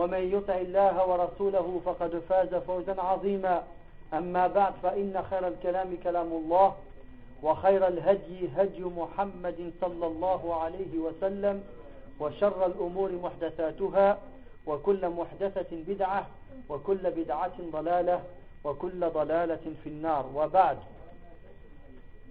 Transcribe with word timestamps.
ومن 0.00 0.22
يطع 0.36 0.56
الله 0.56 0.94
ورسوله 1.08 1.80
فقد 1.84 2.22
فاز 2.28 2.54
فوزا 2.54 3.00
عظيما. 3.00 3.62
أما 4.14 4.46
بعد 4.46 4.72
فإن 4.82 5.22
خير 5.30 5.48
الكلام 5.48 5.96
كلام 6.02 6.26
الله 6.32 6.74
وخير 7.42 7.86
الهدي 7.86 8.48
هدي 8.56 8.84
محمد 8.84 9.72
صلى 9.80 10.06
الله 10.06 10.54
عليه 10.62 10.98
وسلم 10.98 11.62
وشر 12.20 12.66
الأمور 12.66 13.10
محدثاتها 13.12 14.18
وكل 14.66 15.08
محدثة 15.08 15.70
بدعة 15.72 16.26
وكل 16.68 17.10
بدعة 17.10 17.56
ضلالة 17.72 18.22
وكل 18.64 19.00
ضلالة 19.08 19.66
في 19.84 19.88
النار. 19.88 20.24
وبعد 20.34 20.78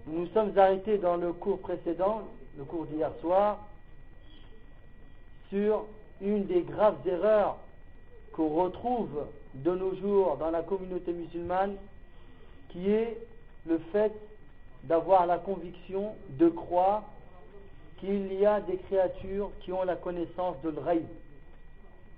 Nous 0.06 0.26
sommes 0.34 0.58
arrêtés 0.58 0.98
dans 0.98 1.16
le 1.16 1.32
cours 1.32 1.60
précédent, 1.60 2.22
le 2.58 2.64
cours 2.64 2.86
d'hier 2.86 3.12
soir, 3.20 3.58
sur 5.50 5.84
une 6.20 6.46
des 6.46 6.62
graves 6.62 7.06
erreurs 7.06 7.56
qu'on 8.32 8.48
retrouve 8.48 9.26
de 9.54 9.74
nos 9.74 9.94
jours 9.96 10.36
dans 10.36 10.50
la 10.50 10.62
communauté 10.62 11.12
musulmane, 11.12 11.76
qui 12.70 12.90
est 12.90 13.18
le 13.66 13.78
fait 13.92 14.12
d'avoir 14.84 15.26
la 15.26 15.38
conviction 15.38 16.14
de 16.30 16.48
croire 16.48 17.04
qu'il 17.98 18.32
y 18.32 18.46
a 18.46 18.60
des 18.60 18.76
créatures 18.76 19.50
qui 19.60 19.72
ont 19.72 19.84
la 19.84 19.96
connaissance 19.96 20.56
de 20.62 20.70
l'raïb, 20.70 21.06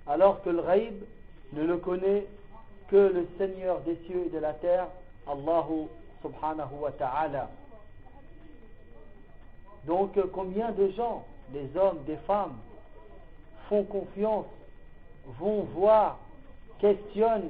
alors 0.07 0.41
que 0.43 0.49
le 0.49 0.59
raïb 0.59 1.03
ne 1.53 1.63
le 1.65 1.77
connaît 1.77 2.25
que 2.89 2.95
le 2.95 3.27
Seigneur 3.37 3.81
des 3.81 3.97
cieux 4.07 4.23
et 4.27 4.29
de 4.29 4.39
la 4.39 4.53
terre, 4.53 4.87
Allahu 5.27 5.87
subhanahu 6.21 6.75
wa 6.81 6.91
ta'ala. 6.91 7.49
Donc 9.85 10.17
combien 10.31 10.71
de 10.71 10.89
gens, 10.91 11.25
des 11.49 11.67
hommes, 11.77 12.03
des 12.05 12.17
femmes, 12.27 12.55
font 13.73 13.83
confiance, 13.85 14.45
vont 15.39 15.63
voir, 15.73 16.19
questionnent 16.77 17.49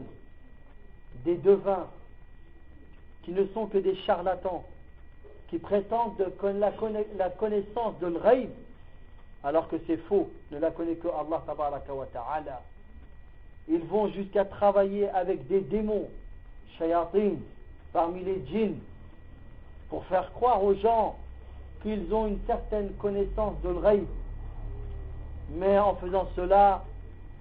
des 1.26 1.36
devins 1.36 1.88
qui 3.24 3.32
ne 3.32 3.46
sont 3.48 3.66
que 3.66 3.78
des 3.78 3.98
charlatans, 4.06 4.64
qui 5.50 5.58
prétendent 5.58 6.16
la 6.42 7.30
connaissance 7.30 8.00
de 8.00 8.08
l'raïb, 8.08 8.50
alors 9.44 9.68
que 9.68 9.76
c'est 9.86 9.98
faux, 9.98 10.30
ne 10.52 10.60
la 10.60 10.72
connaît 10.72 10.96
que 10.96 11.10
Allah 11.10 11.44
ta'ala. 11.46 12.62
Ils 13.68 13.84
vont 13.84 14.08
jusqu'à 14.08 14.46
travailler 14.46 15.10
avec 15.10 15.46
des 15.48 15.60
démons, 15.60 16.10
shayatin, 16.78 17.34
parmi 17.92 18.24
les 18.24 18.42
djinns, 18.48 18.80
pour 19.90 20.06
faire 20.06 20.32
croire 20.32 20.64
aux 20.64 20.76
gens 20.76 21.18
qu'ils 21.82 22.14
ont 22.14 22.28
une 22.28 22.40
certaine 22.48 22.94
connaissance 22.94 23.62
de 23.62 23.70
l'raïb. 23.72 24.08
Mais 25.52 25.78
en 25.78 25.96
faisant 25.96 26.28
cela, 26.36 26.84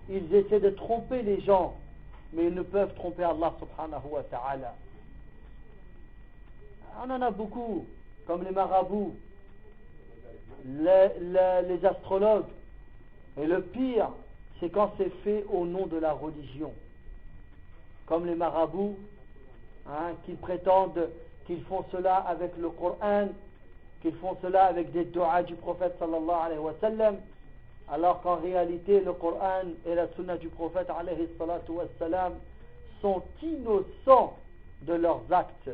ils 0.09 0.35
essaient 0.35 0.61
de 0.61 0.71
tromper 0.71 1.23
les 1.23 1.41
gens, 1.41 1.77
mais 2.33 2.47
ils 2.47 2.55
ne 2.55 2.63
peuvent 2.63 2.95
tromper 2.95 3.25
Allah 3.25 3.53
subhanahu 3.59 4.11
wa 4.11 4.23
ta'ala. 4.25 4.75
On 7.03 7.11
en 7.11 7.23
a 7.23 7.31
beaucoup, 7.31 7.87
comme 8.27 8.45
les 8.45 8.51
marabouts, 8.51 9.15
les, 10.67 11.85
astrologues. 11.85 12.51
Et 13.41 13.47
le 13.47 13.63
pire, 13.63 14.11
c'est 14.61 14.71
quand 14.71 14.93
c'est 14.99 15.13
fait 15.25 15.45
au 15.51 15.65
nom 15.65 15.87
de 15.87 15.97
la 15.97 16.13
religion. 16.13 16.73
Comme 18.07 18.27
les 18.27 18.35
marabouts, 18.35 18.97
hein, 19.89 20.13
qui 20.27 20.35
prétendent 20.35 21.09
qu'ils 21.47 21.63
font 21.63 21.85
cela 21.91 22.17
avec 22.17 22.57
le 22.59 22.69
Coran, 22.71 23.29
qu'ils 24.03 24.15
font 24.17 24.37
cela 24.43 24.65
avec 24.67 24.93
des 24.93 25.05
doigts 25.05 25.43
du 25.43 25.55
prophète 25.55 25.97
sallallahu 25.99 26.45
alayhi 26.45 26.61
wa 26.61 26.75
sallam, 26.81 27.17
alors 27.93 28.23
qu'en 28.23 28.37
réalité 28.37 29.01
le 29.01 29.13
Coran 29.13 29.65
et 29.87 29.95
la 29.95 30.09
sunna 30.15 30.39
du 30.39 30.49
prophète 30.49 30.91
sont 33.03 33.23
innocents 33.43 34.39
de 34.83 34.95
leurs 34.95 35.21
actes. 35.31 35.71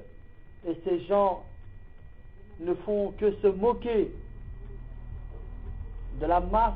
Et 0.67 0.77
ces 0.85 1.01
gens 1.05 1.45
ne 2.59 2.75
font 2.75 3.13
que 3.13 3.33
se 3.37 3.47
moquer 3.47 4.11
de 6.21 6.27
la 6.27 6.41
masse 6.41 6.75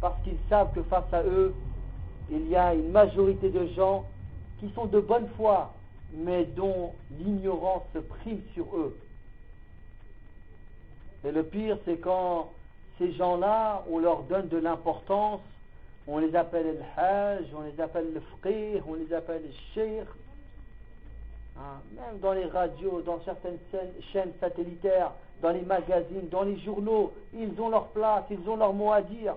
parce 0.00 0.22
qu'ils 0.22 0.38
savent 0.48 0.72
que 0.72 0.82
face 0.84 1.12
à 1.12 1.24
eux, 1.24 1.52
il 2.30 2.48
y 2.48 2.54
a 2.54 2.72
une 2.72 2.92
majorité 2.92 3.50
de 3.50 3.66
gens 3.74 4.06
qui 4.60 4.70
sont 4.74 4.86
de 4.86 5.00
bonne 5.00 5.28
foi, 5.36 5.72
mais 6.12 6.44
dont 6.44 6.92
l'ignorance 7.18 7.82
prime 8.20 8.42
sur 8.54 8.76
eux. 8.76 8.96
Et 11.24 11.32
le 11.32 11.42
pire, 11.42 11.78
c'est 11.84 11.98
quand 11.98 12.52
ces 12.98 13.12
gens-là, 13.12 13.84
on 13.90 13.98
leur 13.98 14.22
donne 14.22 14.48
de 14.48 14.58
l'importance, 14.58 15.40
on 16.06 16.18
les 16.18 16.34
appelle 16.34 16.78
le 16.78 17.02
hajj, 17.02 17.46
on 17.54 17.62
les 17.62 17.80
appelle 17.80 18.12
le 18.12 18.20
frère, 18.38 18.82
on 18.88 18.94
les 18.94 19.12
appelle 19.12 19.42
le 19.42 19.52
shir. 19.74 20.06
Hein, 21.58 21.80
même 21.94 22.18
dans 22.20 22.32
les 22.32 22.46
radios, 22.46 23.02
dans 23.02 23.20
certaines 23.24 23.58
chaînes 24.12 24.32
satellitaires, 24.40 25.12
dans 25.42 25.50
les 25.50 25.62
magazines, 25.62 26.28
dans 26.30 26.42
les 26.42 26.58
journaux, 26.60 27.12
ils 27.34 27.60
ont 27.60 27.68
leur 27.68 27.88
place, 27.88 28.24
ils 28.30 28.48
ont 28.48 28.56
leur 28.56 28.72
mot 28.72 28.92
à 28.92 29.02
dire. 29.02 29.34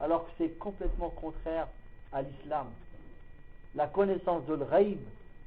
Alors 0.00 0.26
que 0.26 0.30
c'est 0.38 0.58
complètement 0.58 1.10
contraire 1.10 1.68
à 2.12 2.22
l'islam. 2.22 2.66
La 3.74 3.86
connaissance 3.86 4.44
de 4.46 4.54
l'raïb 4.54 5.00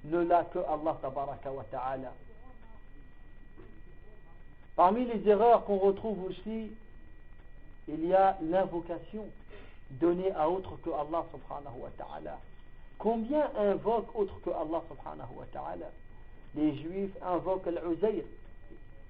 ne 0.05 0.23
l'a 0.23 0.43
que 0.45 0.59
Allah 0.59 0.97
ta'ala. 1.71 2.13
Parmi 4.75 5.05
les 5.05 5.27
erreurs 5.29 5.65
qu'on 5.65 5.77
retrouve 5.77 6.25
aussi, 6.25 6.71
il 7.87 8.07
y 8.07 8.13
a 8.13 8.37
l'invocation 8.41 9.25
donnée 9.91 10.31
à 10.31 10.49
autre 10.49 10.77
que 10.83 10.89
Allah 10.89 11.25
subhanahu 11.31 11.81
wa 11.81 11.89
ta'ala. 11.97 12.39
Combien 12.97 13.49
invoquent 13.57 14.15
autre 14.15 14.39
que 14.43 14.49
Allah 14.49 14.81
subhanahu 14.89 15.37
wa 15.37 15.45
ta'ala? 15.51 15.91
Les 16.55 16.75
juifs 16.77 17.15
invoquent 17.21 17.67
l'Uzayr 17.67 18.23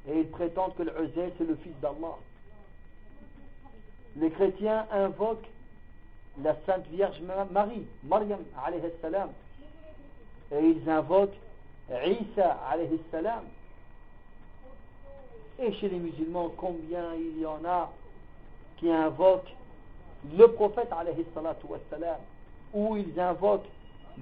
et 0.08 0.20
ils 0.20 0.30
prétendent 0.30 0.76
que 0.76 0.84
l'Uzayr 0.84 1.32
c'est 1.38 1.48
le 1.48 1.56
fils 1.56 1.80
d'Allah. 1.82 2.18
Les 4.18 4.32
chrétiens 4.32 4.86
invoquent 4.92 5.48
la 6.42 6.56
Sainte 6.66 6.88
Vierge 6.88 7.22
Marie, 7.52 7.86
Maryam 8.04 8.40
alayhi 8.66 8.92
salam, 9.02 9.30
et 10.52 10.60
ils 10.60 10.90
invoquent 10.90 11.38
Isa 11.90 12.58
alayhi 12.70 13.00
salam. 13.12 13.44
Et 15.60 15.72
chez 15.74 15.90
les 15.90 15.98
musulmans, 15.98 16.52
combien 16.58 17.14
il 17.16 17.40
y 17.40 17.46
en 17.46 17.64
a 17.66 17.92
qui 18.78 18.92
invoquent 18.92 19.54
le 20.38 20.48
prophète 20.48 20.90
ou 22.74 22.98
ils 22.98 23.20
invoquent 23.20 23.70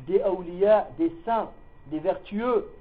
des 0.07 0.21
awliya, 0.21 0.89
des 0.97 1.11
saints, 1.25 1.49
des 1.87 1.99
vertueux, 1.99 2.71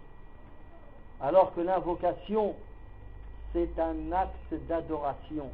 alors 1.20 1.54
que 1.54 1.60
l'invocation, 1.60 2.54
c'est 3.52 3.78
un 3.78 4.12
acte 4.12 4.54
d'adoration. 4.68 5.50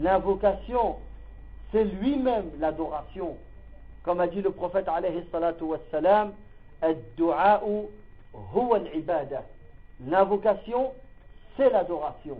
L'invocation, 0.00 0.96
c'est 1.72 1.84
lui-même 1.84 2.50
l'adoration. 2.58 3.36
Comme 4.02 4.20
a 4.20 4.26
dit 4.26 4.42
le 4.42 4.50
prophète 4.50 4.88
alayhi 4.88 5.24
salatu 5.30 5.64
wassalam, 5.64 6.32
L'invocation, 10.06 10.92
c'est 11.59 11.69
l'adoration. 11.69 12.37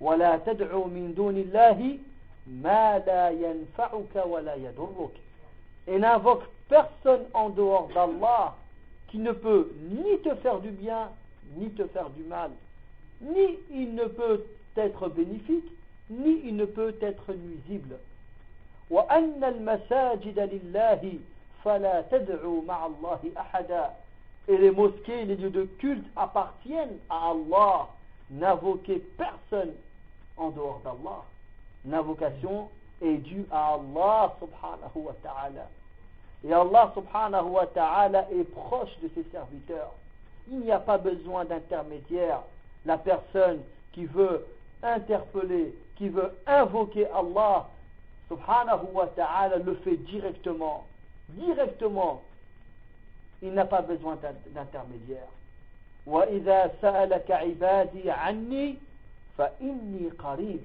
ولا 0.00 0.36
تدعو 0.36 0.84
من 0.84 1.14
دون 1.16 1.36
الله 1.36 1.98
ما 2.46 2.98
لا 2.98 3.30
ينفعك 3.30 4.26
ولا 4.26 4.54
يضرك 4.54 5.14
et 5.86 5.98
n'invoque 5.98 6.44
personne 6.68 7.24
en 7.34 7.50
dehors 7.50 7.88
d'Allah 7.94 8.56
qui 9.08 9.18
ne 9.18 9.32
peut 9.32 9.70
ni 9.90 10.18
te 10.20 10.34
faire 10.36 10.60
du 10.60 10.70
bien, 10.70 11.10
ni 11.56 11.70
te 11.70 11.86
faire 11.88 12.10
du 12.10 12.22
mal, 12.24 12.50
ni 13.20 13.58
il 13.70 13.94
ne 13.94 14.04
peut 14.04 14.44
être 14.76 15.08
bénéfique, 15.08 15.70
ni 16.10 16.40
il 16.44 16.56
ne 16.56 16.64
peut 16.64 16.94
être 17.00 17.32
nuisible. 17.32 17.96
وأن 18.90 19.44
المساجد 19.44 20.38
لله 20.38 21.12
فلا 21.64 22.00
تدعوا 22.00 22.62
مع 22.62 22.86
الله 22.86 23.20
أحدا 23.38 23.90
et 24.49 24.57
les 24.57 24.71
mosquées, 24.71 25.25
les 25.25 25.35
lieux 25.35 25.51
de 25.51 25.65
culte 25.77 26.05
appartiennent 26.15 26.97
à 27.07 27.29
Allah. 27.29 27.87
N'invoquez 28.31 28.97
personne 29.15 29.73
en 30.37 30.49
dehors 30.49 30.81
d'Allah. 30.83 31.23
L'invocation 31.85 32.69
est 33.01 33.17
due 33.17 33.45
à 33.51 33.75
Allah 33.75 34.35
subhanahu 34.39 35.05
wa 35.05 35.13
ta'ala. 35.21 35.69
Et 36.43 36.51
Allah 36.51 36.91
subhanahu 36.95 37.49
wa 37.49 37.67
ta'ala 37.67 38.27
est 38.31 38.43
proche 38.43 38.89
de 39.03 39.09
ses 39.13 39.29
serviteurs. 39.31 39.93
Il 40.49 40.61
n'y 40.61 40.71
a 40.71 40.79
pas 40.79 40.97
besoin 40.97 41.45
d'intermédiaire. 41.45 42.41
La 42.85 42.97
personne 42.97 43.59
qui 43.93 44.05
veut 44.05 44.47
interpeller, 44.81 45.75
qui 45.95 46.09
veut 46.09 46.31
invoquer 46.47 47.07
Allah 47.09 47.67
subhanahu 48.29 48.87
wa 48.93 49.07
ta'ala 49.07 49.57
le 49.57 49.75
fait 49.75 49.97
directement. 49.97 50.87
Directement. 51.29 52.23
Il 53.42 53.52
n'a 53.52 53.64
pas 53.64 53.82
besoin 53.82 54.18
d'intermédiaire. 54.54 55.28
وإذا 56.06 56.74
سألك 56.82 57.30
عبادي 57.30 58.10
عني 58.10 58.74
فإني 59.38 60.10
قريب 60.18 60.60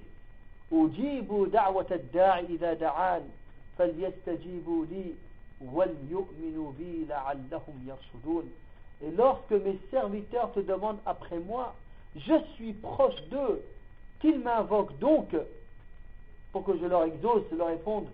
أجيب 0.71 1.51
دعوة 1.51 1.86
الداع 1.92 2.39
إذا 2.39 2.74
دعان 2.74 3.30
فليستجيبوا 3.77 4.86
لي 4.86 5.13
وليؤمنوا 5.74 6.71
بي 6.77 7.06
لعلهم 7.10 7.88
يرشدون 7.88 8.51
Et 9.01 9.12
lorsque 9.12 9.51
mes 9.51 9.80
serviteurs 9.92 10.51
te 10.51 10.60
demandent 10.60 11.00
après 11.06 11.39
moi, 11.39 11.74
je 12.18 12.33
suis 12.56 12.74
proche 12.74 13.21
d'eux, 13.31 13.63
qu'ils 14.19 14.39
m'invoquent 14.39 15.00
donc 15.00 15.33
pour 16.51 16.66
que 16.66 16.77
je 16.77 16.86
leur 16.86 17.04
exauce, 17.04 17.44
leur 17.57 17.68
réponde 17.68 18.07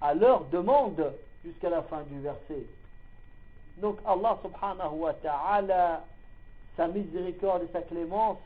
à 0.00 0.14
leur 0.14 0.44
demande 0.46 1.12
jusqu'à 1.44 1.70
la 1.70 1.82
fin 1.82 2.02
du 2.02 2.18
verset. 2.20 2.66
Donc 3.81 3.97
Allah 4.05 4.37
subhanahu 4.43 4.99
wa 4.99 5.13
ta'ala, 5.13 6.05
sa 6.77 6.87
miséricorde 6.87 7.63
et 7.63 7.71
sa 7.73 7.81
clémence 7.81 8.37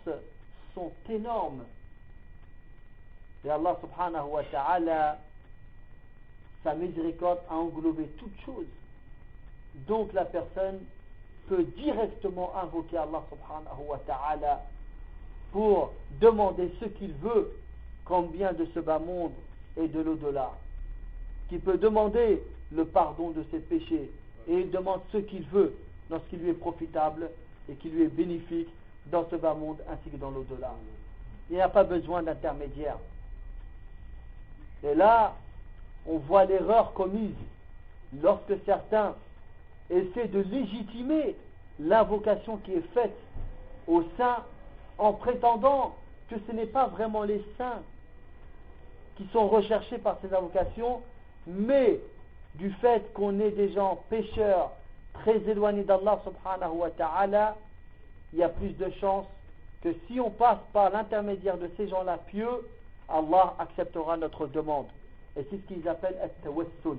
sont 0.74 0.92
énormes. 1.10 1.66
Et 3.44 3.50
Allah 3.50 3.78
subhanahu 3.82 4.30
wa 4.30 4.44
ta'ala, 4.44 5.20
sa 6.64 6.74
miséricorde 6.74 7.40
a 7.50 7.56
englobé 7.56 8.06
toutes 8.18 8.40
choses. 8.46 8.66
Donc 9.88 10.14
la 10.14 10.24
personne 10.24 10.80
peut 11.50 11.64
directement 11.64 12.56
invoquer 12.56 12.98
Allah 12.98 13.22
subhanahu 13.30 13.90
wa 13.90 13.98
ta'ala 14.08 14.64
pour 15.52 15.92
demander 16.22 16.74
ce 16.80 16.86
qu'il 16.86 17.14
veut, 17.16 17.52
comme 18.06 18.28
bien 18.28 18.54
de 18.54 18.66
ce 18.74 18.80
bas 18.80 19.00
monde 19.00 19.34
et 19.76 19.90
de 19.90 20.00
l'au-delà. 20.00 20.54
Qui 21.50 21.58
peut 21.58 21.78
demander 21.78 22.42
le 22.72 22.86
pardon 22.86 23.32
de 23.32 23.44
ses 23.52 23.60
péchés 23.60 24.10
et 24.47 24.53
il 24.59 24.71
demande 24.71 25.01
ce 25.12 25.18
qu'il 25.18 25.44
veut 25.47 25.75
dans 26.09 26.19
ce 26.19 26.30
qui 26.30 26.38
lui 26.38 26.50
est 26.50 26.53
profitable 26.53 27.30
et 27.69 27.74
qui 27.75 27.89
lui 27.89 28.03
est 28.03 28.15
bénéfique 28.15 28.69
dans 29.07 29.27
ce 29.30 29.36
bas 29.36 29.53
monde 29.53 29.77
ainsi 29.89 30.09
que 30.09 30.18
dans 30.18 30.31
l'au-delà. 30.31 30.74
Il 31.50 31.56
n'y 31.56 31.62
a 31.62 31.69
pas 31.69 31.83
besoin 31.83 32.24
d'intermédiaire. 32.24 32.97
Et 34.83 34.95
là, 34.95 35.36
on 36.07 36.18
voit 36.18 36.45
l'erreur 36.45 36.94
commise 36.94 37.36
lorsque 38.21 38.53
certains 38.65 39.15
essaient 39.89 40.27
de 40.27 40.39
légitimer 40.39 41.36
l'invocation 41.80 42.57
qui 42.57 42.74
est 42.74 42.94
faite 42.94 43.15
aux 43.88 44.03
saints 44.18 44.44
en 44.98 45.13
prétendant 45.13 45.95
que 46.30 46.36
ce 46.48 46.51
n'est 46.51 46.65
pas 46.65 46.88
vraiment 46.88 47.24
les 47.24 47.44
saints 47.57 47.81
qui 49.18 49.27
sont 49.31 49.48
recherchés 49.48 49.98
par 49.98 50.18
ces 50.21 50.33
invocations, 50.33 51.01
mais 51.48 52.00
du 52.57 52.72
fait 52.81 53.12
qu'on 53.13 53.40
est 53.40 53.52
des 53.52 53.74
gens 53.74 54.04
pécheurs, 54.10 54.72
très 55.13 55.38
éloignés 55.50 55.84
d'Allah 55.84 56.22
subhanahu 56.24 56.78
wa 56.78 56.90
ta'ala, 56.92 57.56
il 58.34 58.40
y 58.40 58.44
a 58.44 58.50
plus 58.50 58.72
de 58.78 58.90
chances 59.02 59.28
que 59.81 59.94
si 60.07 60.19
on 60.19 60.31
passe 60.31 60.60
par 60.74 60.90
l'intermédiaire 60.90 61.57
de 61.57 61.69
ces 61.78 61.88
gens-là 61.88 62.18
pieux, 62.28 62.68
Allah 63.07 63.56
acceptera 63.60 64.18
notre 64.18 64.48
demande. 64.48 64.88
Et 65.38 65.46
c'est 65.50 65.57
ce 65.57 65.74
qu'ils 65.74 65.88
appellent 65.88 66.18
at-tawassul. 66.24 66.98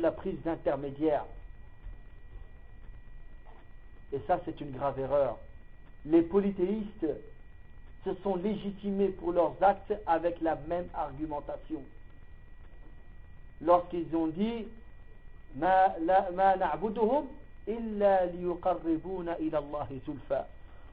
La 0.00 0.12
prise 0.12 0.40
d'intermédiaire. 0.44 1.24
Et 4.12 4.20
ça, 4.26 4.40
c'est 4.44 4.60
une 4.60 4.70
grave 4.70 4.98
erreur. 5.00 5.38
Les 6.04 6.22
polythéistes 6.22 7.06
se 8.04 8.14
sont 8.22 8.36
légitimés 8.36 9.08
pour 9.08 9.32
leurs 9.32 9.54
actes 9.62 9.94
avec 10.06 10.40
la 10.40 10.56
même 10.68 10.86
argumentation 10.94 11.82
lorsqu'ils 13.62 14.14
ont 14.14 14.28
dit 14.28 14.66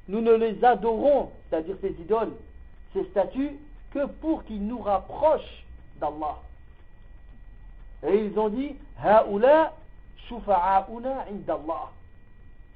Nous 0.07 0.21
ne 0.21 0.33
les 0.33 0.63
adorons, 0.63 1.31
c'est-à-dire 1.49 1.75
ces 1.81 1.91
idoles, 2.01 2.33
ces 2.93 3.03
statues, 3.05 3.57
que 3.91 4.05
pour 4.05 4.43
qu'ils 4.45 4.65
nous 4.65 4.79
rapprochent 4.79 5.63
d'Allah. 5.99 6.39
Et 8.05 8.25
ils 8.25 8.37
ont 8.39 8.49
dit 8.49 8.75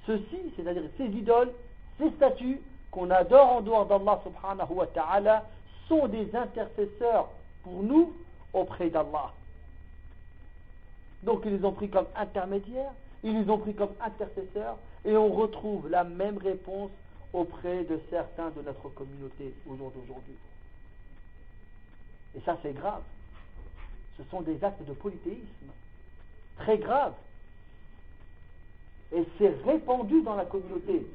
Ceci, 0.05 0.37
c'est-à-dire 0.55 0.83
ces 0.97 1.05
idoles, 1.05 1.51
ces 1.97 2.09
statues 2.11 2.61
qu'on 2.91 3.09
adore 3.09 3.53
en 3.53 3.61
dehors 3.61 3.85
d'Allah 3.85 4.21
subhanahu 4.23 4.73
wa 4.73 4.87
ta'ala, 4.87 5.43
sont 5.87 6.07
des 6.07 6.33
intercesseurs 6.35 7.29
pour 7.63 7.83
nous 7.83 8.13
auprès 8.53 8.89
d'Allah. 8.89 9.31
Donc 11.23 11.43
ils 11.45 11.57
les 11.57 11.65
ont 11.65 11.73
pris 11.73 11.89
comme 11.89 12.07
intermédiaires, 12.15 12.91
ils 13.23 13.41
les 13.41 13.49
ont 13.49 13.57
pris 13.57 13.73
comme 13.73 13.93
intercesseurs, 13.99 14.77
et 15.05 15.15
on 15.17 15.29
retrouve 15.29 15.89
la 15.89 16.03
même 16.03 16.37
réponse 16.37 16.91
auprès 17.33 17.83
de 17.83 17.99
certains 18.09 18.49
de 18.51 18.61
notre 18.61 18.89
communauté 18.89 19.53
au 19.67 19.75
jour 19.75 19.91
d'aujourd'hui. 19.91 20.35
Et 22.35 22.41
ça 22.41 22.57
c'est 22.61 22.73
grave. 22.73 23.01
Ce 24.17 24.23
sont 24.31 24.41
des 24.41 24.63
actes 24.63 24.83
de 24.83 24.93
polythéisme 24.93 25.71
très 26.57 26.77
graves. 26.77 27.13
Et 29.13 29.23
c'est 29.37 29.55
répandu 29.63 30.21
dans 30.23 30.35
la 30.35 30.45
communauté. 30.45 31.07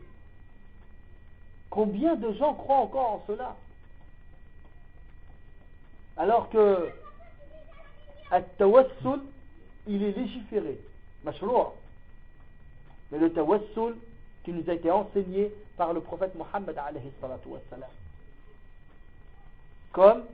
Combien 1.69 2.17
de 2.17 2.33
gens 2.33 2.55
croient 2.55 2.77
encore 2.77 3.13
en 3.13 3.25
cela? 3.27 3.57
Alors 6.17 6.49
que 6.51 6.91
tawassul 8.59 9.21
il 9.87 10.03
est 10.03 10.13
légiféré, 10.13 10.79
mashrour. 11.25 11.75
Mais 13.11 13.19
le 13.19 13.33
tawassul 13.33 13.97
qui 14.45 14.53
nous 14.53 14.69
a 14.69 14.75
été 14.75 14.91
enseigné 14.91 15.53
par 15.77 15.93
le 15.93 16.01
prophète 16.01 16.35
Mohammed. 16.35 16.79
Comme 19.93 20.25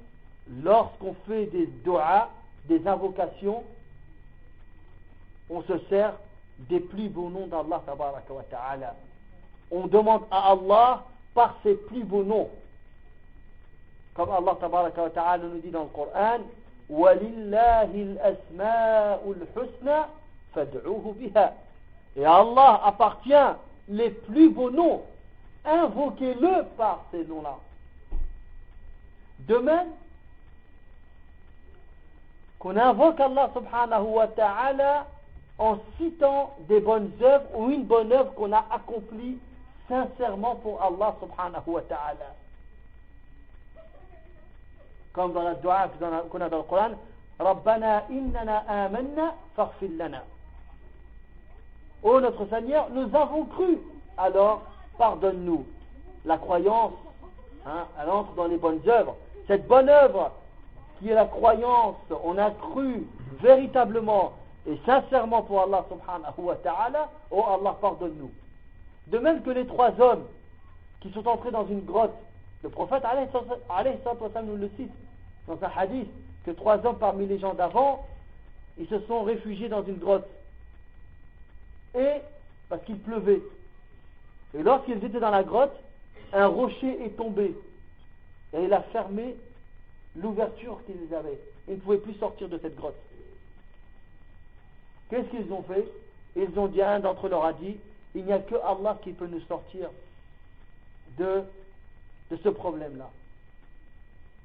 lorsqu'on 0.63 1.15
fait 1.27 1.47
des 1.47 1.67
doigts, 1.67 2.31
des 2.67 2.87
invocations, 2.87 3.65
on 5.51 5.63
se 5.63 5.79
sert 5.89 6.15
des 6.59 6.81
plus 6.81 7.09
beaux 7.09 7.31
noms 7.31 7.47
d'Allah 7.47 7.83
ta'ala. 8.51 8.95
On 9.71 9.87
demande 9.87 10.23
à 10.31 10.53
Allah 10.53 11.05
par 11.35 11.57
ses 11.63 11.75
plus 11.75 12.05
beaux 12.05 12.25
noms. 12.25 12.51
Comme 14.15 14.31
Allah 14.31 14.57
ta'ala 14.61 15.39
nous 15.39 15.61
dit 15.61 15.71
dans 15.71 15.85
le 15.85 15.89
Coran, 15.89 16.41
et 22.17 22.25
Allah 22.25 22.81
appartient 22.85 23.33
les 23.89 24.11
plus 24.11 24.51
beaux 24.51 24.71
noms. 24.71 25.03
Invoquez-le 25.65 26.65
par 26.77 27.05
ces 27.11 27.25
noms-là. 27.25 27.57
De 29.41 29.57
même, 29.59 29.89
qu'on 32.59 32.77
invoque 32.77 33.21
Allah 33.21 33.51
subhanahu 33.55 34.05
wa 34.05 34.27
ta'ala 34.29 35.07
en 35.59 35.79
citant 35.97 36.55
des 36.69 36.81
bonnes 36.81 37.13
œuvres 37.23 37.47
ou 37.55 37.71
une 37.71 37.85
bonne 37.85 38.13
œuvre 38.13 38.33
qu'on 38.35 38.53
a 38.53 38.65
accomplie 38.71 39.39
sincèrement 39.89 40.57
pour 40.57 40.83
Allah 40.83 41.15
subhanahu 41.21 41.71
wa 41.71 41.83
ta'ala 41.83 42.35
comme 45.13 45.33
dans 45.33 45.43
la 45.43 45.55
dua 45.55 45.91
qu'on 46.31 46.41
a 46.41 46.49
dans 46.49 46.59
le 46.59 46.63
Coran 46.63 46.91
Rabbana 47.39 48.05
innana 48.11 48.65
amanna 48.69 49.35
farfil 49.55 49.97
lana. 49.97 50.23
Oh 52.03 52.21
notre 52.21 52.47
Seigneur, 52.49 52.89
nous 52.91 53.15
avons 53.15 53.45
cru, 53.45 53.79
alors 54.17 54.63
pardonne-nous. 54.99 55.65
La 56.25 56.37
croyance, 56.39 56.93
hein, 57.67 57.87
elle 58.01 58.11
entre 58.11 58.35
dans 58.35 58.47
les 58.47 58.57
bonnes 58.57 58.81
œuvres. 58.89 59.17
Cette 59.47 59.67
bonne 59.67 59.89
œuvre 59.89 60.33
qui 60.99 61.11
est 61.11 61.15
la 61.15 61.27
croyance, 61.27 61.97
on 62.25 62.37
a 62.39 62.51
cru 62.51 63.07
véritablement 63.41 64.33
et 64.67 64.79
sincèrement 64.85 65.43
pour 65.43 65.63
Allah 65.63 65.85
subhanahu 65.89 66.41
wa 66.41 66.57
ta'ala, 66.57 67.09
oh 67.31 67.45
Allah 67.49 67.77
pardonne-nous. 67.81 68.31
De 69.07 69.19
même 69.19 69.43
que 69.43 69.51
les 69.51 69.67
trois 69.67 69.93
hommes 70.01 70.25
qui 71.01 71.11
sont 71.13 71.27
entrés 71.27 71.53
dans 71.53 71.67
une 71.67 71.85
grotte, 71.85 72.15
le 72.63 72.71
prophète 72.71 73.05
nous 74.45 74.57
le 74.57 74.71
cite 74.77 74.93
dans 75.47 75.63
un 75.63 75.71
hadith, 75.77 76.09
que 76.45 76.51
trois 76.51 76.85
hommes 76.85 76.99
parmi 76.99 77.27
les 77.27 77.39
gens 77.39 77.55
d'avant, 77.55 78.07
ils 78.79 78.89
se 78.89 79.01
sont 79.01 79.23
réfugiés 79.23 79.69
dans 79.69 79.85
une 79.85 79.99
grotte. 79.99 80.29
Et 81.95 82.21
parce 82.69 82.83
qu'il 82.85 82.99
pleuvait. 82.99 83.43
Et 84.55 84.63
lorsqu'ils 84.63 85.03
étaient 85.05 85.21
dans 85.21 85.31
la 85.31 85.43
grotte, 85.43 85.75
un 86.33 86.47
rocher 86.47 87.05
est 87.05 87.17
tombé. 87.17 87.55
Et 88.55 88.65
il 88.65 88.73
a 88.73 88.83
fermé 88.83 89.37
l'ouverture 90.17 90.81
qu'ils 90.87 91.15
avaient. 91.15 91.39
Ils 91.69 91.75
ne 91.75 91.81
pouvaient 91.81 91.99
plus 91.99 92.15
sortir 92.15 92.49
de 92.49 92.59
cette 92.59 92.77
grotte. 92.77 92.97
Qu'est-ce 95.11 95.29
qu'ils 95.29 95.53
ont 95.53 95.63
fait? 95.63 95.87
Ils 96.37 96.59
ont 96.59 96.67
dit, 96.67 96.83
un 96.83 97.01
d'entre 97.01 97.27
eux 97.27 97.31
leur 97.31 97.45
a 97.45 97.53
dit, 97.53 97.77
il 98.15 98.25
n'y 98.25 98.33
a 98.33 98.39
que 98.39 98.55
Allah 98.55 98.99
qui 99.03 99.13
peut 99.13 99.27
nous 99.27 99.41
sortir 99.43 99.91
de, 101.19 101.43
de 102.31 102.37
ce 102.37 102.49
problème-là. 102.49 103.11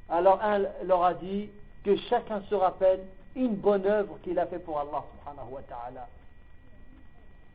Alors 0.10 0.42
un 0.42 0.60
leur 0.86 1.04
a 1.04 1.14
dit 1.14 1.50
que 1.84 1.96
chacun 2.10 2.42
se 2.50 2.56
rappelle 2.56 3.02
une 3.36 3.56
bonne 3.56 3.86
œuvre 3.86 4.18
qu'il 4.24 4.38
a 4.40 4.46
fait 4.46 4.60
pour 4.60 4.80
Allah 4.80 5.04
subhanahu 5.12 5.54
wa 5.54 5.62
ta'ala. 5.64 6.08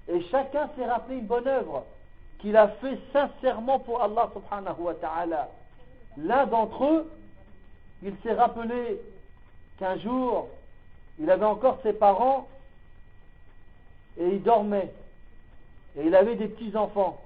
Et 0.08 0.22
chacun 0.30 0.68
s'est 0.76 0.86
rappelé 0.86 1.18
une 1.18 1.26
bonne 1.26 1.46
œuvre 1.46 1.84
qu'il 2.38 2.56
a 2.56 2.68
fait 2.68 2.98
sincèrement 3.12 3.78
pour 3.78 4.02
Allah 4.02 4.30
subhanahu 4.32 4.80
wa 4.80 4.94
ta'ala. 4.94 5.48
L'un 6.16 6.46
d'entre 6.46 6.84
eux, 6.84 7.12
il 8.02 8.14
s'est 8.22 8.34
rappelé 8.34 9.00
qu'un 9.78 9.98
jour, 9.98 10.48
il 11.18 11.30
avait 11.30 11.44
encore 11.44 11.78
ses 11.82 11.92
parents 11.92 12.48
et 14.18 14.28
il 14.28 14.42
dormait. 14.42 14.92
Et 15.96 16.06
il 16.06 16.14
avait 16.14 16.36
des 16.36 16.48
petits-enfants, 16.48 17.20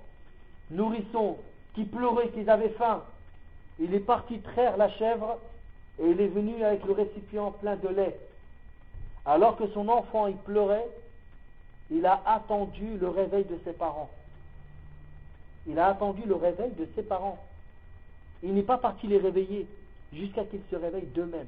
nourrissons, 0.71 1.37
qui 1.75 1.85
pleuraient, 1.85 2.29
qui 2.31 2.49
avaient 2.49 2.71
faim. 2.71 3.03
Il 3.79 3.95
est 3.95 4.01
parti 4.01 4.39
traire 4.41 4.77
la 4.77 4.91
chèvre 4.91 5.39
et 5.99 6.11
il 6.11 6.21
est 6.21 6.29
venu 6.29 6.63
avec 6.65 6.85
le 6.85 6.93
récipient 6.93 7.53
plein 7.53 7.77
de 7.77 7.89
lait. 7.89 8.19
Alors 9.25 9.57
que 9.57 9.67
son 9.69 9.89
enfant 9.89 10.27
il 10.27 10.37
pleurait, 10.37 10.87
il 11.91 12.05
a 12.07 12.23
attendu 12.27 12.97
le 12.99 13.09
réveil 13.09 13.45
de 13.45 13.59
ses 13.65 13.73
parents. 13.73 14.11
Il 15.67 15.79
a 15.79 15.89
attendu 15.89 16.23
le 16.27 16.35
réveil 16.35 16.73
de 16.73 16.89
ses 16.95 17.03
parents. 17.03 17.39
Il 18.43 18.55
n'est 18.55 18.63
pas 18.63 18.79
parti 18.79 19.07
les 19.07 19.19
réveiller 19.19 19.67
jusqu'à 20.13 20.45
qu'ils 20.45 20.63
se 20.71 20.77
réveillent 20.77 21.07
d'eux-mêmes. 21.15 21.47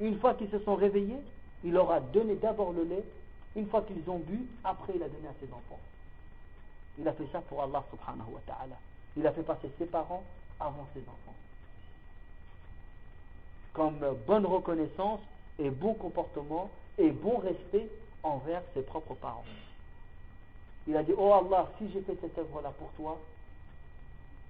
Une 0.00 0.18
fois 0.18 0.34
qu'ils 0.34 0.50
se 0.50 0.58
sont 0.60 0.74
réveillés, 0.74 1.18
il 1.62 1.72
leur 1.72 1.90
a 1.90 2.00
donné 2.00 2.34
d'abord 2.36 2.72
le 2.72 2.84
lait. 2.84 3.04
Une 3.56 3.68
fois 3.68 3.82
qu'ils 3.82 4.08
ont 4.10 4.18
bu, 4.18 4.46
après 4.64 4.94
il 4.96 5.02
a 5.02 5.08
donné 5.08 5.28
à 5.28 5.34
ses 5.40 5.52
enfants. 5.52 5.78
Il 6.98 7.06
a 7.06 7.12
fait 7.12 7.26
ça 7.32 7.40
pour 7.40 7.62
Allah 7.62 7.84
subhanahu 7.90 8.32
wa 8.32 8.40
ta'ala. 8.46 8.76
Il 9.16 9.26
a 9.26 9.32
fait 9.32 9.42
passer 9.42 9.70
ses 9.78 9.86
parents 9.86 10.24
avant 10.60 10.86
ses 10.94 11.00
enfants. 11.00 11.34
Comme 13.72 14.04
bonne 14.26 14.46
reconnaissance 14.46 15.20
et 15.58 15.70
bon 15.70 15.94
comportement 15.94 16.70
et 16.98 17.10
bon 17.10 17.38
respect 17.38 17.88
envers 18.22 18.62
ses 18.72 18.82
propres 18.82 19.14
parents. 19.14 19.44
Il 20.86 20.96
a 20.96 21.02
dit, 21.02 21.12
oh 21.16 21.32
Allah, 21.32 21.70
si 21.78 21.90
j'ai 21.92 22.02
fait 22.02 22.16
cette 22.20 22.36
œuvre-là 22.38 22.70
pour 22.78 22.90
toi, 22.92 23.18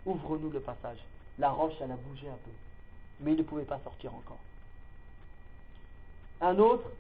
ouvre-nous 0.07 0.51
le 0.51 0.61
passage. 0.61 0.99
La 1.39 1.51
roche, 1.51 1.75
elle 1.81 1.93
a 1.93 1.97
bougé 1.97 2.29
un 2.29 2.39
peu, 2.45 2.51
mais 3.21 3.33
il 3.33 3.39
ne 3.39 3.43
pouvait 3.43 3.65
pas 3.65 3.81
sortir 3.83 4.15
encore. 4.15 4.39
Un 6.41 6.59
autre 6.59 6.91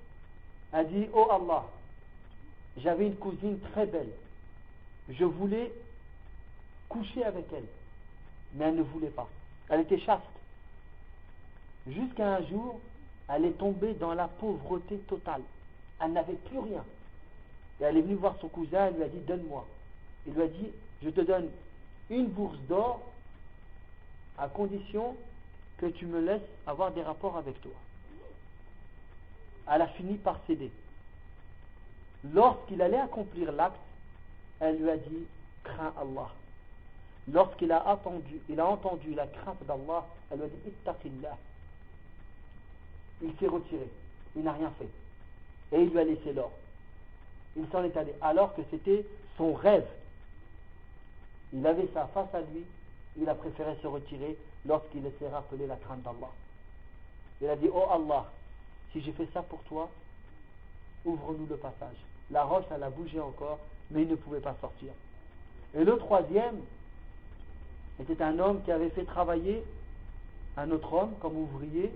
a 0.72 0.84
dit, 0.84 1.08
oh 1.12 1.28
Allah, 1.30 1.64
j'avais 2.78 3.06
une 3.06 3.16
cousine 3.16 3.58
très 3.72 3.86
belle. 3.86 4.12
Je 5.08 5.24
voulais 5.24 5.72
coucher 6.88 7.24
avec 7.24 7.46
elle, 7.52 7.66
mais 8.54 8.66
elle 8.66 8.76
ne 8.76 8.82
voulait 8.82 9.08
pas. 9.08 9.28
Elle 9.68 9.80
était 9.80 9.98
chaste. 9.98 10.22
Jusqu'à 11.86 12.36
un 12.36 12.46
jour, 12.46 12.80
elle 13.28 13.44
est 13.44 13.58
tombée 13.58 13.94
dans 13.94 14.14
la 14.14 14.28
pauvreté 14.28 14.98
totale. 15.08 15.42
Elle 16.00 16.12
n'avait 16.12 16.34
plus 16.34 16.58
rien. 16.58 16.84
Et 17.80 17.84
elle 17.84 17.96
est 17.96 18.02
venue 18.02 18.14
voir 18.14 18.36
son 18.40 18.48
cousin, 18.48 18.86
elle 18.86 18.96
lui 18.96 19.02
a 19.02 19.08
dit, 19.08 19.20
donne-moi. 19.20 19.66
Il 20.26 20.34
lui 20.34 20.42
a 20.42 20.48
dit, 20.48 20.68
je 21.02 21.10
te 21.10 21.20
donne 21.20 21.48
une 22.10 22.26
bourse 22.26 22.58
d'or 22.68 23.00
à 24.38 24.48
condition 24.48 25.16
que 25.78 25.86
tu 25.86 26.06
me 26.06 26.20
laisses 26.20 26.42
avoir 26.66 26.92
des 26.92 27.02
rapports 27.02 27.36
avec 27.36 27.60
toi. 27.60 27.72
Elle 29.70 29.82
a 29.82 29.88
fini 29.88 30.16
par 30.16 30.38
céder. 30.46 30.70
Lorsqu'il 32.32 32.80
allait 32.80 33.00
accomplir 33.00 33.52
l'acte, 33.52 33.76
elle 34.60 34.78
lui 34.78 34.90
a 34.90 34.96
dit, 34.96 35.26
crains 35.62 35.92
Allah. 35.98 36.30
Lorsqu'il 37.32 37.72
a 37.72 37.88
attendu, 37.88 38.40
il 38.48 38.60
a 38.60 38.66
entendu 38.66 39.14
la 39.14 39.26
crainte 39.26 39.64
d'Allah, 39.66 40.06
elle 40.30 40.38
lui 40.38 40.44
a 40.44 40.48
dit, 40.48 40.68
ittaqillah. 40.68 41.36
Il 43.22 43.32
s'est 43.38 43.46
retiré. 43.46 43.88
Il 44.36 44.42
n'a 44.42 44.52
rien 44.52 44.70
fait. 44.78 44.88
Et 45.76 45.82
il 45.82 45.90
lui 45.90 45.98
a 45.98 46.04
laissé 46.04 46.32
l'or 46.32 46.50
il 47.56 47.66
s'en 47.70 47.84
est 47.84 47.96
allé, 47.96 48.12
alors 48.20 48.54
que 48.54 48.62
c'était 48.70 49.04
son 49.36 49.52
rêve. 49.54 49.86
Il 51.52 51.66
avait 51.66 51.88
ça 51.94 52.08
face 52.12 52.34
à 52.34 52.40
lui, 52.40 52.64
il 53.16 53.28
a 53.28 53.34
préféré 53.34 53.76
se 53.80 53.86
retirer 53.86 54.36
lorsqu'il 54.66 55.04
s'est 55.18 55.28
rappelé 55.28 55.66
la 55.66 55.76
crainte 55.76 56.02
d'Allah. 56.02 56.30
Il 57.40 57.48
a 57.48 57.56
dit, 57.56 57.68
oh 57.72 57.84
Allah, 57.90 58.30
si 58.92 59.00
j'ai 59.02 59.12
fait 59.12 59.28
ça 59.32 59.42
pour 59.42 59.62
toi, 59.64 59.88
ouvre-nous 61.04 61.46
le 61.46 61.56
passage. 61.56 61.96
La 62.30 62.44
roche, 62.44 62.64
elle 62.74 62.82
a 62.82 62.90
bougé 62.90 63.20
encore, 63.20 63.58
mais 63.90 64.02
il 64.02 64.08
ne 64.08 64.16
pouvait 64.16 64.40
pas 64.40 64.56
sortir. 64.60 64.92
Et 65.74 65.84
le 65.84 65.96
troisième, 65.98 66.60
était 68.00 68.22
un 68.22 68.38
homme 68.38 68.62
qui 68.64 68.72
avait 68.72 68.90
fait 68.90 69.04
travailler 69.04 69.64
un 70.56 70.70
autre 70.70 70.92
homme 70.92 71.14
comme 71.20 71.36
ouvrier. 71.36 71.92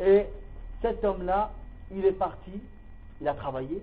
Et 0.00 0.26
cet 0.80 1.04
homme-là, 1.04 1.52
il 1.90 2.04
est 2.04 2.12
parti, 2.12 2.52
il 3.20 3.28
a 3.28 3.34
travaillé, 3.34 3.82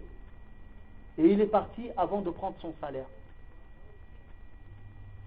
et 1.18 1.26
il 1.26 1.40
est 1.42 1.48
parti 1.48 1.90
avant 1.96 2.22
de 2.22 2.30
prendre 2.30 2.56
son 2.62 2.74
salaire. 2.82 3.06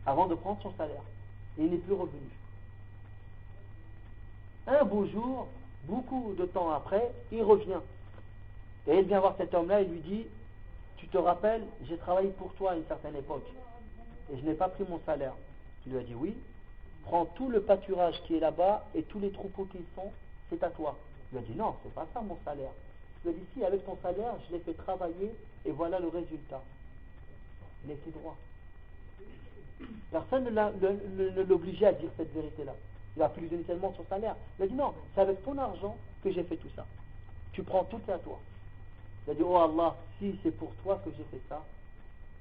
Avant 0.04 0.26
de 0.26 0.34
prendre 0.34 0.60
son 0.62 0.72
salaire. 0.76 1.02
Et 1.58 1.64
il 1.64 1.70
n'est 1.70 1.78
plus 1.78 1.94
revenu. 1.94 2.20
Un 4.66 4.84
beau 4.84 5.06
jour, 5.06 5.48
beaucoup 5.84 6.34
de 6.38 6.44
temps 6.46 6.70
après, 6.72 7.12
il 7.30 7.42
revient. 7.42 7.80
Et 8.86 8.98
il 8.98 9.04
vient 9.04 9.20
voir 9.20 9.36
cet 9.36 9.54
homme-là 9.54 9.80
et 9.80 9.84
lui 9.84 10.00
dit, 10.00 10.26
tu 10.96 11.06
te 11.08 11.18
rappelles, 11.18 11.62
j'ai 11.88 11.96
travaillé 11.98 12.30
pour 12.30 12.52
toi 12.54 12.72
à 12.72 12.76
une 12.76 12.86
certaine 12.86 13.16
époque, 13.16 13.46
et 14.32 14.38
je 14.38 14.44
n'ai 14.44 14.54
pas 14.54 14.68
pris 14.68 14.84
mon 14.88 15.00
salaire. 15.04 15.34
Il 15.86 15.92
lui 15.92 15.98
a 15.98 16.02
dit, 16.02 16.14
oui, 16.14 16.34
prends 17.04 17.26
tout 17.26 17.48
le 17.48 17.60
pâturage 17.60 18.20
qui 18.26 18.36
est 18.36 18.40
là-bas 18.40 18.86
et 18.94 19.02
tous 19.02 19.20
les 19.20 19.30
troupeaux 19.30 19.64
qui 19.66 19.78
y 19.78 19.84
sont, 19.94 20.12
c'est 20.48 20.62
à 20.62 20.70
toi. 20.70 20.96
Il 21.32 21.38
a 21.38 21.40
dit 21.42 21.54
non, 21.54 21.76
c'est 21.82 21.94
pas 21.94 22.06
ça 22.12 22.20
mon 22.20 22.38
salaire. 22.44 22.70
Il 23.24 23.30
a 23.30 23.32
dit 23.32 23.44
si, 23.54 23.64
avec 23.64 23.84
ton 23.84 23.96
salaire, 24.02 24.34
je 24.46 24.54
l'ai 24.54 24.60
fait 24.60 24.74
travailler 24.74 25.34
et 25.64 25.70
voilà 25.70 25.98
le 25.98 26.08
résultat. 26.08 26.62
Il 27.84 27.90
était 27.90 28.10
droit. 28.10 28.36
Personne 30.10 30.44
ne 30.44 31.42
l'obligeait 31.42 31.86
à 31.86 31.92
dire 31.92 32.10
cette 32.16 32.32
vérité-là. 32.32 32.74
Il 33.16 33.22
a 33.22 33.28
pu 33.28 33.40
lui 33.40 33.48
donner 33.48 33.62
tellement 33.62 33.92
son 33.96 34.04
salaire. 34.08 34.36
Il 34.58 34.64
a 34.64 34.68
dit 34.68 34.74
non, 34.74 34.94
c'est 35.14 35.20
avec 35.20 35.42
ton 35.42 35.56
argent 35.58 35.96
que 36.22 36.30
j'ai 36.30 36.44
fait 36.44 36.56
tout 36.56 36.70
ça. 36.76 36.86
Tu 37.52 37.62
prends 37.62 37.84
tout 37.84 38.00
à 38.08 38.18
toi. 38.18 38.38
Il 39.26 39.32
a 39.32 39.34
dit 39.34 39.42
oh 39.42 39.56
Allah, 39.56 39.96
si 40.18 40.38
c'est 40.42 40.56
pour 40.56 40.72
toi 40.82 41.00
que 41.04 41.10
j'ai 41.10 41.24
fait 41.24 41.42
ça, 41.48 41.64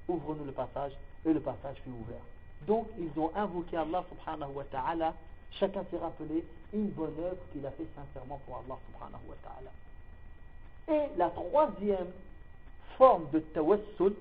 ouvre-nous 0.08 0.44
le 0.44 0.52
passage. 0.52 0.92
Et 1.26 1.32
le 1.32 1.40
passage 1.40 1.76
fut 1.84 1.90
ouvert. 1.90 2.22
Donc 2.66 2.86
ils 2.98 3.20
ont 3.20 3.30
invoqué 3.34 3.76
Allah 3.76 4.04
subhanahu 4.10 4.52
wa 4.54 4.64
ta'ala 4.64 5.14
Chacun 5.58 5.84
s'est 5.90 5.98
rappelé 5.98 6.44
une 6.72 6.88
bonne 6.88 7.14
œuvre 7.20 7.36
qu'il 7.52 7.64
a 7.66 7.70
fait 7.72 7.86
sincèrement 7.94 8.40
pour 8.46 8.56
Allah 8.56 8.78
subhanahu 8.86 9.22
wa 9.28 9.36
ta'ala. 9.42 9.70
Et 10.88 11.18
la 11.18 11.28
troisième 11.30 12.10
forme 12.96 13.28
de 13.30 13.40
tawassul 13.40 14.14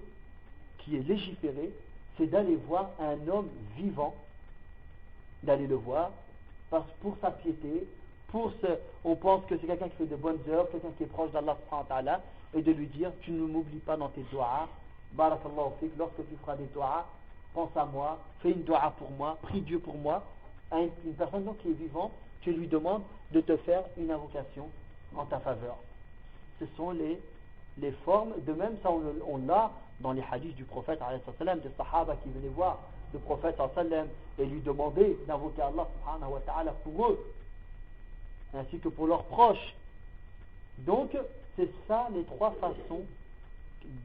qui 0.80 0.98
est 0.98 1.08
légiférée, 1.08 1.72
c'est 2.18 2.28
d'aller 2.28 2.56
voir 2.68 2.90
un 3.00 3.28
homme 3.28 3.50
vivant, 3.78 4.16
d'aller 5.44 5.68
le 5.68 5.76
voir 5.76 6.12
pour 7.02 7.18
sa 7.22 7.32
piété, 7.32 7.88
pour 8.28 8.52
ce, 8.62 8.68
on 9.04 9.16
pense 9.16 9.46
que 9.46 9.58
c'est 9.58 9.68
quelqu'un 9.68 9.90
qui 9.90 9.98
fait 9.98 10.06
de 10.06 10.16
bonnes 10.16 10.40
œuvres, 10.50 10.70
quelqu'un 10.72 10.92
qui 10.98 11.04
est 11.04 11.08
proche 11.08 11.32
d'Allah 11.32 11.58
subhanahu 11.64 11.84
wa 11.84 11.96
ta'ala, 11.96 12.22
et 12.54 12.62
de 12.62 12.72
lui 12.72 12.88
dire, 12.88 13.12
tu 13.22 13.32
ne 13.32 13.46
m'oublies 13.46 13.80
pas 13.80 13.98
dans 13.98 14.10
tes 14.10 14.24
doigts, 14.32 14.68
barakallahu 15.14 15.72
fik, 15.80 15.92
lorsque 15.98 16.28
tu 16.28 16.36
feras 16.42 16.56
des 16.56 16.66
doigts, 16.74 17.06
pense 17.54 17.76
à 17.76 17.86
moi, 17.86 18.20
fais 18.42 18.52
une 18.52 18.64
doigt 18.64 18.94
pour 18.98 19.12
moi, 19.12 19.38
prie 19.42 19.62
Dieu 19.62 19.80
pour 19.80 19.96
moi, 19.96 20.24
une 20.72 21.14
personne 21.18 21.48
qui 21.62 21.70
est 21.70 21.74
vivante, 21.74 22.12
tu 22.42 22.54
lui 22.54 22.68
demandes 22.68 23.04
de 23.32 23.42
te 23.42 23.58
faire 23.58 23.84
une 23.98 24.12
invocation 24.12 24.70
en 25.16 25.26
ta 25.26 25.40
faveur. 25.40 25.76
Ce 26.60 26.66
sont 26.78 26.92
les, 26.92 27.20
les 27.78 27.92
formes, 28.06 28.34
de 28.46 28.54
même 28.54 28.78
ça 28.82 28.90
on, 28.92 29.38
l'a 29.46 29.72
dans 30.00 30.14
les 30.14 30.24
hadiths 30.32 30.56
du 30.56 30.64
prophète, 30.64 31.00
des 31.00 31.70
sahaba 31.78 32.16
qui 32.18 32.30
venaient 32.30 32.54
voir 32.54 32.80
le 33.14 33.20
prophète 33.20 33.58
et 34.40 34.46
lui 34.46 34.62
demander 34.62 35.18
d'invoquer 35.28 35.62
Allah 35.62 36.74
pour 36.84 37.08
eux, 37.08 37.34
ainsi 38.54 38.80
que 38.80 38.90
pour 38.90 39.08
leurs 39.08 39.24
proches. 39.26 39.76
Donc, 40.80 41.16
c'est 41.56 41.70
ça 41.88 42.08
les 42.14 42.24
trois 42.24 42.52
façons 42.52 43.04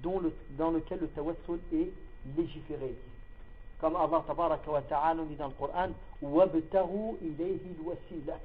dont 0.04 0.20
le, 0.20 0.34
dans 0.58 0.72
lesquelles 0.72 1.00
le 1.00 1.08
tawassul 1.10 1.60
est 1.74 1.92
légiféré. 2.38 2.96
Comme 3.80 3.96
Allah 3.96 4.24
tabaraka 4.28 4.70
wa 4.70 4.82
ta'ala 4.82 5.24
dit 5.24 5.36
dans 5.36 5.48
le 5.48 5.54
Coran, 5.54 5.90
وَابْتَغُوا 6.22 7.18
إِلَيْهِ 7.22 7.62
الْوَسِيلَةِ 7.80 8.38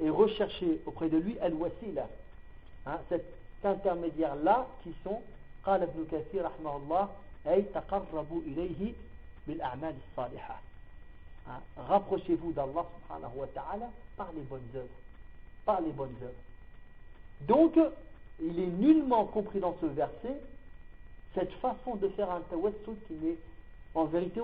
Et 0.00 0.08
recherchez 0.08 0.80
auprès 0.86 1.10
de 1.10 1.18
lui 1.18 1.38
al-wasila. 1.38 2.08
Hein, 2.86 2.98
cet 3.10 3.24
intermédiaire-là 3.62 4.66
qui 4.82 4.94
sont, 5.04 5.20
قال 5.64 5.82
ابن 5.82 6.06
كثير 6.10 6.44
رحمه 6.44 6.76
الله, 6.76 7.08
أي 7.46 7.62
تقربوا 7.74 8.40
إليه 8.46 8.92
بالأعمال 9.46 9.94
الصالحة. 10.10 10.60
Hein, 11.48 11.60
Rapprochez-vous 11.76 12.52
d'Allah 12.52 12.86
subhanahu 12.94 13.36
wa 13.36 13.46
ta'ala 13.48 13.90
par 14.16 14.32
les 14.34 14.42
bonnes 14.42 14.68
œuvres. 14.74 14.88
Par 15.66 15.80
les 15.80 15.90
bonnes 15.90 16.16
œuvres. 16.22 16.32
Donc, 17.42 17.78
il 18.41 18.59
est 18.59 18.67
nullement 18.67 19.25
compris 19.25 19.59
dans 19.59 19.75
ce 19.81 19.85
verset 19.85 20.35
cette 21.33 21.51
façon 21.53 21.95
de 21.95 22.09
faire 22.09 22.29
un 22.29 22.41
tawassul 22.41 22.95
qui 23.07 23.13
n'est, 23.13 23.37
en 23.95 24.05
vérité, 24.05 24.41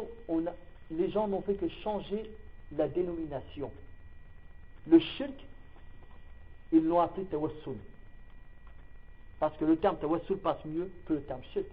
les 0.91 1.12
gens 1.12 1.27
n'ont 1.27 1.41
fait 1.41 1.53
que 1.55 1.67
changer 1.84 2.29
la 2.75 2.88
dénomination. 2.88 3.72
Le 4.88 5.00
shirk, 5.00 5.34
ils 6.72 6.84
l'ont 6.84 7.00
appelé 7.00 7.25
tawassul. 7.25 7.77
Parce 9.39 9.55
que 9.58 9.65
le 9.65 9.77
terme 9.77 9.98
tawassul 9.98 10.38
passe 10.38 10.63
mieux 10.65 10.91
que 11.05 11.13
le 11.13 11.22
terme 11.22 11.41
shirk. 11.53 11.67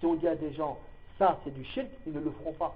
Si 0.00 0.06
on 0.06 0.14
dit 0.14 0.28
à 0.28 0.36
des 0.36 0.52
gens, 0.52 0.78
ça 1.18 1.40
c'est 1.44 1.54
du 1.54 1.64
shirk, 1.64 1.88
ils 2.06 2.12
ne 2.12 2.20
le 2.20 2.30
feront 2.30 2.52
pas. 2.52 2.74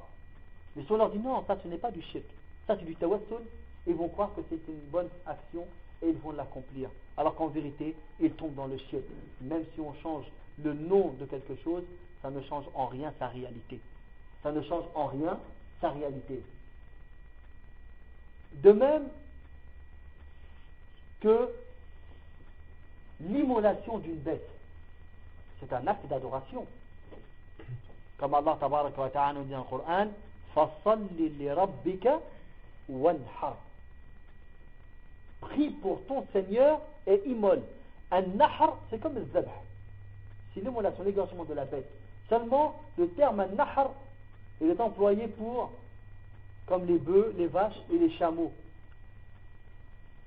Mais 0.74 0.84
si 0.84 0.92
on 0.92 0.96
leur 0.96 1.10
dit 1.10 1.18
non, 1.18 1.44
ça 1.46 1.58
ce 1.62 1.68
n'est 1.68 1.76
pas 1.76 1.90
du 1.90 2.02
shirk, 2.02 2.24
ça 2.66 2.76
c'est 2.78 2.84
du 2.84 2.96
tawassul, 2.96 3.42
ils 3.86 3.94
vont 3.94 4.08
croire 4.08 4.30
que 4.34 4.40
c'est 4.48 4.60
une 4.68 4.80
bonne 4.90 5.08
action 5.26 5.66
et 6.01 6.09
ils 6.09 6.17
vont 6.17 6.31
l'accomplir. 6.31 6.89
Alors 7.17 7.35
qu'en 7.35 7.47
vérité, 7.47 7.95
ils 8.19 8.31
tombent 8.31 8.55
dans 8.55 8.67
le 8.67 8.77
shirk. 8.77 9.03
Même 9.41 9.63
si 9.73 9.81
on 9.81 9.93
change 10.01 10.25
le 10.63 10.73
nom 10.73 11.13
de 11.19 11.25
quelque 11.25 11.55
chose, 11.63 11.83
ça 12.21 12.29
ne 12.29 12.41
change 12.41 12.65
en 12.73 12.87
rien 12.87 13.13
sa 13.19 13.27
réalité. 13.27 13.79
Ça 14.43 14.51
ne 14.51 14.61
change 14.61 14.85
en 14.95 15.07
rien 15.07 15.39
sa 15.81 15.89
réalité. 15.89 16.41
De 18.53 18.71
même 18.71 19.07
que 21.19 21.49
l'immolation 23.21 23.97
d'une 23.99 24.17
bête, 24.17 24.47
c'est 25.59 25.73
un 25.73 25.85
acte 25.87 26.05
d'adoration. 26.07 26.65
Comme 28.17 28.33
Allah 28.33 28.57
wa 28.61 29.09
ta'ala 29.09 29.33
nous 29.33 29.43
dit 29.43 29.51
dans 29.51 29.59
le 29.59 29.63
Coran, 29.63 30.07
فَصَلِّ 30.55 31.37
لِرَبِّكَ 31.39 32.07
وَانْحَرْ 32.89 33.55
Prie 35.42 35.70
pour 35.70 36.00
ton 36.06 36.24
Seigneur 36.32 36.80
et 37.06 37.20
immole. 37.26 37.62
Un 38.10 38.22
nahr, 38.22 38.78
c'est 38.88 39.00
comme 39.00 39.14
le 39.14 39.26
zabh. 39.32 39.48
C'est 40.54 40.60
l'immolation, 40.60 41.02
l'égorgement 41.04 41.44
de 41.44 41.54
la 41.54 41.64
bête. 41.64 41.88
Seulement, 42.28 42.80
le 42.96 43.08
terme 43.10 43.40
un 43.40 43.48
nahr, 43.48 43.90
il 44.60 44.70
est 44.70 44.80
employé 44.80 45.26
pour, 45.28 45.72
comme 46.66 46.86
les 46.86 46.98
bœufs, 46.98 47.34
les 47.36 47.48
vaches 47.48 47.78
et 47.92 47.98
les 47.98 48.10
chameaux. 48.12 48.52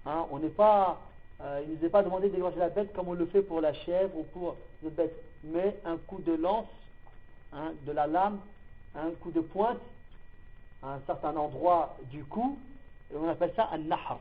Hein, 0.05 0.25
on 0.31 0.39
n'est 0.39 0.49
pas, 0.49 0.99
euh, 1.41 1.61
il 1.63 1.73
ne 1.73 1.77
nous 1.77 1.85
est 1.85 1.89
pas 1.89 2.03
demandé 2.03 2.29
d'égorger 2.29 2.59
la 2.59 2.69
bête 2.69 2.93
comme 2.93 3.07
on 3.07 3.13
le 3.13 3.25
fait 3.27 3.41
pour 3.41 3.61
la 3.61 3.73
chèvre 3.73 4.17
ou 4.17 4.23
pour 4.23 4.57
le 4.83 4.89
bête. 4.89 5.15
Mais 5.43 5.77
un 5.85 5.97
coup 5.97 6.19
de 6.19 6.33
lance, 6.33 6.67
hein, 7.53 7.71
de 7.85 7.91
la 7.91 8.05
lame, 8.05 8.39
un 8.95 9.11
coup 9.21 9.31
de 9.31 9.41
pointe, 9.41 9.79
à 10.83 10.93
un 10.93 10.99
certain 11.07 11.35
endroit 11.35 11.95
du 12.11 12.23
cou, 12.25 12.57
et 13.11 13.17
on 13.17 13.29
appelle 13.29 13.53
ça 13.55 13.69
un 13.71 13.77
nahr 13.77 14.19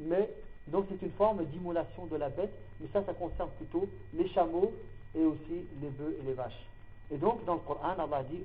mais 0.00 0.28
donc 0.68 0.86
c'est 0.88 1.04
une 1.04 1.12
forme 1.12 1.44
d'immolation 1.46 2.06
de 2.06 2.16
la 2.16 2.28
bête, 2.28 2.52
mais 2.80 2.88
ça, 2.92 3.04
ça 3.04 3.12
concerne 3.12 3.50
plutôt 3.58 3.88
les 4.14 4.28
chameaux 4.28 4.72
et 5.14 5.24
aussi 5.24 5.64
les 5.80 5.88
bœufs 5.88 6.16
et 6.20 6.26
les 6.26 6.32
vaches. 6.32 6.64
Et 7.12 7.16
donc 7.16 7.44
dans 7.44 7.54
le 7.54 7.60
Coran, 7.60 7.94
Allah 7.98 8.22
dit 8.30 8.42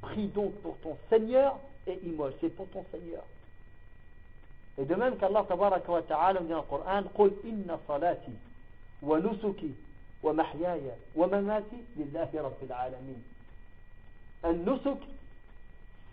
Prie 0.00 0.28
donc 0.28 0.54
pour 0.62 0.76
ton 0.78 0.96
Seigneur 1.10 1.58
et 1.86 1.98
immole, 2.04 2.32
c'est 2.40 2.48
pour 2.50 2.68
ton 2.68 2.84
Seigneur. 2.90 3.24
Et 4.78 4.84
de 4.84 4.94
même 4.94 5.16
qu'Allah 5.16 5.44
tabaraka 5.46 6.02
ta'ala 6.06 6.40
dit 6.40 6.48
dans 6.48 6.56
le 6.58 6.62
Coran 6.62 7.02
Qul 7.14 7.32
inna 7.44 7.78
salati 7.86 8.30
wa 9.02 9.18
nusuki 9.20 9.74
wa 10.22 10.32
mahyaya. 10.32 10.94
Al-nusuk 14.42 15.00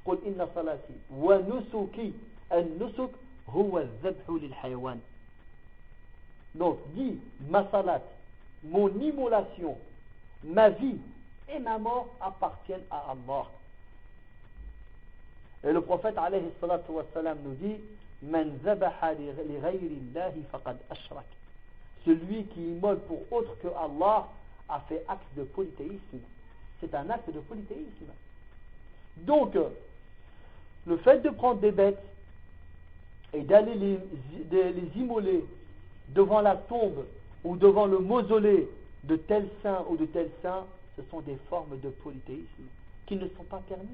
قل 0.06 0.18
إن 0.26 0.48
صلاتي 0.56 0.94
ونسكي 1.12 2.14
النسك 2.52 3.10
هو 3.50 3.80
الذبح 3.80 4.30
للحيوان 4.30 5.00
donc 6.56 6.78
dis 6.96 7.20
ma 7.50 7.68
salat 7.72 8.02
mon 8.64 8.88
immolation 9.02 9.78
ma 10.44 10.70
vie 10.70 10.98
et 11.50 11.60
ma 11.60 11.78
mort 11.78 12.08
appartiennent 12.22 12.86
à 12.90 13.12
Allah 13.12 13.46
et 15.64 15.74
le 15.74 15.82
prophète 15.82 16.18
alayhi 16.18 16.50
salatu 16.62 16.92
wassalam 16.92 17.38
nous 17.44 17.56
dit 17.56 17.76
man 18.22 18.58
zabaha 18.64 19.14
li 19.14 19.28
ghayri 19.62 20.00
Allahi 20.16 20.44
faqad 20.52 20.78
ashrak 20.90 21.26
celui 22.06 22.46
qui 22.46 22.62
immole 22.62 23.00
pour 23.02 23.22
autre 23.32 23.58
que 23.62 23.68
Allah 23.68 24.30
a 24.70 24.80
fait 24.88 25.04
acte 25.10 25.28
de 25.36 25.44
polythéisme 25.44 26.20
c'est 26.80 26.94
un 26.96 27.10
acte 27.10 27.30
de 27.34 27.40
polythéisme 27.40 28.14
donc 29.18 29.58
le 30.88 30.98
fait 30.98 31.22
de 31.22 31.30
prendre 31.30 31.62
des 31.62 31.72
bêtes 31.72 32.02
et 33.34 33.42
d'aller 33.42 33.76
les, 33.76 35.00
immoler 35.00 35.44
devant 36.10 36.42
la 36.42 36.56
tombe 36.56 37.06
ou 37.44 37.56
devant 37.56 37.86
le 37.86 38.00
mausolée 38.00 38.70
de 39.04 39.16
tel 39.16 39.48
saint 39.62 39.84
ou 39.90 39.98
de 39.98 40.06
tel 40.06 40.30
saint, 40.42 40.66
ce 40.96 41.02
sont 41.10 41.22
des 41.22 41.38
formes 41.50 41.80
de 41.82 41.90
polythéisme 41.90 42.64
qui 43.06 43.16
ne 43.16 43.28
sont 43.30 43.44
pas 43.44 43.62
permises. 43.68 43.88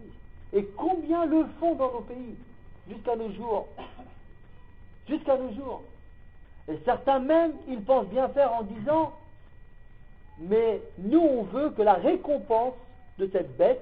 Et 0.54 0.66
combien 0.78 1.26
le 1.26 1.46
font 1.60 1.76
dans 1.76 1.92
nos 1.92 2.02
pays 2.02 2.36
jusqu'à 2.90 3.16
nos 3.16 3.32
jours? 3.32 3.68
Jusqu'à 5.08 5.38
nos 5.38 5.54
jours. 5.54 5.82
Et 6.70 6.78
certains 6.86 7.20
même, 7.20 7.54
ils 7.68 7.82
pensent 7.82 8.08
bien 8.08 8.30
faire 8.30 8.54
en 8.54 8.64
disant, 8.64 9.14
mais 10.40 10.82
nous 11.00 11.20
on 11.20 11.44
veut 11.44 11.72
que 11.72 11.82
la 11.82 11.94
récompense 11.94 12.74
de 13.18 13.30
cette 13.32 13.58
bête 13.58 13.82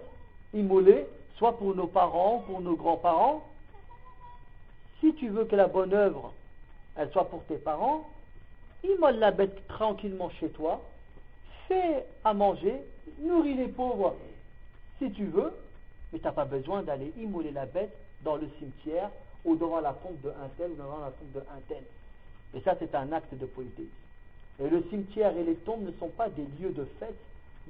immolée 0.54 1.06
soit 1.40 1.58
pour 1.58 1.74
nos 1.74 1.88
parents, 1.88 2.44
pour 2.46 2.60
nos 2.60 2.76
grands-parents. 2.76 3.44
Si 5.00 5.14
tu 5.16 5.30
veux 5.30 5.46
que 5.46 5.56
la 5.56 5.68
bonne 5.68 5.94
œuvre, 5.94 6.34
elle 6.98 7.10
soit 7.12 7.30
pour 7.30 7.44
tes 7.46 7.58
parents, 7.58 8.10
immole 8.84 9.16
la 9.16 9.32
bête 9.32 9.66
tranquillement 9.70 10.30
chez 10.32 10.50
toi, 10.50 10.82
fais 11.68 12.06
à 12.26 12.34
manger, 12.34 12.76
nourris 13.22 13.54
les 13.54 13.70
pauvres 13.70 14.16
si 15.00 15.10
tu 15.12 15.26
veux, 15.28 15.54
mais 16.12 16.20
tu 16.20 16.26
n'as 16.26 16.34
pas 16.34 16.44
besoin 16.44 16.84
d'aller 16.84 17.14
immoler 17.18 17.52
la 17.52 17.66
bête 17.66 17.96
dans 18.24 18.36
le 18.36 18.50
cimetière 18.60 19.10
ou 19.46 19.56
devant 19.56 19.80
la 19.80 19.94
tombe 19.94 20.20
de 20.22 20.30
un 20.30 20.50
tel 20.58 20.72
ou 20.72 20.76
devant 20.76 21.00
la 21.00 21.12
tombe 21.12 21.32
de 21.34 21.40
un 21.40 21.62
tel. 21.70 21.84
Et 22.54 22.60
ça, 22.62 22.76
c'est 22.80 22.94
un 22.96 23.14
acte 23.14 23.34
de 23.34 23.46
polythéisme. 23.46 23.90
Et 24.60 24.70
le 24.70 24.84
cimetière 24.90 25.38
et 25.38 25.44
les 25.44 25.56
tombes 25.56 25.86
ne 25.86 25.92
sont 26.00 26.10
pas 26.10 26.28
des 26.28 26.46
lieux 26.60 26.72
de 26.72 26.86
fête, 27.00 27.16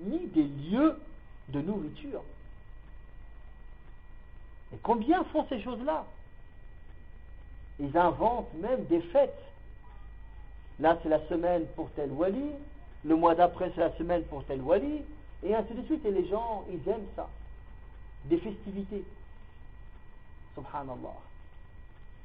ni 0.01 0.25
des 0.27 0.43
lieux 0.43 0.95
de 1.49 1.61
nourriture. 1.61 2.23
Et 4.73 4.77
combien 4.83 5.23
font 5.25 5.45
ces 5.49 5.61
choses-là? 5.61 6.05
Ils 7.79 7.97
inventent 7.97 8.53
même 8.55 8.85
des 8.85 9.01
fêtes. 9.01 9.41
Là, 10.79 10.97
c'est 11.01 11.09
la 11.09 11.25
semaine 11.27 11.65
pour 11.75 11.89
tel 11.91 12.11
wali, 12.11 12.51
le 13.03 13.15
mois 13.15 13.35
d'après, 13.35 13.71
c'est 13.75 13.81
la 13.81 13.95
semaine 13.97 14.23
pour 14.23 14.43
tel 14.45 14.61
wali, 14.61 15.01
et 15.43 15.55
ainsi 15.55 15.73
de 15.73 15.83
suite. 15.85 16.05
Et 16.05 16.11
les 16.11 16.27
gens, 16.27 16.65
ils 16.69 16.89
aiment 16.89 17.07
ça. 17.15 17.29
Des 18.25 18.37
festivités. 18.37 19.03
Subhanallah. 20.55 21.15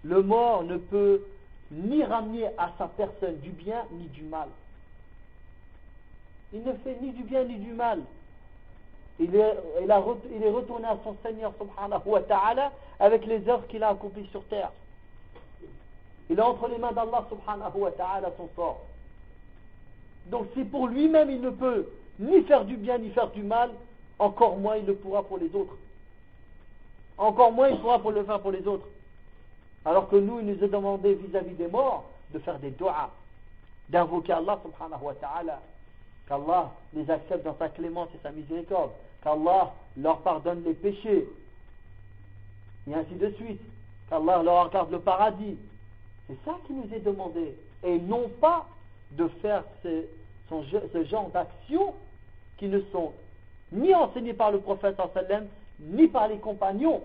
Le 0.02 0.22
mort 0.22 0.64
ne 0.64 0.76
peut 0.76 1.24
ni 1.70 2.04
ramener 2.04 2.46
à 2.58 2.72
sa 2.78 2.88
personne 2.88 3.38
du 3.38 3.50
bien 3.50 3.84
ni 3.92 4.06
du 4.08 4.22
mal. 4.22 4.48
Il 6.52 6.62
ne 6.62 6.72
fait 6.74 7.00
ni 7.00 7.12
du 7.12 7.22
bien 7.22 7.44
ni 7.44 7.56
du 7.56 7.72
mal 7.72 8.00
il 9.20 9.34
est, 9.36 9.54
il, 9.82 9.90
a, 9.90 10.02
il 10.34 10.42
est 10.42 10.50
retourné 10.50 10.86
à 10.86 10.98
son 11.04 11.16
Seigneur 11.22 11.52
subhanahu 11.58 12.02
wa 12.06 12.20
ta'ala 12.22 12.72
avec 12.98 13.24
les 13.26 13.48
œuvres 13.48 13.66
qu'il 13.68 13.82
a 13.82 13.90
accomplies 13.90 14.26
sur 14.28 14.42
terre. 14.44 14.72
Il 16.28 16.38
est 16.38 16.42
entre 16.42 16.68
les 16.68 16.78
mains 16.78 16.92
d'Allah 16.92 17.24
subhanahu 17.28 17.76
wa 17.76 17.90
ta'ala 17.92 18.32
son 18.36 18.48
sort. 18.56 18.80
Donc 20.26 20.46
si 20.54 20.64
pour 20.64 20.88
lui-même 20.88 21.30
il 21.30 21.40
ne 21.40 21.50
peut 21.50 21.88
ni 22.18 22.42
faire 22.42 22.64
du 22.64 22.76
bien 22.76 22.98
ni 22.98 23.10
faire 23.10 23.30
du 23.30 23.42
mal, 23.42 23.70
encore 24.18 24.56
moins 24.56 24.76
il 24.76 24.86
le 24.86 24.94
pourra 24.94 25.22
pour 25.22 25.38
les 25.38 25.54
autres. 25.54 25.76
Encore 27.16 27.52
moins 27.52 27.68
il 27.68 27.78
pourra 27.78 28.00
pour 28.00 28.10
le 28.10 28.24
faire 28.24 28.40
pour 28.40 28.50
les 28.50 28.66
autres. 28.66 28.86
Alors 29.84 30.08
que 30.08 30.16
nous, 30.16 30.40
il 30.40 30.46
nous 30.46 30.64
est 30.64 30.68
demandé 30.68 31.14
vis-à-vis 31.14 31.50
-vis 31.52 31.56
des 31.56 31.68
morts 31.68 32.04
de 32.32 32.38
faire 32.40 32.58
des 32.58 32.70
doigts, 32.70 33.10
d'invoquer 33.90 34.32
Allah 34.32 34.58
subhanahu 34.64 35.04
wa 35.04 35.14
ta'ala 35.14 35.60
qu'Allah 36.28 36.72
les 36.94 37.10
accepte 37.10 37.44
dans 37.44 37.56
sa 37.58 37.68
clémence 37.68 38.08
et 38.14 38.18
sa 38.22 38.30
miséricorde, 38.30 38.90
qu'Allah 39.22 39.72
leur 39.96 40.18
pardonne 40.20 40.62
les 40.64 40.74
péchés, 40.74 41.28
et 42.88 42.94
ainsi 42.94 43.14
de 43.14 43.30
suite. 43.32 43.60
qu'Allah 44.10 44.42
leur 44.42 44.66
accorde 44.66 44.90
le 44.90 45.00
paradis. 45.00 45.56
C'est 46.26 46.36
ça 46.44 46.56
qui 46.66 46.72
nous 46.74 46.92
est 46.94 47.00
demandé. 47.00 47.54
Et 47.82 47.98
non 47.98 48.28
pas 48.40 48.66
de 49.12 49.28
faire 49.40 49.64
ce, 49.82 51.04
genre 51.04 51.30
d'actions 51.30 51.94
qui 52.58 52.66
ne 52.66 52.80
sont 52.92 53.12
ni 53.72 53.94
enseignées 53.94 54.34
par 54.34 54.52
le 54.52 54.60
prophète 54.60 54.96
sallam, 55.14 55.46
ni 55.80 56.06
par 56.08 56.28
les 56.28 56.38
compagnons 56.38 57.02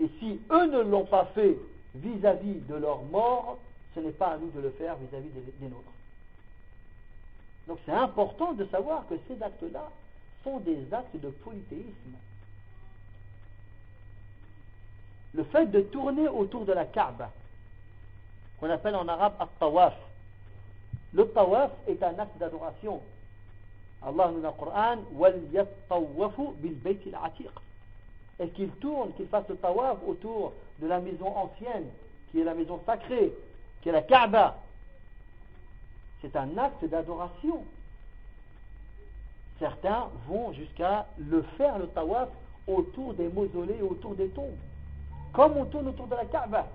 et 0.00 0.08
si 0.18 0.40
eux 0.50 0.66
ne 0.66 0.80
l'ont 0.80 1.04
pas 1.04 1.26
fait 1.34 1.56
vis-à-vis 1.94 2.60
de 2.68 2.74
leur 2.74 3.02
mort, 3.04 3.58
ce 3.94 4.00
n'est 4.00 4.10
pas 4.10 4.28
à 4.28 4.38
nous 4.38 4.50
de 4.50 4.60
le 4.60 4.70
faire 4.70 4.96
vis-à-vis 4.96 5.28
des, 5.28 5.52
des 5.60 5.68
nôtres. 5.68 5.92
Donc 7.68 7.78
c'est 7.84 7.92
important 7.92 8.54
de 8.54 8.64
savoir 8.66 9.06
que 9.08 9.14
ces 9.28 9.40
actes-là 9.42 9.90
sont 10.42 10.58
des 10.60 10.78
actes 10.92 11.16
de 11.16 11.28
polythéisme. 11.28 12.16
Le 15.34 15.44
fait 15.44 15.66
de 15.66 15.82
tourner 15.82 16.26
autour 16.28 16.64
de 16.64 16.72
la 16.72 16.86
Kaaba, 16.86 17.30
qu'on 18.58 18.70
appelle 18.70 18.96
en 18.96 19.06
arabe 19.06 19.34
at-tawaf. 19.38 19.94
Le 21.12 21.28
tawaf 21.28 21.70
est 21.86 22.02
un 22.02 22.18
acte 22.18 22.38
d'adoration. 22.38 23.02
Allah 24.02 24.28
nous 24.28 24.36
dit 24.36 24.42
dans 24.42 24.48
le 24.48 24.54
Coran 24.54 24.96
Et 28.40 28.48
qu'il 28.50 28.70
tourne, 28.70 29.12
qu'il 29.12 29.26
fasse 29.26 29.48
le 29.48 29.56
tawaf 29.56 29.98
autour 30.06 30.54
de 30.78 30.86
la 30.86 31.00
maison 31.00 31.36
ancienne, 31.36 31.88
qui 32.30 32.40
est 32.40 32.44
la 32.44 32.54
maison 32.54 32.80
sacrée, 32.86 33.34
qui 33.82 33.90
est 33.90 33.92
la 33.92 34.02
Kaaba? 34.02 34.56
C'est 36.20 36.34
un 36.36 36.56
acte 36.58 36.84
d'adoration. 36.84 37.64
Certains 39.58 40.08
vont 40.26 40.52
jusqu'à 40.52 41.06
le 41.18 41.42
faire, 41.56 41.78
le 41.78 41.88
tawaf, 41.88 42.28
autour 42.66 43.14
des 43.14 43.28
mausolées, 43.28 43.80
autour 43.82 44.14
des 44.14 44.28
tombes. 44.28 44.56
Comme 45.32 45.56
on 45.56 45.64
tourne 45.66 45.88
autour 45.88 46.06
de 46.06 46.14
la 46.14 46.24
Kaaba. 46.26 46.66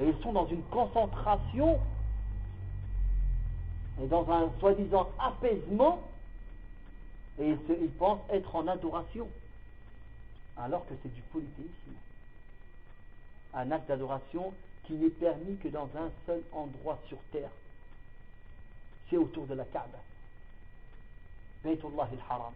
Et 0.00 0.08
ils 0.08 0.22
sont 0.22 0.32
dans 0.32 0.46
une 0.46 0.62
concentration 0.64 1.78
et 4.02 4.06
dans 4.06 4.28
un 4.30 4.50
soi-disant 4.58 5.08
apaisement 5.18 6.00
et 7.38 7.50
ils, 7.50 7.90
pensent 7.90 8.20
être 8.30 8.54
en 8.54 8.66
adoration 8.66 9.28
alors 10.56 10.86
que 10.86 10.94
c'est 11.02 11.12
du 11.12 11.20
polythéisme. 11.22 11.94
Un 13.54 13.70
acte 13.70 13.88
d'adoration 13.88 14.52
qui 14.86 14.94
n'est 14.94 15.10
permis 15.10 15.56
que 15.56 15.68
dans 15.68 15.88
un 15.96 16.10
seul 16.26 16.42
endroit 16.52 16.98
sur 17.08 17.18
terre. 17.32 17.50
C'est 19.08 19.16
autour 19.16 19.46
de 19.46 19.54
la 19.54 19.64
Kaaba. 19.64 19.98
Baytullah 21.62 22.08
al-Haram. 22.12 22.52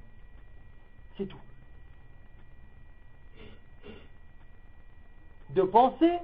C'est 1.17 1.27
tout. 1.27 1.38
De 5.51 5.62
penser 5.62 6.19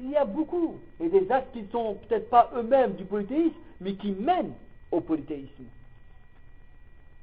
il 0.00 0.10
y 0.10 0.16
a 0.16 0.24
beaucoup, 0.24 0.78
et 1.00 1.08
des 1.08 1.30
actes 1.30 1.52
qui 1.52 1.62
ne 1.62 1.68
sont 1.68 1.94
peut-être 1.94 2.30
pas 2.30 2.50
eux-mêmes 2.54 2.94
du 2.94 3.04
polythéisme, 3.04 3.56
mais 3.80 3.94
qui 3.94 4.12
mènent 4.12 4.54
au 4.92 5.00
polythéisme. 5.00 5.64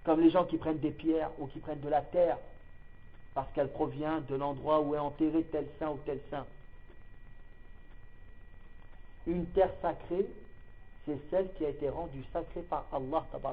Comme 0.03 0.21
les 0.21 0.29
gens 0.29 0.45
qui 0.45 0.57
prennent 0.57 0.79
des 0.79 0.91
pierres 0.91 1.31
ou 1.39 1.47
qui 1.47 1.59
prennent 1.59 1.79
de 1.79 1.89
la 1.89 2.01
terre, 2.01 2.37
parce 3.33 3.51
qu'elle 3.53 3.71
provient 3.71 4.21
de 4.21 4.35
l'endroit 4.35 4.81
où 4.81 4.93
est 4.95 4.99
enterré 4.99 5.43
tel 5.51 5.67
saint 5.79 5.91
ou 5.91 5.99
tel 6.05 6.19
saint. 6.29 6.45
Une 9.27 9.45
terre 9.47 9.71
sacrée, 9.81 10.25
c'est 11.05 11.17
celle 11.29 11.51
qui 11.53 11.65
a 11.65 11.69
été 11.69 11.89
rendue 11.89 12.23
sacrée 12.31 12.61
par 12.61 12.85
Allah 12.91 13.25
ta'ala. 13.31 13.47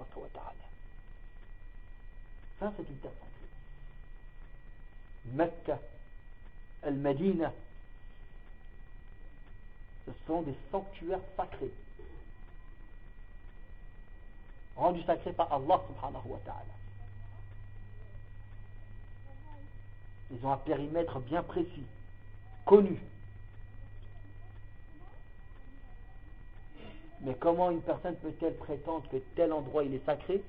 Ça, 2.58 2.72
c'est 2.76 2.88
une 2.88 2.98
terre 2.98 3.10
sacrée. 3.12 3.28
Mecca, 5.34 5.78
Al-Madina, 6.82 7.52
ce 10.06 10.12
sont 10.26 10.42
des 10.42 10.54
sanctuaires 10.70 11.20
sacrés. 11.36 11.72
Rendus 14.76 15.02
sacrés 15.04 15.32
par 15.32 15.52
Allah 15.52 15.80
subhanahu 15.86 16.26
wa 16.26 16.38
ta'ala. 16.44 16.64
Ils 20.32 20.46
ont 20.46 20.52
un 20.52 20.56
périmètre 20.58 21.20
bien 21.20 21.42
précis, 21.42 21.86
connu. 22.64 22.98
Mais 27.22 27.34
comment 27.34 27.70
une 27.70 27.82
personne 27.82 28.16
peut-elle 28.16 28.56
prétendre 28.56 29.08
que 29.08 29.16
tel 29.36 29.52
endroit 29.52 29.84
il 29.84 29.94
est 29.94 30.04
sacré 30.04 30.42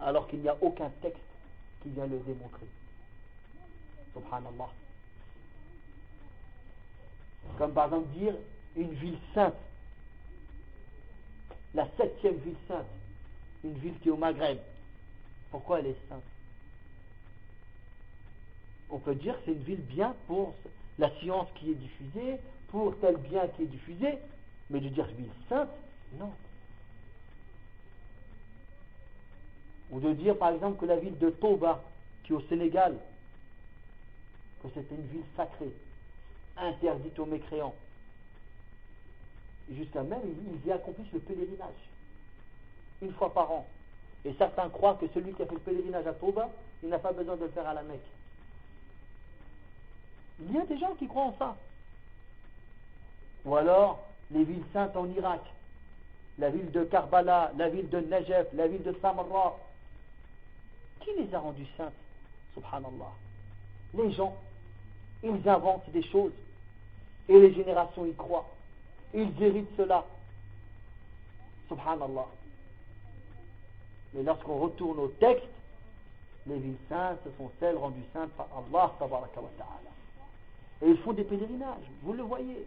alors 0.00 0.28
qu'il 0.28 0.40
n'y 0.40 0.48
a 0.48 0.56
aucun 0.60 0.90
texte 1.02 1.20
qui 1.82 1.88
vient 1.90 2.06
le 2.06 2.18
démontrer 2.18 2.66
Subhanallah. 4.12 4.70
Comme 7.58 7.72
par 7.72 7.86
exemple 7.86 8.08
dire 8.18 8.34
une 8.76 8.92
ville 8.94 9.18
sainte, 9.34 9.54
la 11.74 11.88
septième 11.96 12.36
ville 12.36 12.56
sainte, 12.68 12.86
une 13.64 13.78
ville 13.78 13.98
qui 14.00 14.08
est 14.08 14.12
au 14.12 14.16
Maghreb. 14.16 14.58
Pourquoi 15.50 15.80
elle 15.80 15.88
est 15.88 16.08
sainte? 16.08 16.22
On 18.90 18.98
peut 18.98 19.14
dire 19.14 19.36
c'est 19.44 19.52
une 19.52 19.62
ville 19.62 19.82
bien 19.82 20.14
pour 20.26 20.54
la 20.98 21.10
science 21.18 21.48
qui 21.56 21.72
est 21.72 21.74
diffusée, 21.74 22.38
pour 22.68 22.96
tel 23.00 23.16
bien 23.16 23.48
qui 23.48 23.62
est 23.62 23.66
diffusé, 23.66 24.18
mais 24.70 24.80
de 24.80 24.88
dire 24.88 25.06
ville 25.06 25.30
sainte, 25.48 25.68
non. 26.14 26.32
Ou 29.90 30.00
de 30.00 30.12
dire 30.14 30.36
par 30.36 30.50
exemple 30.50 30.80
que 30.80 30.86
la 30.86 30.96
ville 30.96 31.18
de 31.18 31.30
Toba, 31.30 31.82
qui 32.24 32.32
est 32.32 32.36
au 32.36 32.40
Sénégal, 32.42 32.96
que 34.62 34.68
c'est 34.74 34.90
une 34.90 35.06
ville 35.06 35.24
sacrée, 35.36 35.72
interdite 36.56 37.18
aux 37.18 37.26
mécréants 37.26 37.74
jusqu'à 39.70 40.02
même, 40.02 40.20
ils 40.62 40.68
y 40.68 40.72
accomplissent 40.72 41.12
le 41.12 41.20
pèlerinage, 41.20 41.74
une 43.02 43.12
fois 43.12 43.32
par 43.32 43.50
an. 43.50 43.66
Et 44.24 44.34
certains 44.34 44.68
croient 44.68 44.94
que 44.94 45.06
celui 45.08 45.32
qui 45.34 45.42
a 45.42 45.46
fait 45.46 45.54
le 45.54 45.60
pèlerinage 45.60 46.06
à 46.06 46.12
Toba, 46.12 46.48
il 46.82 46.88
n'a 46.88 46.98
pas 46.98 47.12
besoin 47.12 47.36
de 47.36 47.44
le 47.44 47.50
faire 47.50 47.66
à 47.66 47.74
la 47.74 47.82
Mecque. 47.82 48.00
Il 50.40 50.52
y 50.52 50.58
a 50.58 50.66
des 50.66 50.78
gens 50.78 50.94
qui 50.94 51.06
croient 51.06 51.24
en 51.24 51.36
ça. 51.38 51.56
Ou 53.44 53.56
alors, 53.56 54.06
les 54.30 54.44
villes 54.44 54.64
saintes 54.72 54.96
en 54.96 55.08
Irak, 55.10 55.40
la 56.38 56.50
ville 56.50 56.70
de 56.70 56.84
Karbala, 56.84 57.52
la 57.56 57.68
ville 57.68 57.88
de 57.88 58.00
Najef, 58.00 58.48
la 58.52 58.66
ville 58.68 58.82
de 58.82 58.94
Samarra. 59.00 59.56
Qui 61.00 61.10
les 61.18 61.34
a 61.34 61.38
rendues 61.38 61.66
saintes 61.76 61.92
Subhanallah? 62.54 63.12
Les 63.94 64.12
gens, 64.12 64.36
ils 65.22 65.48
inventent 65.48 65.88
des 65.90 66.02
choses 66.02 66.32
et 67.28 67.38
les 67.38 67.54
générations 67.54 68.04
y 68.06 68.14
croient. 68.14 68.48
Ils 69.14 69.30
héritent 69.42 69.76
cela. 69.76 70.04
Subhanallah. 71.68 72.26
Mais 74.14 74.22
lorsqu'on 74.22 74.58
retourne 74.58 74.98
au 74.98 75.08
texte, 75.08 75.46
les 76.46 76.58
villes 76.58 76.76
saintes, 76.88 77.18
ce 77.24 77.30
sont 77.38 77.50
celles 77.58 77.76
rendues 77.76 78.04
saintes 78.12 78.30
par 78.30 78.46
Allah 78.56 78.94
Et 80.82 80.88
ils 80.88 80.98
font 80.98 81.12
des 81.12 81.24
pèlerinages, 81.24 81.90
vous 82.02 82.12
le 82.12 82.22
voyez. 82.22 82.66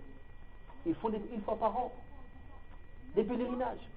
Ils 0.85 0.95
font 0.95 1.09
une 1.09 1.41
fois 1.43 1.55
par 1.57 1.77
an 1.77 1.91
des 3.19 3.25
pèlerinages. 3.25 3.87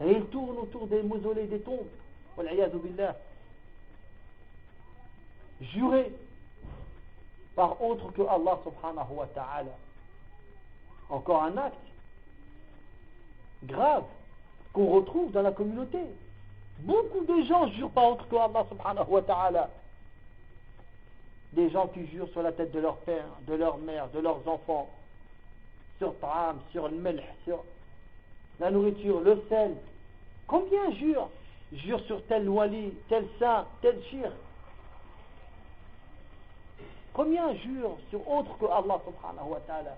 Et 0.00 0.12
ils 0.12 0.24
tournent 0.26 0.58
autour 0.58 0.86
des 0.86 1.02
mausolées, 1.02 1.46
des 1.46 1.60
tombes. 1.60 1.88
Jurés 5.60 6.12
par 7.56 7.82
autre 7.82 8.12
que 8.12 8.22
Allah 8.22 8.58
subhanahu 8.62 9.12
wa 9.16 9.26
ta'ala. 9.26 9.72
Encore 11.10 11.42
un 11.42 11.56
acte 11.56 11.76
grave 13.64 14.04
qu'on 14.72 14.86
retrouve 14.86 15.32
dans 15.32 15.42
la 15.42 15.50
communauté. 15.50 15.98
Beaucoup 16.78 17.24
de 17.24 17.42
gens 17.42 17.66
jurent 17.72 17.90
par 17.90 18.10
autre 18.10 18.28
que 18.28 18.36
Allah 18.36 18.64
subhanahu 18.68 19.10
wa 19.10 19.22
ta'ala. 19.22 19.70
Des 21.54 21.70
gens 21.70 21.88
qui 21.88 22.06
jurent 22.06 22.28
sur 22.28 22.42
la 22.42 22.52
tête 22.52 22.70
de 22.70 22.78
leur 22.78 22.98
père, 22.98 23.26
de 23.48 23.54
leur 23.54 23.78
mère, 23.78 24.08
de 24.10 24.20
leurs 24.20 24.46
enfants, 24.46 24.88
sur 25.98 26.14
ta'am, 26.18 26.60
sur 26.72 26.88
le 26.88 26.96
melh, 26.96 27.22
sur 27.44 27.64
la 28.60 28.70
nourriture, 28.70 29.20
le 29.20 29.42
sel. 29.48 29.74
Combien 30.46 30.90
jurent 30.92 31.30
Jurent 31.72 32.00
sur 32.06 32.24
tel 32.26 32.48
wali, 32.48 32.94
tel 33.08 33.26
saint, 33.38 33.66
tel 33.82 34.02
shir? 34.04 34.32
Combien 37.12 37.54
jure 37.56 37.98
sur 38.10 38.26
autre 38.28 38.56
que 38.58 38.64
Allah 38.64 39.00
subhanahu 39.04 39.50
wa 39.50 39.60
ta'ala? 39.66 39.96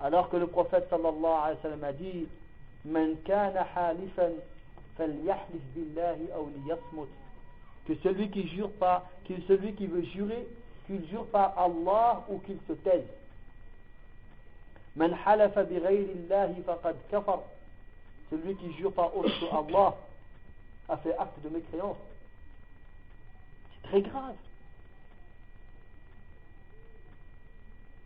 Alors 0.00 0.28
que 0.30 0.36
le 0.38 0.46
prophète 0.46 0.86
sallallahu 0.90 1.24
alayhi 1.24 1.56
wa 1.56 1.62
sallam 1.62 1.84
a 1.84 1.92
dit 1.92 2.26
Man 2.84 3.16
kana 3.24 3.66
que 7.86 7.94
celui 8.02 8.30
qui 8.30 8.48
jure 8.48 8.70
pas, 8.72 9.08
que 9.26 9.34
celui 9.46 9.74
qui 9.74 9.86
veut 9.86 10.02
jurer, 10.02 10.46
qu'il 10.86 11.06
jure 11.08 11.26
par 11.26 11.56
Allah 11.58 12.24
ou 12.28 12.38
qu'il 12.38 12.58
se 12.68 12.72
taise. 12.74 13.04
Kafar 17.10 17.42
celui 18.30 18.56
qui 18.56 18.72
jure 18.74 18.92
par 18.92 19.14
autre 19.16 19.28
que 19.28 19.54
Allah 19.54 19.94
a 20.88 20.96
fait 20.96 21.16
acte 21.16 21.38
de 21.44 21.48
mécréance. 21.50 21.96
C'est 23.74 23.88
très 23.88 24.02
grave. 24.02 24.34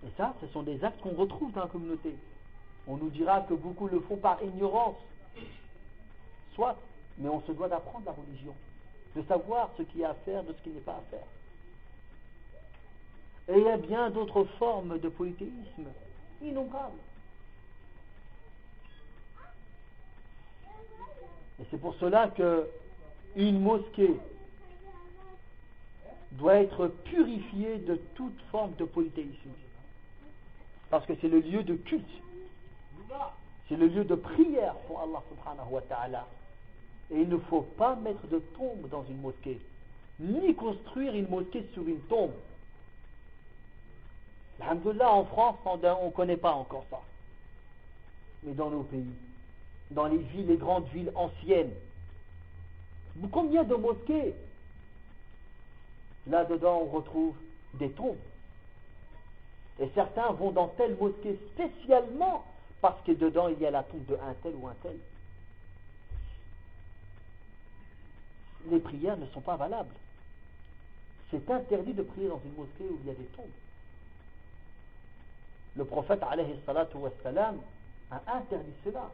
Et 0.04 0.10
ça, 0.16 0.34
ce 0.40 0.46
sont 0.48 0.62
des 0.62 0.84
actes 0.84 1.00
qu'on 1.00 1.14
retrouve 1.14 1.52
dans 1.52 1.62
la 1.62 1.68
communauté. 1.68 2.14
On 2.86 2.96
nous 2.96 3.10
dira 3.10 3.40
que 3.42 3.54
beaucoup 3.54 3.88
le 3.88 4.00
font 4.00 4.16
par 4.16 4.42
ignorance. 4.42 4.96
Soit, 6.54 6.76
mais 7.18 7.28
on 7.28 7.40
se 7.42 7.52
doit 7.52 7.68
d'apprendre 7.68 8.06
la 8.06 8.12
religion, 8.12 8.54
de 9.14 9.22
savoir 9.22 9.70
ce 9.76 9.82
qu'il 9.82 10.00
y 10.00 10.04
a 10.04 10.10
à 10.10 10.14
faire, 10.14 10.42
de 10.44 10.52
ce 10.52 10.62
qui 10.62 10.70
n'est 10.70 10.80
pas 10.80 10.92
à 10.92 11.02
faire. 11.10 11.26
Et 13.48 13.58
il 13.58 13.64
y 13.64 13.70
a 13.70 13.76
bien 13.76 14.10
d'autres 14.10 14.44
formes 14.58 14.98
de 14.98 15.08
polythéisme, 15.08 15.86
innombrables. 16.42 16.98
Et 21.60 21.64
c'est 21.70 21.80
pour 21.80 21.94
cela 21.96 22.28
que 22.28 22.68
une 23.34 23.60
mosquée 23.60 24.16
doit 26.32 26.56
être 26.56 26.88
purifiée 27.04 27.78
de 27.78 27.96
toute 28.14 28.38
forme 28.50 28.74
de 28.76 28.84
polythéisme. 28.84 29.50
Parce 30.90 31.06
que 31.06 31.14
c'est 31.20 31.28
le 31.28 31.40
lieu 31.40 31.62
de 31.62 31.74
culte. 31.74 32.04
C'est 33.68 33.76
le 33.76 33.86
lieu 33.86 34.04
de 34.04 34.14
prière 34.14 34.74
pour 34.86 35.00
Allah 35.00 35.22
subhanahu 35.28 35.74
wa 35.74 35.80
ta'ala. 35.82 36.26
Et 37.10 37.20
il 37.20 37.28
ne 37.28 37.38
faut 37.38 37.62
pas 37.62 37.96
mettre 37.96 38.26
de 38.28 38.38
tombe 38.56 38.88
dans 38.90 39.04
une 39.04 39.20
mosquée, 39.20 39.60
ni 40.20 40.54
construire 40.54 41.14
une 41.14 41.28
mosquée 41.28 41.66
sur 41.72 41.86
une 41.86 42.00
tombe. 42.02 42.32
Alhamdulillah, 44.60 45.10
en 45.10 45.24
France, 45.24 45.56
on 45.64 45.76
ne 45.76 46.10
connaît 46.10 46.36
pas 46.36 46.52
encore 46.52 46.86
ça. 46.90 47.00
Mais 48.42 48.54
dans 48.54 48.70
nos 48.70 48.82
pays, 48.82 49.12
dans 49.90 50.06
les 50.06 50.18
villes, 50.18 50.46
les 50.46 50.56
grandes 50.56 50.88
villes 50.88 51.12
anciennes, 51.14 51.72
combien 53.30 53.64
de 53.64 53.74
mosquées? 53.74 54.34
Là-dedans, 56.26 56.82
on 56.82 56.86
retrouve 56.86 57.34
des 57.74 57.90
tombes. 57.90 58.16
Et 59.78 59.90
certains 59.94 60.32
vont 60.32 60.50
dans 60.50 60.68
telle 60.68 60.96
mosquée 60.96 61.38
spécialement 61.52 62.44
parce 62.80 63.00
que 63.04 63.12
dedans 63.12 63.48
il 63.48 63.58
y 63.60 63.66
a 63.66 63.70
la 63.70 63.82
tombe 63.82 64.04
de 64.06 64.14
un 64.14 64.34
tel 64.42 64.54
ou 64.54 64.66
un 64.66 64.74
tel. 64.82 64.96
Les 68.70 68.80
prières 68.80 69.16
ne 69.16 69.26
sont 69.26 69.40
pas 69.40 69.56
valables. 69.56 69.94
C'est 71.30 71.50
interdit 71.50 71.92
de 71.92 72.02
prier 72.02 72.28
dans 72.28 72.40
une 72.44 72.54
mosquée 72.54 72.84
où 72.90 72.98
il 73.02 73.08
y 73.08 73.10
a 73.10 73.14
des 73.14 73.24
tombes. 73.26 73.46
Le 75.76 75.84
prophète 75.84 76.22
alayhi 76.22 76.56
salatu 76.64 76.96
wassalam, 76.98 77.60
a 78.10 78.20
interdit 78.36 78.72
cela. 78.84 79.10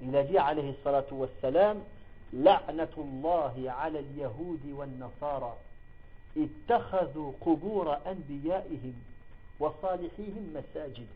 Il 0.00 0.14
a 0.16 0.22
dit 0.24 0.38
alayhi 0.38 0.74
salatu 0.84 1.14
wassalam, 1.14 1.78
La'natullahi 2.32 3.68
ala 3.68 3.98
al-yahudi 3.98 4.72
wal-nasara. 4.72 5.54
اتخذوا 6.36 7.32
قبور 7.40 7.96
أنبيائهم 8.06 8.94
وصالحيهم 9.60 10.54
مساجد 10.54 11.06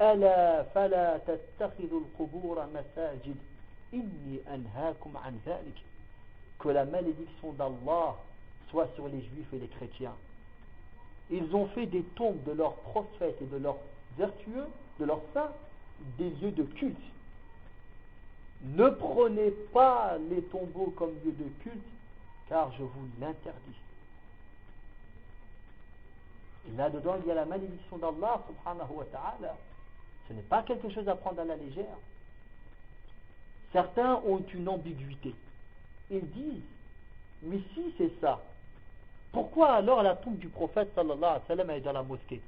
ألا 0.00 0.62
فلا 0.62 1.18
تتخذوا 1.18 2.00
القبور 2.00 2.66
مساجد 2.66 3.36
إني 3.94 4.38
أنهاكم 4.54 5.16
عن 5.16 5.40
ذلك 5.46 5.74
que 6.58 6.68
la 6.68 6.84
malédiction 6.84 7.52
d'Allah 7.52 8.16
soit 8.70 8.88
sur 8.96 9.06
les 9.06 9.22
juifs 9.22 9.52
et 9.52 9.58
les 9.58 9.68
chrétiens. 9.68 10.14
Ils 11.30 11.54
ont 11.54 11.66
fait 11.68 11.86
des 11.86 12.02
tombes 12.02 12.42
de 12.44 12.52
leurs 12.52 12.74
prophètes 12.76 13.40
et 13.42 13.46
de 13.46 13.56
leurs 13.56 13.78
vertueux, 14.16 14.66
de 14.98 15.04
leurs 15.04 15.22
saints, 15.34 15.52
des 16.16 16.30
lieux 16.30 16.52
de 16.52 16.62
culte. 16.62 16.96
Ne 18.62 18.88
prenez 18.88 19.50
pas 19.72 20.16
les 20.30 20.42
tombeaux 20.42 20.92
comme 20.96 21.14
lieu 21.24 21.32
de 21.32 21.48
culte, 21.62 21.86
car 22.48 22.72
je 22.72 22.82
vous 22.82 23.08
l'interdis. 23.20 23.76
Là-dedans, 26.76 27.16
il 27.22 27.28
y 27.28 27.30
a 27.30 27.34
la 27.34 27.44
malédiction 27.44 27.98
d'Allah, 27.98 28.42
subhanahu 28.46 28.96
wa 28.96 29.04
ta'ala. 29.06 29.56
Ce 30.28 30.32
n'est 30.32 30.42
pas 30.42 30.62
quelque 30.62 30.90
chose 30.90 31.08
à 31.08 31.16
prendre 31.16 31.40
à 31.40 31.44
la 31.44 31.56
légère. 31.56 31.96
Certains 33.72 34.16
ont 34.26 34.42
une 34.52 34.68
ambiguïté. 34.68 35.34
Ils 36.10 36.30
disent, 36.30 36.62
mais 37.42 37.60
si 37.74 37.94
c'est 37.96 38.12
ça, 38.20 38.42
pourquoi 39.32 39.74
alors 39.74 40.02
la 40.02 40.16
tombe 40.16 40.38
du 40.38 40.48
prophète 40.48 40.90
sallallahu 40.94 41.40
alayhi 41.48 41.68
wa 41.68 41.76
est 41.76 41.80
dans 41.80 41.92
la 41.92 42.02
mosquée? 42.02 42.40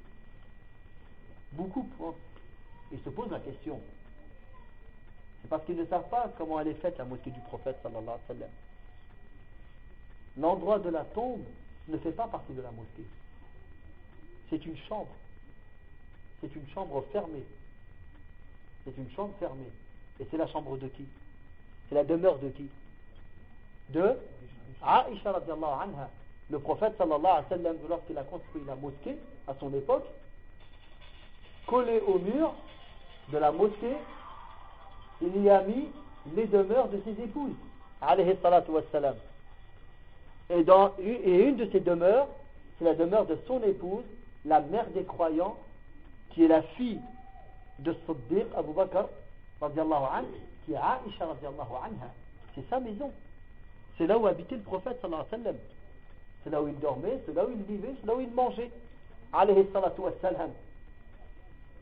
Beaucoup 1.51 1.87
ils 2.91 2.99
se 2.99 3.09
posent 3.09 3.31
la 3.31 3.39
question. 3.39 3.79
C'est 5.41 5.47
parce 5.47 5.63
qu'ils 5.65 5.77
ne 5.77 5.85
savent 5.85 6.09
pas 6.09 6.31
comment 6.37 6.59
elle 6.59 6.67
est 6.67 6.81
faite 6.81 6.97
la 6.97 7.05
mosquée 7.05 7.31
du 7.31 7.39
prophète 7.41 7.77
sallallahu 7.83 8.17
alayhi 8.29 8.41
wa. 8.41 8.47
L'endroit 10.37 10.79
de 10.79 10.89
la 10.89 11.03
tombe 11.03 11.43
ne 11.87 11.97
fait 11.97 12.11
pas 12.11 12.27
partie 12.27 12.53
de 12.53 12.61
la 12.61 12.71
mosquée. 12.71 13.05
C'est 14.49 14.65
une 14.65 14.77
chambre. 14.89 15.11
C'est 16.41 16.53
une 16.55 16.67
chambre 16.69 17.05
fermée. 17.11 17.43
C'est 18.83 18.97
une 18.97 19.09
chambre 19.11 19.33
fermée. 19.39 19.71
Et 20.19 20.27
c'est 20.29 20.37
la 20.37 20.47
chambre 20.47 20.77
de 20.77 20.87
qui? 20.87 21.05
C'est 21.87 21.95
la 21.95 22.03
demeure 22.03 22.37
de 22.39 22.49
qui? 22.49 22.69
De 23.89 24.17
Aisha 24.81 25.31
radiallahu 25.31 25.81
anha. 25.81 26.09
Le 26.51 26.59
prophète 26.59 26.93
sallallahu 26.97 27.25
alayhi 27.25 27.45
wa 27.49 27.57
sallam, 27.57 27.77
lorsqu'il 27.87 28.17
a 28.17 28.23
construit 28.23 28.61
la 28.67 28.75
mosquée 28.75 29.17
à 29.47 29.53
son 29.57 29.73
époque, 29.73 30.03
collé 31.65 32.01
au 32.01 32.19
mur 32.19 32.53
de 33.31 33.37
la 33.37 33.53
mosquée, 33.53 33.95
il 35.21 35.43
y 35.43 35.49
a 35.49 35.61
mis 35.61 35.87
les 36.35 36.47
demeures 36.47 36.89
de 36.89 36.99
ses 37.05 37.23
épouses. 37.23 37.55
Et, 40.49 40.59
et 40.59 41.43
une 41.47 41.55
de 41.55 41.69
ces 41.71 41.79
demeures, 41.79 42.27
c'est 42.77 42.85
la 42.85 42.95
demeure 42.95 43.25
de 43.27 43.37
son 43.47 43.63
épouse, 43.63 44.03
la 44.43 44.59
mère 44.59 44.87
des 44.87 45.05
croyants, 45.05 45.55
qui 46.31 46.43
est 46.43 46.49
la 46.49 46.63
fille 46.63 46.99
de 47.79 47.95
Siddiq 48.05 48.47
Abu 48.57 48.73
Bakr, 48.73 49.07
qui 50.65 50.73
est 50.73 50.75
Aisha 50.75 51.25
anha. 51.25 52.11
C'est 52.55 52.69
sa 52.69 52.79
maison. 52.81 53.11
C'est 53.97 54.07
là 54.07 54.17
où 54.17 54.27
habitait 54.27 54.55
le 54.55 54.63
prophète 54.63 54.99
sallallahu 55.01 55.25
alayhi 55.31 55.43
wa 55.45 55.51
sallam. 55.51 55.61
C'est 56.43 56.49
là 56.49 56.61
où 56.61 56.67
il 56.67 56.79
dormait, 56.79 57.19
c'est 57.25 57.35
là 57.35 57.45
où 57.45 57.51
il 57.51 57.63
vivait, 57.63 57.93
c'est 57.99 58.07
là 58.07 58.15
où 58.15 58.21
il 58.21 58.31
mangeait. 58.31 58.71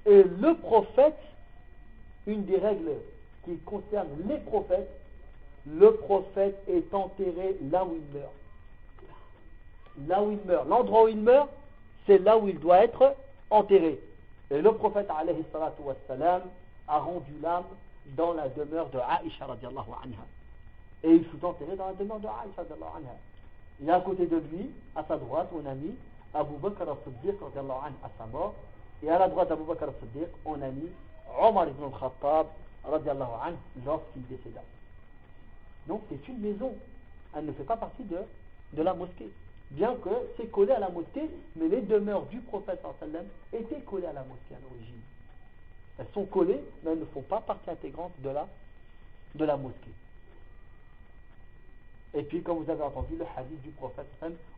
Et 0.06 0.24
le 0.24 0.54
prophète, 0.56 1.18
une 2.28 2.46
des 2.46 2.58
règles 2.58 2.92
qui 3.46 3.58
concerne 3.60 4.08
les 4.28 4.38
prophètes, 4.38 4.90
le 5.66 5.96
prophète 5.96 6.62
est 6.68 6.94
enterré 6.94 7.58
là 7.72 7.86
où 7.86 7.96
il 7.96 8.20
meurt. 8.20 8.34
Là 10.08 10.24
où 10.24 10.32
il 10.32 10.40
meurt. 10.46 10.68
L'endroit 10.68 11.06
où 11.06 11.08
il 11.08 11.18
meurt, 11.18 11.50
c'est 12.06 12.20
là 12.20 12.38
où 12.38 12.48
il 12.48 12.60
doit 12.60 12.84
être 12.84 13.16
enterré. 13.50 14.00
Et 14.52 14.62
le 14.62 14.72
prophète 14.74 15.08
alayhi 15.10 15.44
a 16.88 17.00
rendu 17.00 17.32
l'âme 17.42 17.66
dans 18.18 18.34
la 18.34 18.50
demeure 18.50 18.90
de 18.90 18.98
Aïcha 18.98 19.46
radiallahu 19.46 19.92
anha. 20.04 20.26
Et 21.04 21.12
il 21.12 21.26
fut 21.26 21.44
enterré 21.44 21.76
dans 21.76 21.88
la 21.88 21.94
demeure 21.94 22.20
de 22.20 22.28
Aïcha 22.28 22.58
radiallahu 22.58 22.90
anha. 22.98 23.16
Et 23.84 23.90
à 23.90 24.00
côté 24.02 24.28
de 24.28 24.38
lui, 24.38 24.70
à 24.96 25.04
sa 25.04 25.18
droite, 25.18 25.50
on 25.54 25.66
a 25.66 25.74
mis 25.74 25.96
Abu 26.34 26.56
Bakr 26.58 26.82
al-Siddiq 26.82 27.36
à 27.42 28.10
sa 28.18 28.26
mort. 28.26 28.56
Et 29.02 29.10
à 29.10 29.18
la 29.18 29.30
droite 29.30 29.50
d'Abu 29.50 29.64
Bakr 29.64 29.86
al-Siddiq, 29.86 30.30
on 30.46 30.62
a 30.62 30.68
mis 30.70 30.90
Omar 31.40 31.68
ibn 31.70 31.84
al-Khattab 31.86 32.48
lorsqu'il 33.86 34.28
décéda. 34.28 34.62
Donc 35.88 36.02
c'est 36.10 36.28
une 36.28 36.40
maison. 36.40 36.74
Elle 37.36 37.46
ne 37.46 37.52
fait 37.54 37.64
pas 37.64 37.78
partie 37.78 38.04
de, 38.04 38.18
de 38.74 38.82
la 38.82 38.94
mosquée 38.94 39.30
bien 39.72 39.96
que 39.96 40.10
c'est 40.38 40.50
collé 40.52 40.72
à 40.72 40.80
la 40.80 40.90
mosquée, 40.90 41.30
mais 41.56 41.68
les 41.68 41.82
demeures 41.82 42.26
du 42.26 42.40
prophète 42.40 42.82
sallam 43.00 43.26
étaient 43.54 43.82
collées 43.82 44.08
à 44.08 44.14
la 44.14 44.24
mosquée 44.24 44.56
à 44.56 44.60
l'origine. 44.62 45.02
Elles 45.98 46.08
sont 46.14 46.26
collées, 46.26 46.62
mais 46.84 46.92
elles 46.92 47.00
ne 47.00 47.06
font 47.06 47.22
pas 47.22 47.42
partie 47.42 47.70
intégrante 47.70 48.14
de 48.20 48.30
la, 48.30 48.48
de 49.36 49.46
la 49.46 49.58
mosquée. 49.58 49.92
Et 52.14 52.24
puis, 52.24 52.42
comme 52.42 52.64
vous 52.64 52.72
avez 52.72 52.84
entendu, 52.84 53.16
le 53.18 53.26
hadith 53.38 53.62
du 53.62 53.70
prophète 53.70 54.08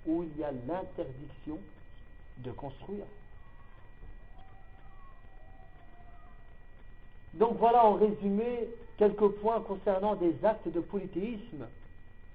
où 0.06 0.24
il 0.24 0.40
y 0.40 0.44
a 0.44 0.52
l'interdiction 0.52 1.60
de 2.38 2.52
construire. 2.52 3.06
Donc 7.34 7.58
voilà 7.58 7.86
en 7.86 7.94
résumé 7.94 8.68
quelques 8.98 9.28
points 9.28 9.62
concernant 9.62 10.16
des 10.16 10.34
actes 10.44 10.68
de 10.68 10.80
polythéisme 10.80 11.66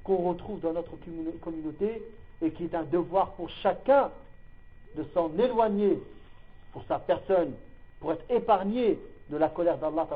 qu'on 0.05 0.29
retrouve 0.29 0.61
dans 0.61 0.73
notre 0.73 0.97
communauté 1.41 2.03
et 2.43 2.51
qui 2.51 2.65
est 2.65 2.75
un 2.75 2.85
devoir 2.85 3.33
pour 3.33 3.51
chacun 3.63 4.11
de 4.97 5.05
s'en 5.13 5.31
éloigner 5.39 6.01
pour 6.73 6.85
sa 6.85 6.99
personne, 6.99 7.53
pour 8.01 8.13
être 8.13 8.25
épargné 8.31 8.99
de 9.31 9.37
la 9.37 9.49
colère 9.49 9.79
d'Allah 9.79 10.07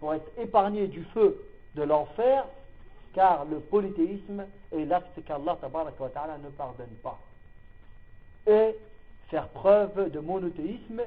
pour 0.00 0.14
être 0.14 0.30
épargné 0.38 0.86
du 0.86 1.02
feu 1.04 1.42
de 1.74 1.82
l'enfer, 1.82 2.44
car 3.16 3.46
le 3.46 3.60
polythéisme 3.60 4.44
est 4.72 4.84
l'acte 4.84 5.24
qu'Allah 5.24 5.56
ne 5.62 6.48
pardonne 6.50 6.94
pas. 7.02 7.18
Et 8.46 8.76
faire 9.30 9.48
preuve 9.48 10.10
de 10.10 10.20
monothéisme 10.20 11.00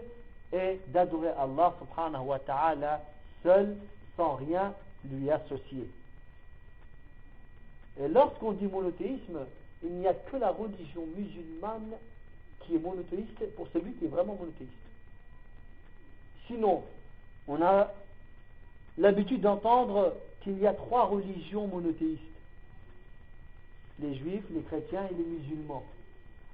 et 0.51 0.79
d'adorer 0.87 1.29
Allah 1.37 1.75
subhanahu 1.79 2.25
wa 2.25 2.39
ta'ala 2.39 3.01
seul, 3.43 3.77
sans 4.17 4.35
rien 4.35 4.73
lui 5.05 5.29
associer. 5.29 5.87
Et 8.01 8.07
lorsqu'on 8.07 8.53
dit 8.53 8.65
monothéisme, 8.65 9.45
il 9.83 9.91
n'y 9.91 10.07
a 10.07 10.15
que 10.15 10.37
la 10.37 10.49
religion 10.49 11.05
musulmane 11.15 11.93
qui 12.61 12.75
est 12.75 12.79
monothéiste 12.79 13.55
pour 13.55 13.67
celui 13.71 13.93
qui 13.93 14.05
est 14.05 14.09
vraiment 14.09 14.33
monothéiste. 14.33 14.73
Sinon, 16.47 16.83
on 17.47 17.61
a 17.61 17.91
l'habitude 18.97 19.41
d'entendre 19.41 20.15
qu'il 20.41 20.59
y 20.59 20.67
a 20.67 20.73
trois 20.73 21.05
religions 21.05 21.67
monothéistes. 21.67 22.21
Les 23.99 24.15
juifs, 24.15 24.43
les 24.51 24.61
chrétiens 24.61 25.07
et 25.11 25.13
les 25.13 25.23
musulmans. 25.23 25.83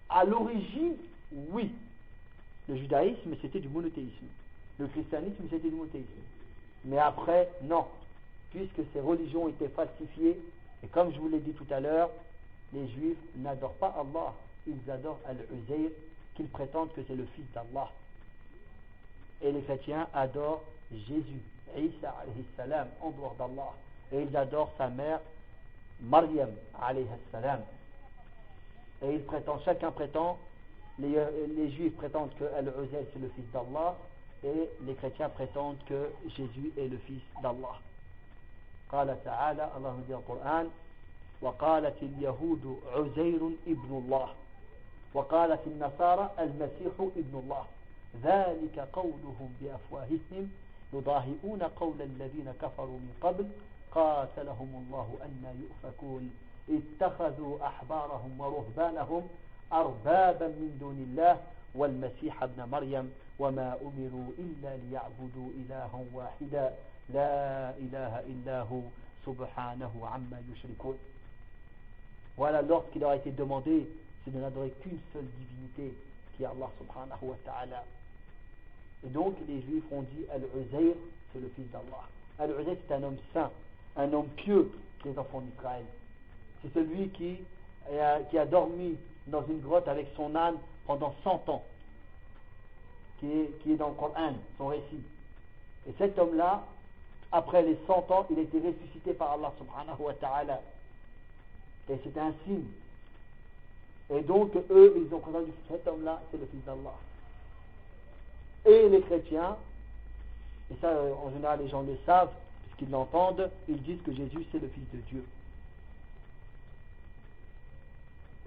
À 0.10 0.24
l'origine, 0.24 0.96
oui. 1.52 1.72
Le 2.68 2.76
judaïsme, 2.78 3.36
c'était 3.42 3.60
du 3.60 3.68
monothéisme. 3.68 4.26
Le 4.80 4.88
christianisme, 4.88 5.44
c'était 5.50 5.70
du 5.70 5.76
monothéisme. 5.76 6.08
Mais 6.86 6.98
après, 6.98 7.50
non. 7.64 7.86
Puisque 8.52 8.82
ces 8.94 9.00
religions 9.00 9.48
étaient 9.48 9.70
falsifiées, 9.70 10.40
et 10.84 10.88
comme 10.88 11.14
je 11.14 11.20
vous 11.20 11.30
l'ai 11.30 11.40
dit 11.40 11.54
tout 11.54 11.68
à 11.70 11.80
l'heure, 11.80 12.10
les 12.74 12.88
juifs 12.90 13.18
n'adorent 13.36 13.76
pas 13.76 13.96
Allah. 14.00 14.34
Ils 14.68 14.92
adorent 14.92 15.20
Al-Uzayr, 15.28 15.92
qu'ils 16.36 16.48
prétendent 16.48 16.92
que 16.94 17.02
c'est 17.08 17.16
le 17.16 17.26
fils 17.36 17.46
d'Allah. 17.54 17.92
Et 19.42 19.52
les 19.52 19.62
chrétiens 19.62 20.08
adorent 20.14 20.64
Jésus, 20.92 21.42
Isa 21.78 22.10
alayhi 22.22 22.46
salam, 22.58 22.88
en 23.02 23.10
dehors 23.12 23.36
d'Allah. 23.36 23.74
Et 24.12 24.22
ils 24.24 24.38
adorent 24.38 24.74
sa 24.78 24.88
mère, 24.90 25.20
Maryam 26.02 26.52
alayhi 26.82 27.08
salam. 27.32 27.62
Et 29.02 29.16
ils 29.16 29.24
prétendent, 29.24 29.62
chacun 29.64 29.92
prétend, 29.92 30.38
les, 31.00 31.18
les 31.56 31.72
juifs 31.72 31.96
prétendent 31.96 32.34
que 32.36 32.46
Al-Uzayr 32.46 33.06
c'est 33.14 33.20
le 33.20 33.30
fils 33.30 33.46
d'Allah, 33.52 33.96
et 34.44 34.70
les 34.86 34.94
chrétiens 34.96 35.30
prétendent 35.30 35.84
que 35.86 36.10
Jésus 36.30 36.72
est 36.78 36.88
le 36.88 36.98
fils 36.98 37.22
d'Allah. 37.42 37.80
قال 38.92 39.18
تعالى 39.26 39.70
الله 39.78 40.04
dit 40.08 40.14
Coran 40.28 40.70
وقالت 41.42 42.04
اليهود 42.04 42.80
عزير 42.96 43.50
ابن 43.68 43.92
الله 43.92 44.30
وقالت 45.14 45.68
النصارى 45.68 46.32
المسيح 46.40 46.94
ابن 47.00 47.40
الله 47.44 47.66
ذلك 48.24 48.80
قولهم 48.94 49.56
بأفواههم 49.62 50.52
يضاهئون 50.98 51.64
قول 51.64 52.02
الذين 52.02 52.54
كفروا 52.62 53.00
من 53.06 53.14
قبل 53.22 53.48
قاتلهم 53.92 54.72
الله 54.82 55.08
أن 55.26 55.44
يؤفكون. 55.64 56.24
اتخذوا 56.70 57.68
أحبارهم 57.68 58.32
ورهبانهم 58.40 59.24
أربابا 59.74 60.48
من 60.48 60.78
دون 60.80 60.98
الله 61.08 61.40
والمسيح 61.76 62.44
ابن 62.44 62.70
مريم 62.72 63.14
وما 63.40 63.78
أمروا 63.82 64.30
إلا 64.40 64.78
ليعبدوا 64.78 65.50
إلها 65.60 66.00
واحدا. 66.14 66.74
لا 67.14 67.70
إله 67.78 68.20
إلا 68.20 68.62
هو 68.62 68.82
سبحانه 69.26 69.94
عما 70.04 70.42
يشركون. 70.52 70.98
Voilà 72.38 72.62
l'ordre 72.62 72.90
qui 72.92 73.00
leur 73.00 73.12
a 73.12 73.16
été 73.16 73.32
demandé, 73.32 73.88
c'est 74.24 74.32
de 74.32 74.40
n'adorer 74.40 74.72
qu'une 74.82 75.00
seule 75.14 75.30
divinité, 75.40 75.98
qui 76.36 76.44
est 76.44 76.46
Allah 76.48 76.70
subhanahu 76.80 77.26
wa 77.32 77.38
ta'ala. 77.46 77.84
Et 79.06 79.10
donc 79.10 79.36
les 79.48 79.62
juifs 79.62 79.84
ont 79.92 80.02
dit 80.02 80.26
Al-Uzayr, 80.32 80.96
c'est 81.32 81.40
le 81.40 81.50
fils 81.56 81.70
d'Allah. 81.72 82.08
Al-Uzayr, 82.40 82.78
c'est 82.88 82.94
un 82.96 83.04
homme 83.04 83.18
saint, 83.34 83.52
un 83.96 84.12
homme 84.14 84.30
pieux 84.38 84.72
des 85.04 85.18
enfants 85.18 85.42
d'Israël. 85.42 85.86
C'est 86.62 86.74
celui 86.74 87.10
qui 87.10 87.38
a, 88.00 88.20
qui 88.22 88.38
a 88.38 88.46
dormi 88.46 88.98
dans 89.28 89.46
une 89.48 89.60
grotte 89.62 89.88
avec 89.88 90.08
son 90.16 90.36
âne 90.36 90.56
pendant 90.86 91.14
100 91.24 91.50
ans, 91.50 91.64
qui 93.20 93.32
est, 93.32 93.60
qui 93.62 93.74
est 93.74 93.76
dans 93.76 93.90
le 93.90 93.96
Coran, 93.96 94.34
son 94.58 94.68
récit. 94.68 95.04
Et 95.88 95.94
cet 95.98 96.18
homme-là, 96.18 96.64
après 97.32 97.62
les 97.62 97.78
100 97.86 98.12
ans, 98.12 98.26
il 98.30 98.40
a 98.40 98.42
été 98.42 98.60
ressuscité 98.60 99.14
par 99.14 99.34
Allah 99.34 99.54
subhanahu 99.58 100.02
wa 100.02 100.14
ta'ala. 100.14 100.62
Et 101.90 102.00
c'était 102.04 102.20
un 102.20 102.34
signe. 102.46 102.66
Et 104.10 104.22
donc, 104.22 104.56
eux, 104.70 104.94
ils 104.98 105.14
ont 105.14 105.20
que 105.20 105.30
cet 105.70 105.88
homme-là, 105.88 106.22
c'est 106.32 106.38
le 106.38 106.46
fils 106.48 106.64
d'Allah. 106.66 106.96
Et 108.66 108.90
les 108.90 109.02
chrétiens, 109.02 109.58
et 110.72 110.76
ça, 110.82 110.92
en 111.24 111.32
général, 111.32 111.60
les 111.62 111.70
gens 111.70 111.82
le 111.82 111.98
savent, 112.06 112.32
puisqu'ils 112.64 112.92
l'entendent, 112.92 113.50
ils 113.68 113.82
disent 113.84 114.02
que 114.04 114.14
Jésus, 114.14 114.46
c'est 114.52 114.60
le 114.60 114.68
fils 114.70 114.90
de 114.94 114.98
Dieu. 115.10 115.24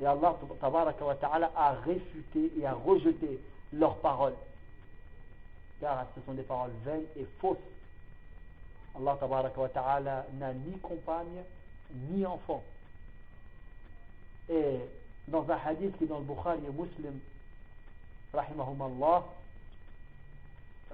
Et 0.01 0.07
Allah 0.07 0.37
ta'ala 0.61 1.53
a 1.57 1.73
réfuté 1.85 2.53
et 2.59 2.67
a 2.67 2.75
rejeté 2.75 3.41
leurs 3.73 3.97
paroles. 3.97 4.35
Car 5.81 6.07
ce 6.15 6.21
sont 6.25 6.35
des 6.35 6.43
paroles 6.43 6.71
vaines 6.85 7.07
et 7.17 7.27
fausses. 7.41 7.57
Allah 8.97 9.17
ta'ala 9.73 10.27
n'a 10.39 10.53
ni 10.55 10.79
compagne 10.79 11.43
ni 12.11 12.25
enfant. 12.27 12.63
Et 14.49 14.79
dans 15.29 15.49
un 15.51 15.59
hadith 15.65 15.97
qui 15.99 16.05
est 16.05 16.07
dans 16.09 16.19
le 16.19 16.25
Bukhari 16.25 16.59
et 16.67 16.73
Muslim, 16.73 17.19
Allah, 18.35 19.25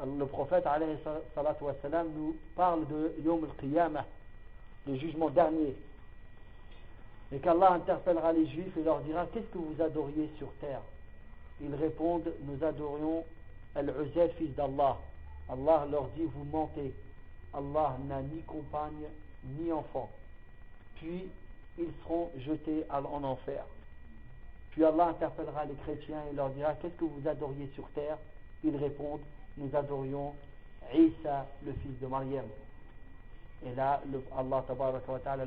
le 0.03 0.27
prophète 0.27 0.65
nous 2.15 2.37
parle 2.57 2.87
de 2.89 3.15
Yom 3.25 3.45
al-Qiyamah, 3.45 4.05
le 4.87 4.97
jugement 4.97 5.31
dernier. 5.31 5.75
Et 7.33 7.39
qu'Allah 7.39 7.73
interpellera 7.73 8.33
les 8.33 8.47
juifs 8.47 8.77
et 8.77 8.83
leur 8.83 9.01
dira 9.01 9.27
Qu'est-ce 9.33 9.47
que 9.47 9.59
vous 9.59 9.81
adoriez 9.83 10.31
sur 10.39 10.53
terre? 10.61 10.83
Ils 11.61 11.75
répondent 11.75 12.33
Nous 12.43 12.65
adorions 12.65 13.25
Al-Uzair, 13.75 14.31
fils 14.37 14.55
d'Allah. 14.55 14.99
Allah 15.49 15.87
leur 15.91 16.09
dit 16.09 16.25
Vous 16.25 16.45
mentez. 16.45 16.93
Allah 17.53 17.97
n'a 18.09 18.21
ni 18.23 18.43
compagne 18.43 19.07
ni 19.45 19.73
enfant. 19.73 20.11
Puis 20.97 21.29
ils 21.79 21.93
seront 22.03 22.31
jetés 22.39 22.85
en 22.91 23.25
enfer. 23.25 23.65
Puis 24.71 24.85
Allah 24.85 25.09
interpellera 25.09 25.65
les 25.65 25.75
chrétiens 25.75 26.23
et 26.31 26.35
leur 26.35 26.51
dira 26.51 26.75
Qu'est-ce 26.75 26.95
que 26.95 27.05
vous 27.05 27.27
adoriez 27.27 27.71
sur 27.75 27.89
terre? 27.91 28.19
Ils 28.63 28.77
répondent 28.77 29.21
Nous 29.57 29.75
adorions 29.75 30.35
Isa, 30.93 31.47
le 31.65 31.73
fils 31.73 31.99
de 32.01 32.07
Maryam. 32.07 32.45
Et 33.65 33.75
là, 33.75 34.03
Allah 34.37 34.65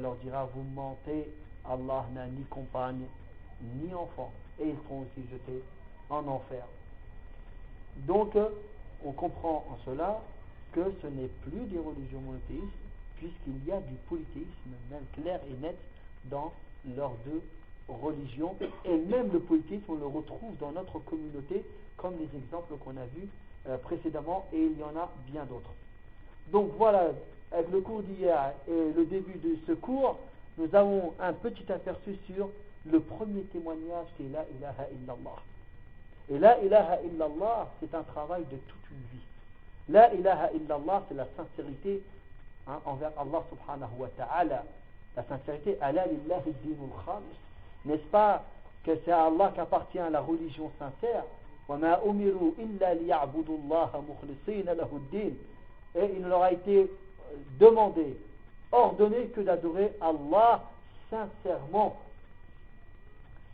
leur 0.01 0.15
dira 0.15 0.45
Vous 0.53 0.63
mentez 0.63 1.29
Allah 1.69 2.05
n'a 2.13 2.27
ni 2.27 2.43
compagne 2.43 3.03
ni 3.61 3.93
enfant 3.93 4.31
et 4.59 4.69
ils 4.69 4.75
seront 4.85 5.01
aussi 5.01 5.27
jetés 5.29 5.61
en 6.09 6.25
enfer. 6.27 6.63
Donc, 7.97 8.37
on 9.03 9.11
comprend 9.11 9.65
en 9.69 9.77
cela 9.85 10.21
que 10.71 10.81
ce 11.01 11.07
n'est 11.07 11.29
plus 11.43 11.65
des 11.65 11.79
religions 11.79 12.21
monothéistes 12.21 12.73
puisqu'il 13.17 13.65
y 13.65 13.71
a 13.71 13.79
du 13.79 13.95
polythéisme 14.07 14.47
même 14.91 15.05
clair 15.13 15.39
et 15.49 15.61
net 15.61 15.77
dans 16.25 16.53
leurs 16.95 17.15
deux 17.25 17.41
religions 17.87 18.55
et 18.85 18.97
même 18.97 19.31
le 19.31 19.39
polythéisme 19.39 19.85
on 19.89 19.95
le 19.95 20.05
retrouve 20.05 20.55
dans 20.59 20.71
notre 20.71 20.99
communauté 20.99 21.65
comme 21.95 22.13
les 22.19 22.37
exemples 22.37 22.75
qu'on 22.77 22.97
a 22.97 23.05
vus 23.15 23.27
euh, 23.67 23.77
précédemment 23.77 24.45
et 24.53 24.61
il 24.61 24.77
y 24.77 24.83
en 24.83 24.95
a 24.99 25.09
bien 25.27 25.43
d'autres. 25.45 25.73
Donc 26.51 26.71
voilà, 26.77 27.09
avec 27.51 27.69
le 27.71 27.81
cours 27.81 28.01
d'hier 28.03 28.53
et 28.67 28.93
le 28.95 29.05
début 29.05 29.37
de 29.39 29.57
ce 29.67 29.73
cours, 29.73 30.17
nous 30.57 30.73
avons 30.73 31.13
un 31.19 31.33
petit 31.33 31.71
aperçu 31.71 32.17
sur 32.25 32.49
le 32.85 32.99
premier 32.99 33.43
témoignage 33.43 34.07
qui 34.15 34.25
est 34.25 34.29
La 34.29 34.45
ilaha 34.57 34.87
illallah. 34.91 35.39
Et 36.29 36.39
La 36.39 36.59
ilaha 36.59 37.01
illallah, 37.01 37.69
c'est 37.79 37.93
un 37.93 38.03
travail 38.03 38.43
de 38.45 38.57
toute 38.57 38.91
une 38.91 39.17
vie. 39.17 39.25
La 39.89 40.13
ilaha 40.13 40.51
illallah, 40.53 41.03
c'est 41.07 41.15
la 41.15 41.27
sincérité 41.35 42.01
hein, 42.67 42.79
envers 42.85 43.11
Allah 43.17 43.43
subhanahu 43.49 43.91
wa 43.99 44.09
ta'ala. 44.17 44.63
La 45.15 45.23
sincérité, 45.23 45.77
ala 45.81 46.05
lillahi 46.07 46.53
dinul 46.63 46.89
khamis. 47.05 47.37
N'est-ce 47.85 48.07
pas 48.09 48.43
que 48.83 48.91
c'est 49.03 49.11
à 49.11 49.25
Allah 49.25 49.51
qu'appartient 49.55 49.99
la 50.11 50.21
religion 50.21 50.71
sincère? 50.79 51.23
Et 55.94 56.10
il 56.16 56.22
leur 56.26 56.42
a 56.42 56.52
été 56.52 56.90
demandé 57.58 58.16
ordonné 58.72 59.26
que 59.26 59.40
d'adorer 59.40 59.92
Allah 60.00 60.62
sincèrement. 61.10 61.96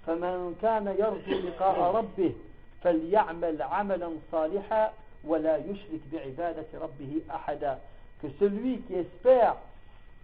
فمن 0.07 0.57
كان 0.63 0.87
يرجو 0.87 1.49
لقاء 1.49 1.95
ربه 1.95 2.33
فليعمل 2.83 3.63
عملا 3.63 4.11
صالحا 4.33 4.93
ولا 5.25 5.57
يشرك 5.57 6.01
بعبادة 6.13 6.67
ربه 6.75 7.21
أحدا 7.31 7.79
que 8.23 8.29
celui 8.41 8.79
qui 8.83 8.95
espère 8.95 9.57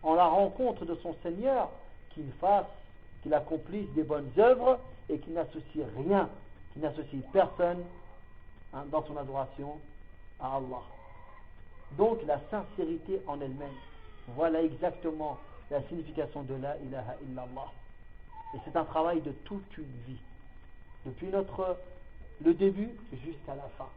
en 0.03 0.15
la 0.15 0.25
rencontre 0.27 0.85
de 0.85 0.95
son 1.03 1.15
Seigneur 1.23 1.69
qu'il 2.15 2.31
fasse 2.41 2.67
qu'il 3.23 3.35
accomplisse 3.35 3.89
des 3.95 4.05
bonnes 4.05 4.31
œuvres 4.39 4.79
et 5.11 5.19
qu'il 5.19 5.35
n'associe 5.35 5.85
rien 5.99 6.29
qu'il 6.74 6.82
n'associe 6.82 7.22
personne 7.32 7.84
hein, 8.74 8.84
dans 8.92 9.04
son 9.06 9.18
adoration 9.18 9.80
à 10.40 10.56
Allah 10.56 10.84
donc 11.98 12.20
la 12.26 12.40
sincérité 12.50 13.22
en 13.28 13.42
elle-même 13.42 13.76
voilà 14.36 14.62
exactement 14.62 15.38
la 15.72 15.82
signification 15.84 16.44
de 16.44 16.56
la 16.56 16.78
ilaha 16.78 17.16
illallah. 17.30 17.72
Et 18.54 18.58
c'est 18.66 18.76
un 18.76 18.86
travail 18.86 19.22
de 19.22 19.32
toute 19.46 19.78
une 19.78 19.84
vie. 20.08 20.20
Depuis 21.06 21.28
notre, 21.28 21.78
le 22.44 22.54
début 22.54 22.90
jusqu'à 23.26 23.56
la 23.56 23.70
fin. 23.78 23.90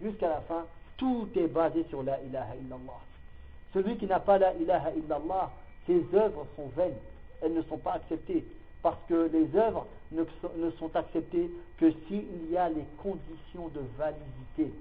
Jusqu'à 0.00 0.28
la 0.28 0.40
fin, 0.42 0.66
tout 0.96 1.28
est 1.34 1.48
basé 1.48 1.84
sur 1.88 2.02
la 2.02 2.20
ilaha 2.22 2.54
illallah. 2.56 3.00
Celui 3.72 3.96
qui 3.96 4.06
n'a 4.06 4.20
pas 4.20 4.38
la 4.38 4.54
ilaha 4.54 4.90
illallah, 4.92 5.50
ses 5.86 6.04
œuvres 6.14 6.46
sont 6.56 6.68
vaines. 6.76 6.98
Elles 7.42 7.54
ne 7.54 7.62
sont 7.62 7.78
pas 7.78 7.94
acceptées. 7.94 8.44
Parce 8.86 9.02
que 9.08 9.28
les 9.32 9.58
œuvres 9.58 9.84
ne 10.12 10.70
sont, 10.78 10.94
acceptées 10.94 11.50
que 11.76 11.90
s'il 12.06 12.52
y 12.52 12.56
a 12.56 12.68
les 12.68 12.84
conditions 13.02 13.66
de 13.74 13.80
validité. 13.98 14.72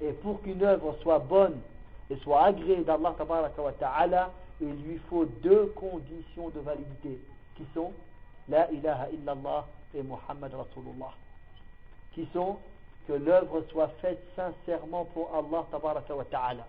Et 0.00 0.12
pour 0.12 0.40
qu'une 0.40 0.62
œuvre 0.62 0.96
soit 1.02 1.18
bonne 1.18 1.60
et 2.08 2.16
soit 2.16 2.44
agréée 2.44 2.82
d'Allah 2.82 3.14
Ta'ala, 3.78 4.30
il 4.62 4.72
lui 4.84 4.98
faut 5.10 5.26
deux 5.26 5.66
conditions 5.76 6.48
de 6.48 6.60
validité 6.60 7.18
qui 7.56 7.64
sont 7.74 7.92
La 8.48 8.70
ilaha 8.72 9.10
illallah 9.10 9.66
et 9.94 10.02
Muhammad 10.02 10.54
Rasulullah. 10.54 11.12
Qui 12.14 12.26
sont 12.32 12.56
que 13.06 13.12
l'œuvre 13.12 13.62
soit 13.70 13.88
faite 14.00 14.24
sincèrement 14.34 15.04
pour 15.04 15.30
Allah 15.34 15.66
Ta'ala. 16.30 16.66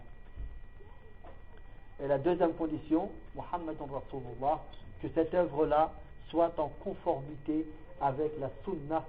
Et 2.04 2.08
la 2.08 2.18
deuxième 2.18 2.56
condition, 2.56 3.10
Muhammad 3.34 3.78
Rasulullah, 3.80 4.60
que 5.02 5.08
cette 5.14 5.34
œuvre-là 5.34 5.92
soit 6.30 6.58
en 6.60 6.70
conformité 6.84 7.66
avec 8.02 8.32
la 8.40 8.50
sunnah 8.64 9.04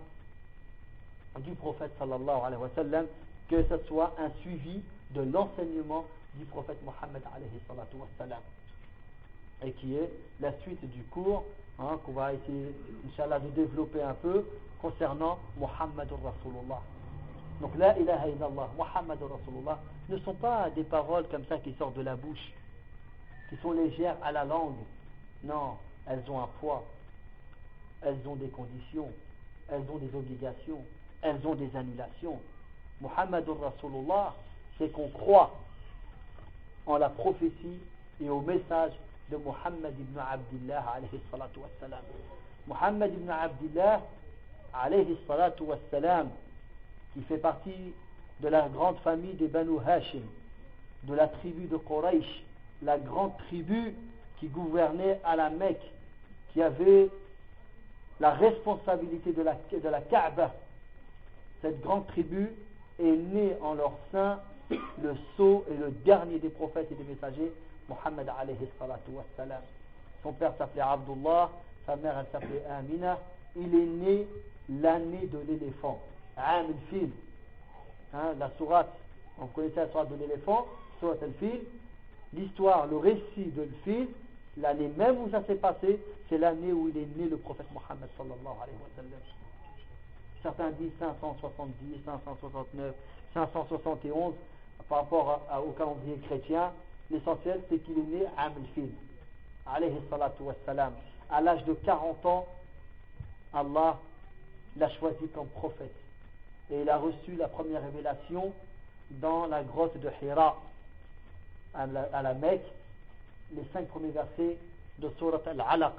du 1.40 1.52
prophète 1.52 1.92
sallallahu 1.98 2.40
alayhi 2.44 2.62
wa 2.62 2.70
sallam, 2.74 3.06
que 3.48 3.62
ce 3.64 3.78
soit 3.86 4.14
un 4.18 4.30
suivi 4.40 4.82
de 5.10 5.22
l'enseignement 5.22 6.04
du 6.34 6.44
prophète 6.46 6.78
Mohammed 6.84 7.22
alayhi 7.34 7.60
salatu 7.66 7.96
wa 7.96 8.06
sallam. 8.18 8.40
Et 9.62 9.72
qui 9.72 9.94
est 9.96 10.10
la 10.40 10.52
suite 10.60 10.84
du 10.90 11.02
cours 11.04 11.44
hein, 11.78 11.98
qu'on 12.04 12.12
va 12.12 12.32
essayer, 12.32 12.74
Inch'Allah, 13.06 13.40
de 13.40 13.48
développer 13.50 14.02
un 14.02 14.14
peu 14.14 14.44
concernant 14.80 15.38
Muhammad 15.56 16.08
Rasulullah. 16.10 16.80
Donc 17.60 17.76
la 17.76 17.98
ilaha 17.98 18.28
illallah, 18.28 18.68
Muhammad 18.76 19.18
Rasulullah 19.20 19.80
ne 20.08 20.18
sont 20.18 20.34
pas 20.34 20.70
des 20.70 20.84
paroles 20.84 21.26
comme 21.28 21.44
ça 21.46 21.58
qui 21.58 21.74
sortent 21.74 21.96
de 21.96 22.02
la 22.02 22.14
bouche, 22.14 22.52
qui 23.50 23.56
sont 23.56 23.72
légères 23.72 24.16
à 24.22 24.30
la 24.30 24.44
langue. 24.44 24.76
Non, 25.44 25.76
elles 26.06 26.22
ont 26.28 26.40
un 26.40 26.48
poids, 26.60 26.84
elles 28.02 28.18
ont 28.26 28.36
des 28.36 28.48
conditions, 28.48 29.10
elles 29.70 29.84
ont 29.92 29.98
des 29.98 30.14
obligations, 30.14 30.82
elles 31.22 31.46
ont 31.46 31.54
des 31.54 31.74
annulations. 31.76 32.40
Muhammadur 33.00 33.60
Rasulullah, 33.60 34.34
c'est 34.78 34.90
qu'on 34.90 35.08
croit 35.08 35.58
en 36.86 36.96
la 36.96 37.08
prophétie 37.08 37.78
et 38.20 38.28
au 38.28 38.40
message 38.40 38.92
de 39.30 39.36
Muhammad 39.36 39.94
ibn 39.98 40.18
Abdullah 40.18 40.84
alayhi 40.96 41.20
salatu 41.30 41.60
wassalam. 41.60 42.02
Muhammad 42.66 43.12
ibn 43.12 43.30
Abdullah 43.30 44.00
alayhi 44.72 45.18
salatu 45.26 45.64
qui 47.14 47.22
fait 47.22 47.38
partie 47.38 47.92
de 48.40 48.48
la 48.48 48.68
grande 48.68 48.98
famille 48.98 49.34
des 49.34 49.48
Banu 49.48 49.78
Hashim, 49.86 50.22
de 51.04 51.14
la 51.14 51.28
tribu 51.28 51.66
de 51.66 51.76
Quraysh, 51.76 52.42
la 52.82 52.98
grande 52.98 53.36
tribu 53.48 53.94
qui 54.38 54.48
gouvernait 54.48 55.20
à 55.24 55.36
la 55.36 55.50
Mecque, 55.50 55.92
qui 56.52 56.62
avait 56.62 57.08
la 58.20 58.30
responsabilité 58.30 59.32
de 59.32 59.42
la, 59.42 59.54
de 59.72 59.88
la 59.88 60.00
Kaaba. 60.00 60.54
Cette 61.62 61.80
grande 61.80 62.06
tribu 62.08 62.50
est 62.98 63.16
née 63.16 63.56
en 63.62 63.74
leur 63.74 63.92
sein 64.12 64.38
le 64.70 65.14
sceau 65.34 65.64
et 65.70 65.76
le 65.76 65.90
dernier 66.04 66.38
des 66.38 66.50
prophètes 66.50 66.90
et 66.92 66.94
des 66.94 67.04
messagers, 67.04 67.52
Muhammad 67.88 68.30
alayhi 68.38 68.68
salatu 68.78 69.10
wassalam. 69.12 69.62
Son 70.22 70.32
père 70.32 70.52
s'appelait 70.58 70.82
Abdullah, 70.82 71.50
sa 71.86 71.96
mère 71.96 72.18
elle 72.18 72.26
s'appelait 72.32 72.64
Amina. 72.70 73.18
Il 73.56 73.74
est 73.74 73.86
né 73.86 74.26
l'année 74.68 75.26
de 75.26 75.38
l'éléphant, 75.48 76.00
Am 76.36 76.66
al-Fil. 76.66 77.10
Hein, 78.12 78.34
la 78.38 78.50
sourate, 78.58 78.94
on 79.40 79.46
connaissait 79.46 79.80
la 79.80 79.88
sourate 79.88 80.10
de 80.10 80.16
l'éléphant, 80.16 80.66
sourate 81.00 81.22
al-Fil. 81.22 81.60
L'histoire, 82.34 82.86
le 82.88 82.98
récit 82.98 83.46
de 83.56 83.62
l'Fil, 83.62 84.08
l'année 84.60 84.90
même 84.96 85.18
où 85.18 85.30
ça 85.30 85.42
s'est 85.44 85.54
passé, 85.56 86.00
c'est 86.28 86.38
l'année 86.38 86.72
où 86.72 86.88
il 86.88 86.96
est 86.96 87.16
né 87.16 87.28
le 87.28 87.36
prophète 87.36 87.66
Mohammed 87.72 88.08
sallallahu 88.16 88.56
alayhi 88.62 88.78
wa 88.78 88.90
sallam. 88.96 89.20
Certains 90.42 90.70
disent 90.72 90.92
570, 90.98 92.04
569, 92.04 92.94
571 93.34 94.34
par 94.88 94.98
rapport 94.98 95.40
au 95.66 95.72
calendrier 95.72 96.16
chrétien. 96.26 96.72
L'essentiel, 97.10 97.60
c'est 97.68 97.78
qu'il 97.78 97.98
est 97.98 98.18
né 98.18 98.26
à 98.36 98.44
Amil 98.44 98.90
alayhi 99.66 99.96
salatu 100.10 100.42
wassalam. 100.42 100.92
À 101.30 101.40
l'âge 101.40 101.64
de 101.64 101.74
40 101.74 102.26
ans, 102.26 102.46
Allah 103.52 103.98
l'a 104.76 104.90
choisi 104.90 105.28
comme 105.34 105.48
prophète. 105.48 105.94
Et 106.70 106.82
il 106.82 106.90
a 106.90 106.98
reçu 106.98 107.36
la 107.36 107.48
première 107.48 107.82
révélation 107.82 108.52
dans 109.10 109.46
la 109.46 109.62
grotte 109.62 109.98
de 109.98 110.10
Hira, 110.22 110.60
à 111.74 111.82
à 112.12 112.22
la 112.22 112.34
Mecque, 112.34 112.64
les 113.54 113.64
cinq 113.72 113.88
premiers 113.88 114.10
versets 114.10 114.58
de 114.98 115.10
Surat 115.18 115.40
Al-Alaq, 115.46 115.94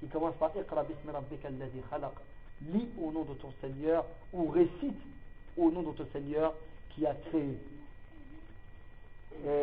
qui 0.00 0.06
commence 0.08 0.34
par 0.36 0.56
Iqra 0.56 0.84
bismi 0.84 1.10
rabbika 1.12 1.48
khalaq. 1.90 2.12
Lis 2.72 2.88
au 3.00 3.12
nom 3.12 3.22
de 3.22 3.34
ton 3.34 3.52
Seigneur, 3.60 4.04
ou 4.32 4.48
récite 4.48 5.00
au 5.56 5.70
nom 5.70 5.82
de 5.82 5.92
ton 5.92 6.06
Seigneur 6.12 6.54
qui 6.90 7.06
a 7.06 7.14
créé. 7.14 7.56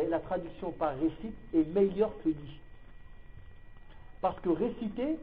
La 0.08 0.20
traduction 0.20 0.72
par 0.72 0.94
récite 0.98 1.36
est 1.54 1.74
meilleure 1.74 2.12
que 2.22 2.30
lit. 2.30 2.60
Parce 4.20 4.40
que 4.40 4.48
réciter, 4.48 5.18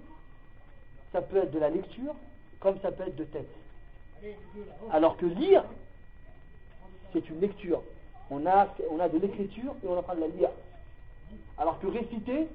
ça 1.12 1.22
peut 1.22 1.38
être 1.38 1.52
de 1.52 1.60
la 1.60 1.70
lecture, 1.70 2.14
comme 2.60 2.80
ça 2.82 2.92
peut 2.92 3.08
être 3.08 3.16
de 3.16 3.24
tête. 3.24 3.50
Alors 4.92 5.18
que 5.18 5.26
lire, 5.26 5.64
c'est 7.12 7.28
une 7.30 7.40
lecture. 7.40 7.82
On 8.30 8.46
a, 8.46 8.68
on 8.90 9.00
a 9.00 9.10
de 9.10 9.18
l'écriture 9.18 9.76
et 9.84 9.88
on 9.88 10.02
train 10.02 10.16
de 10.16 10.22
la 10.22 10.28
lire. 10.28 10.50
Alors 11.58 11.80
que 11.80 11.88
réciter, 11.88 12.48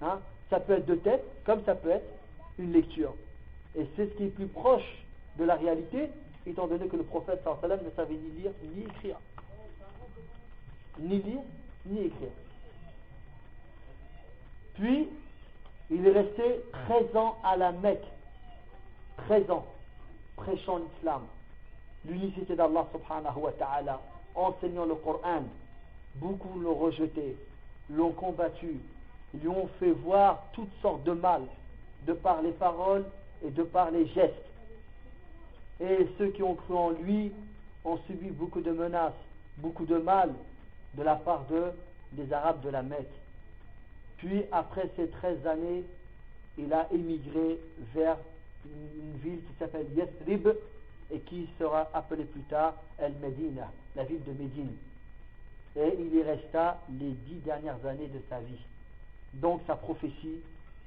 hein, 0.00 0.20
ça 0.50 0.60
peut 0.60 0.74
être 0.74 0.86
de 0.86 0.96
tête, 0.96 1.24
comme 1.44 1.64
ça 1.64 1.74
peut 1.74 1.90
être 1.90 2.08
une 2.58 2.72
lecture. 2.72 3.14
Et 3.76 3.86
c'est 3.96 4.06
ce 4.06 4.16
qui 4.16 4.24
est 4.24 4.34
plus 4.34 4.46
proche 4.46 5.04
de 5.38 5.44
la 5.44 5.54
réalité, 5.54 6.10
étant 6.46 6.66
donné 6.66 6.86
que 6.88 6.96
le 6.96 7.04
prophète 7.04 7.42
ne 7.46 7.90
savait 7.96 8.14
ni 8.14 8.42
lire 8.42 8.52
ni 8.74 8.82
écrire. 8.82 9.16
Ni 10.98 11.22
lire 11.22 11.40
ni 11.86 12.00
écrire. 12.00 12.28
Puis, 14.74 15.08
il 15.90 16.06
est 16.06 16.12
resté 16.12 16.60
13 16.86 17.16
ans 17.16 17.38
à 17.44 17.56
la 17.56 17.72
Mecque. 17.72 18.04
13 19.28 19.50
ans, 19.50 19.66
prêchant 20.36 20.78
l'islam, 20.78 21.22
l'unicité 22.06 22.56
d'Allah 22.56 22.86
subhanahu 22.92 23.38
wa 23.38 23.52
ta'ala, 23.52 24.00
enseignant 24.34 24.86
le 24.86 24.94
Coran. 24.96 25.44
Beaucoup 26.16 26.58
l'ont 26.60 26.74
rejeté, 26.74 27.36
l'ont 27.92 28.12
combattu, 28.12 28.76
lui 29.34 29.48
ont 29.48 29.68
fait 29.78 29.92
voir 29.92 30.44
toutes 30.52 30.72
sortes 30.80 31.04
de 31.04 31.12
mal, 31.12 31.42
de 32.06 32.12
par 32.12 32.42
les 32.42 32.52
paroles 32.52 33.04
et 33.44 33.50
de 33.50 33.62
par 33.62 33.90
les 33.90 34.06
gestes. 34.08 34.34
Et 35.80 36.08
ceux 36.18 36.28
qui 36.28 36.42
ont 36.42 36.54
cru 36.54 36.74
en 36.74 36.90
lui 36.90 37.32
ont 37.84 37.98
subi 38.06 38.30
beaucoup 38.30 38.60
de 38.60 38.70
menaces, 38.70 39.12
beaucoup 39.58 39.84
de 39.84 39.96
mal 39.96 40.32
de 40.94 41.02
la 41.02 41.16
part 41.16 41.44
de, 41.46 41.72
des 42.12 42.32
Arabes 42.32 42.60
de 42.62 42.68
la 42.68 42.82
Mecque. 42.82 43.06
Puis, 44.18 44.44
après 44.52 44.88
ces 44.96 45.08
13 45.08 45.46
années, 45.46 45.84
il 46.58 46.72
a 46.72 46.86
émigré 46.92 47.58
vers 47.94 48.18
une 48.64 49.18
ville 49.22 49.40
qui 49.40 49.58
s'appelle 49.58 49.86
Yathrib 49.94 50.48
et 51.10 51.18
qui 51.20 51.48
sera 51.58 51.88
appelée 51.92 52.24
plus 52.24 52.42
tard 52.42 52.74
El 52.98 53.14
Medina, 53.20 53.70
la 53.96 54.04
ville 54.04 54.22
de 54.24 54.32
Médine. 54.32 54.76
Et 55.76 55.96
il 55.98 56.14
y 56.14 56.22
resta 56.22 56.80
les 57.00 57.10
dix 57.10 57.40
dernières 57.44 57.84
années 57.86 58.08
de 58.08 58.20
sa 58.28 58.40
vie. 58.40 58.60
Donc 59.34 59.62
sa 59.66 59.76
prophétie 59.76 60.40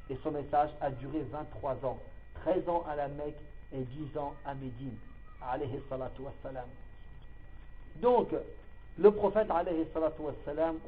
et 0.09 0.17
son 0.23 0.31
message 0.31 0.69
a 0.81 0.91
duré 0.91 1.21
23 1.31 1.83
ans. 1.83 1.99
13 2.43 2.69
ans 2.69 2.85
à 2.87 2.95
la 2.95 3.07
Mecque 3.07 3.39
et 3.73 3.81
10 3.81 4.17
ans 4.17 4.35
à 4.45 4.53
Médine. 4.53 4.95
Alayhi 5.41 5.79
salatu. 5.89 6.21
Donc, 7.97 8.29
le 8.97 9.11
prophète, 9.11 9.49
alayhi 9.49 9.85
salatu 9.93 10.21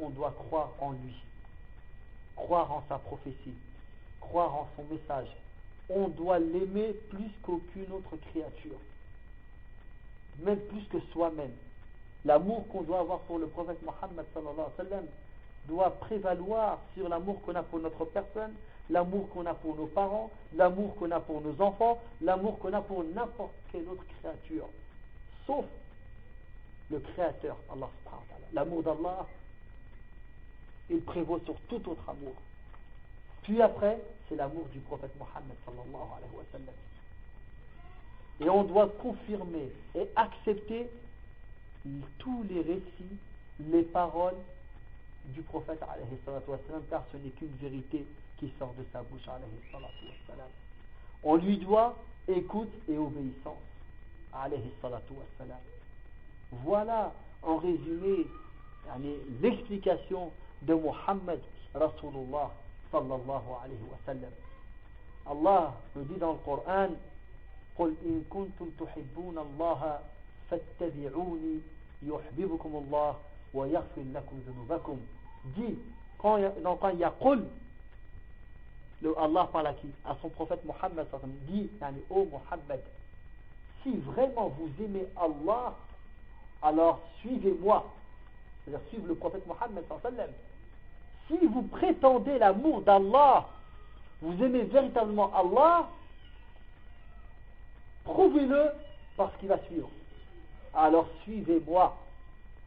on 0.02 0.10
doit 0.10 0.36
croire 0.38 0.72
en 0.80 0.92
lui. 0.92 1.16
Croire 2.36 2.72
en 2.72 2.84
sa 2.88 2.98
prophétie. 3.00 3.56
Croire 4.20 4.54
en 4.54 4.68
son 4.76 4.84
message. 4.94 5.30
On 5.90 6.10
doit 6.10 6.40
l'aimer 6.40 6.94
plus 7.10 7.32
qu'aucune 7.42 7.92
autre 7.92 8.18
créature. 8.30 8.78
Même 10.40 10.60
plus 10.60 10.84
que 10.90 11.00
soi-même. 11.12 11.54
L'amour 12.28 12.68
qu'on 12.68 12.82
doit 12.82 13.00
avoir 13.00 13.20
pour 13.20 13.40
le 13.40 13.48
prophète 13.48 13.82
Mohammed 13.84 14.26
doit 15.66 15.92
prévaloir 15.92 16.80
sur 16.94 17.08
l'amour 17.08 17.42
qu'on 17.42 17.56
a 17.56 17.64
pour 17.64 17.80
notre 17.80 18.04
personne, 18.04 18.54
l'amour 18.90 19.30
qu'on 19.30 19.46
a 19.46 19.54
pour 19.54 19.78
nos 19.78 19.86
parents, 19.86 20.30
l'amour 20.54 20.94
qu'on 20.98 21.10
a 21.12 21.22
pour 21.22 21.40
nos 21.40 21.62
enfants, 21.62 22.02
l'amour 22.20 22.60
qu'on 22.60 22.74
a 22.74 22.82
pour 22.82 23.06
n'importe 23.06 23.54
quelle 23.72 23.88
autre 23.88 24.04
créature, 24.20 24.68
sauf 25.46 25.64
le 26.92 27.00
Créateur, 27.00 27.56
Allah. 27.72 27.90
L'amour 28.54 28.84
d'Allah, 28.84 29.26
il 30.90 31.02
prévaut 31.02 31.40
sur 31.46 31.56
tout 31.70 31.90
autre 31.90 32.10
amour. 32.10 32.34
Puis 33.44 33.62
après, 33.62 34.02
c'est 34.28 34.36
l'amour 34.36 34.66
du 34.74 34.80
prophète 34.80 35.12
Mohammed. 35.18 35.56
Et 38.42 38.50
on 38.50 38.64
doit 38.66 38.90
confirmer 39.02 39.72
et 39.96 40.08
accepter 40.18 40.90
tous 42.19 42.45
les 42.49 42.61
récits 42.61 43.17
les 43.71 43.83
paroles 43.83 44.37
du 45.27 45.43
prophète 45.43 45.79
car 46.91 47.05
ce 47.13 47.17
n'est 47.19 47.31
qu'une 47.31 47.55
vérité 47.61 48.05
qui 48.39 48.53
sort 48.59 48.75
de 48.79 48.85
sa 48.93 49.03
bouche 49.03 49.29
On 51.23 51.37
lui 51.37 51.59
doit 51.59 51.97
écoute 52.29 52.73
et 52.89 52.97
obéissance 52.99 53.57
voilà 56.65 57.13
en 57.43 57.57
résumé 57.59 58.27
l'explication 59.41 60.33
de 60.63 60.75
Muhammad 60.75 61.41
Rasulullah 61.75 62.51
sallallahu 62.91 63.49
alayhi 63.65 63.83
wa 63.91 63.99
sallam 64.07 64.31
Allah 65.27 65.75
nous 65.97 66.03
dit 66.05 66.19
dans 66.19 66.33
le 66.33 66.39
Coran 66.39 66.89
قل 67.79 67.95
إن 68.05 68.25
كنتم 68.31 68.71
تحبون 68.81 69.39
الله 69.39 70.01
فاتبعوني 70.51 71.61
yuhbibukumullah 72.04 73.16
wa 73.54 73.68
yaghfir 73.68 74.04
lakum 74.14 74.40
dhunubakum. 74.46 75.00
Dis, 75.56 75.78
quand 76.18 76.38
il 76.38 77.00
y 77.00 77.04
a 77.04 77.14
Allah 79.18 79.50
parle 79.52 79.68
à 79.68 79.74
qui? 79.74 79.88
À 80.06 80.16
son 80.22 80.30
prophète 80.30 80.64
Mohammed 80.66 81.06
dit, 81.48 81.70
ô 82.10 82.16
oh 82.22 82.28
Mohammed, 82.32 82.82
si 83.84 83.96
vraiment 83.98 84.48
vous 84.50 84.84
aimez 84.84 85.06
Allah, 85.16 85.76
alors 86.62 87.00
suivez-moi. 87.20 87.86
C'est-à-dire 88.66 88.88
suivez 88.90 89.08
le 89.08 89.16
prophète 89.16 89.46
Mohammed 89.46 89.84
Si 91.28 91.38
vous 91.46 91.62
prétendez 91.64 92.40
l'amour 92.40 92.82
d'Allah, 92.82 93.48
vous 94.22 94.44
aimez 94.44 94.64
véritablement 94.64 95.32
Allah, 95.36 95.90
prouvez-le 98.04 98.72
parce 99.16 99.36
qu'il 99.38 99.50
va 99.50 99.60
suivre 99.66 99.90
alors 100.77 101.07
suivez-moi 101.23 101.97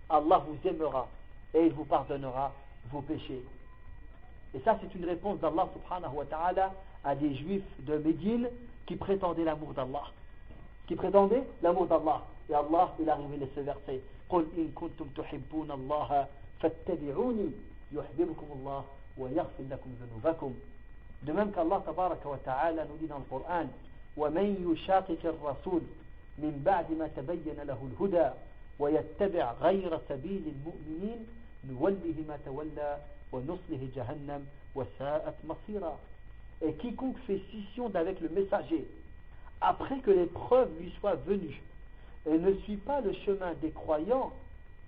Allah 0.09 0.43
vous 0.47 0.69
aimera 0.69 1.07
et 1.53 1.65
il 1.65 1.73
vous 1.73 1.85
pardonnera 1.85 2.51
vos 2.91 3.01
péchés 3.01 3.43
et 4.53 4.59
ça 4.59 4.77
c'est 4.81 4.93
une 4.95 5.05
réponse 5.05 5.39
d'Allah 5.39 5.67
subhanahu 5.73 6.15
wa 6.15 6.25
ta'ala 6.25 6.73
à 7.03 7.15
des 7.15 7.35
juifs 7.35 7.63
de 7.79 7.97
Médine 7.97 8.49
qui 8.85 8.95
prétendaient 8.95 9.43
l'amour 9.43 9.73
d'Allah 9.73 10.03
qui 10.87 10.95
prétendaient 10.95 11.43
l'amour 11.63 11.87
d'Allah 11.87 12.21
et 12.49 12.53
Allah 12.53 12.93
il 12.99 13.09
a 13.09 13.15
révélé 13.15 13.49
ce 13.55 13.61
verset 13.61 14.01
قل 14.29 14.45
إن 14.57 14.71
كنتم 14.75 15.05
تحبون 15.17 15.71
الله 15.71 16.27
فاتبعوني 16.61 17.49
يحببكم 17.93 18.47
الله 18.55 18.83
ويغفر 19.17 19.63
لكم 19.69 19.89
ذنوبكم 20.01 20.53
de 21.23 21.31
même 21.31 21.51
qu'Allah 21.51 21.81
tabaraka 21.85 22.27
wa 22.29 22.37
ta'ala 22.37 22.85
nous 22.85 22.97
dit 22.97 23.07
dans 23.07 23.17
le 23.19 23.23
Coran 23.29 23.67
ومن 24.17 24.71
يشاقق 24.73 25.17
الرسول 25.25 25.81
من 26.39 26.61
بعد 26.65 26.91
ما 26.91 27.07
تبين 27.07 27.57
له 27.63 27.89
الهدى 27.91 28.29
ويتبع 28.79 29.53
غير 29.61 29.99
سبيل 30.09 30.43
المؤمنين 30.55 31.27
نوله 31.69 32.15
ما 32.27 32.37
تولى 32.45 32.97
ونصله 33.31 33.87
جهنم 33.95 34.45
وساءت 34.75 35.35
مصيرا 35.49 35.99
et 36.61 36.73
quiconque 36.73 37.17
fait 37.27 37.41
scission 37.49 37.89
d'avec 37.89 38.19
le 38.21 38.29
messager 38.29 38.87
après 39.61 39.99
que 39.99 40.11
les 40.11 40.25
preuves 40.25 40.69
lui 40.79 40.91
soient 40.99 41.15
venues 41.15 41.61
et 42.27 42.37
ne 42.37 42.53
suit 42.61 42.77
pas 42.77 43.01
le 43.01 43.13
chemin 43.25 43.53
des 43.61 43.71
croyants, 43.71 44.31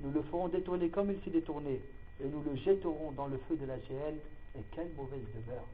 nous 0.01 0.11
le 0.11 0.21
ferons 0.23 0.47
détourner 0.47 0.89
comme 0.89 1.11
il 1.11 1.21
s'est 1.23 1.29
détourné, 1.29 1.81
et 2.23 2.27
nous 2.27 2.41
le 2.43 2.55
jetterons 2.57 3.11
dans 3.11 3.27
le 3.27 3.37
feu 3.47 3.55
de 3.55 3.65
la 3.65 3.79
géhenne, 3.79 4.17
et 4.57 4.61
quelle 4.75 4.89
mauvaise 4.97 5.19
demeure. 5.35 5.65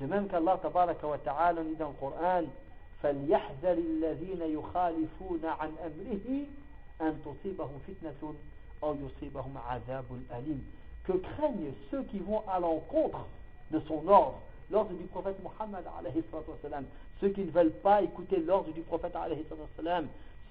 De 0.00 0.06
même 0.06 0.28
qu'Allah 0.28 0.58
tabaraka 0.62 1.06
wa 1.06 1.18
ta'ala 1.18 1.62
dit 1.64 1.74
dans 1.76 1.88
le 1.88 1.94
Coran, 1.94 2.44
فَلْيَحْذَرِ 3.02 3.78
الَّذِينَ 3.78 4.42
يُخَالِفُونَ 4.42 5.44
عَنْ 5.44 5.72
أَمْرِهِ 5.86 6.46
أَن 7.00 7.22
تُصِيبَهُمْ 7.24 7.78
فِتْنَةٌ 7.86 8.34
أَوْ 8.82 8.94
يُصِيبَهُمْ 8.94 9.58
عَذَابٌ 9.58 10.06
أَلِيمٌ 10.30 10.60
Que 11.02 11.12
craignent 11.12 11.74
ceux 11.90 12.02
qui 12.04 12.18
vont 12.18 12.42
à 12.48 12.60
l'encontre 12.60 13.26
de 13.70 13.80
son 13.80 14.06
ordre, 14.06 14.42
l'ordre 14.70 14.94
du 14.94 15.04
prophète 15.04 15.36
Muhammad 15.42 15.84
alayhi 15.98 16.22
ceux 17.20 17.28
qui 17.28 17.42
ne 17.42 17.50
veulent 17.50 17.80
pas 17.82 18.02
écouter 18.02 18.36
l'ordre 18.38 18.72
du 18.72 18.82
prophète 18.82 19.16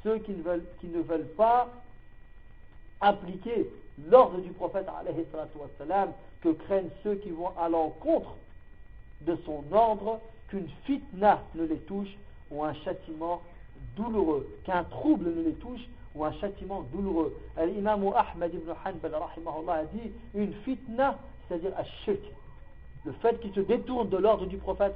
ceux 0.03 0.17
qui 0.19 0.31
ne 0.31 0.41
veulent, 0.41 0.65
qui 0.79 0.87
ne 0.87 1.01
veulent 1.01 1.33
pas 1.35 1.69
appliquer 2.99 3.69
l'ordre 4.07 4.39
du 4.39 4.51
prophète 4.51 4.87
que 6.41 6.49
craignent 6.49 6.89
ceux 7.03 7.15
qui 7.15 7.29
vont 7.29 7.55
à 7.57 7.69
l'encontre 7.69 8.35
de 9.21 9.35
son 9.45 9.63
ordre 9.71 10.21
qu'une 10.47 10.67
fitna 10.85 11.43
ne 11.55 11.63
les 11.63 11.79
touche 11.79 12.17
ou 12.50 12.64
un 12.64 12.74
châtiment 12.74 13.42
douloureux, 13.96 14.48
qu'un 14.64 14.84
trouble 14.84 15.30
ne 15.34 15.42
les 15.42 15.54
touche 15.54 15.80
ou 16.14 16.24
un 16.24 16.32
châtiment 16.34 16.82
douloureux. 16.92 17.36
L'imam 17.58 18.12
Ahmad 18.14 18.54
ibn 18.54 18.70
Hanbal 18.70 19.14
a 19.68 19.84
dit 19.84 20.12
une 20.34 20.52
fitna, 20.64 21.18
c'est-à-dire 21.48 21.72
le 23.04 23.12
fait 23.12 23.40
qu'ils 23.40 23.54
se 23.54 23.60
détournent 23.60 24.08
de 24.08 24.16
l'ordre 24.16 24.46
du 24.46 24.56
prophète, 24.56 24.92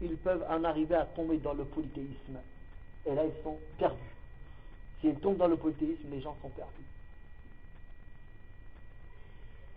ils 0.00 0.16
peuvent 0.16 0.44
en 0.48 0.62
arriver 0.64 0.94
à 0.94 1.04
tomber 1.04 1.38
dans 1.38 1.54
le 1.54 1.64
polythéisme. 1.64 2.38
Et 3.06 3.14
là, 3.14 3.22
ils 3.24 3.42
sont 3.42 3.56
perdus. 3.76 3.98
S'ils 5.00 5.16
tombent 5.16 5.38
dans 5.38 5.48
le 5.48 5.56
polythéisme, 5.56 6.08
les 6.10 6.20
gens 6.20 6.36
sont 6.40 6.48
perdus. 6.50 6.72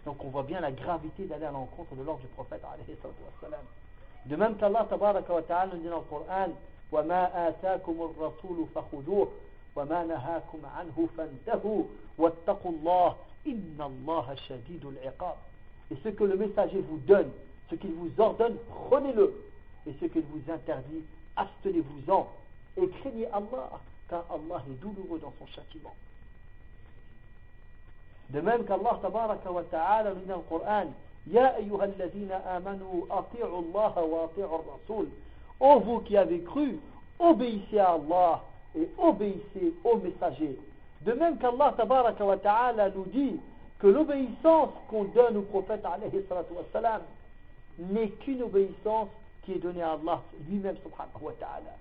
Donc 0.05 0.23
on 0.23 0.29
voit 0.29 0.43
bien 0.43 0.59
la 0.59 0.71
gravité 0.71 1.25
d'aller 1.25 1.45
à 1.45 1.51
l'encontre 1.51 1.95
de 1.95 2.03
l'ordre 2.03 2.21
du 2.21 2.27
prophète. 2.27 2.61
De 4.25 4.35
même 4.35 4.55
qu'Allah 4.57 4.87
nous 4.91 5.79
dit 5.79 5.87
dans 5.87 5.97
le 5.97 6.03
Coran 6.03 6.49
وما 6.91 7.47
آتاكم 7.47 8.11
الرسول 8.11 8.65
فخذوه 8.75 9.27
وما 9.75 10.03
نهاكم 10.03 10.59
عنه 10.65 11.07
فانتهوا 11.17 11.83
واتقوا 12.17 12.71
الله 12.71 13.15
إن 13.47 13.77
الله 13.79 14.35
شديد 14.35 14.85
العقاب 14.85 15.35
et 15.91 15.97
ce 16.03 16.09
que 16.09 16.23
le 16.23 16.37
messager 16.37 16.79
vous 16.79 16.97
donne, 16.99 17.29
ce 17.69 17.75
qu'il 17.75 17.91
vous 17.91 18.09
ordonne, 18.17 18.55
prenez-le. 18.89 19.33
Et 19.85 19.93
ce 19.99 20.05
qu'il 20.05 20.21
vous 20.21 20.51
interdit, 20.51 21.03
abstenez-vous-en. 21.35 22.29
Et 22.77 22.87
craignez 22.87 23.27
Allah, 23.27 23.69
car 24.09 24.23
Allah 24.29 24.63
est 24.69 24.79
douloureux 24.81 25.19
dans 25.19 25.33
son 25.37 25.47
châtiment. 25.47 25.93
De 28.29 28.39
même 28.39 28.63
qu'Allah 28.63 28.99
tabaraka 29.01 29.51
wa 29.51 29.63
ta'ala 29.63 30.13
nous 30.13 30.21
dit 30.21 30.27
dans 30.27 30.37
le 30.37 30.43
Coran, 30.43 30.85
Ya 31.27 31.55
ayyuhalladhina 31.55 32.37
amanu 32.55 33.03
ati'u 33.09 33.43
Allah 33.43 34.05
wa 34.05 34.23
ati'u 34.25 34.45
rasul. 34.45 35.09
Ô 35.61 35.79
vous 35.79 35.99
qui 35.99 36.17
avez 36.17 36.41
cru, 36.41 36.79
obéissez 37.19 37.77
à 37.77 37.93
Allah 37.93 38.41
et 38.75 38.89
obéissez 38.97 39.73
au 39.83 39.97
messager. 39.97 40.57
De 41.01 41.13
même 41.13 41.37
qu'Allah 41.37 41.75
ta'ala 41.77 42.89
nous 42.89 43.05
dit, 43.05 43.39
que 43.77 43.87
l'obéissance 43.87 44.69
qu'on 44.89 45.05
donne 45.05 45.37
au 45.37 45.41
prophète 45.43 45.85
n'est 47.77 48.09
qu'une 48.09 48.43
obéissance 48.43 49.09
qui 49.43 49.53
est 49.53 49.59
donnée 49.59 49.83
à 49.83 49.93
Allah 49.93 50.21
lui-même 50.49 50.77
subhanahu 50.77 51.21
wa 51.21 51.33
ta'ala. 51.39 51.77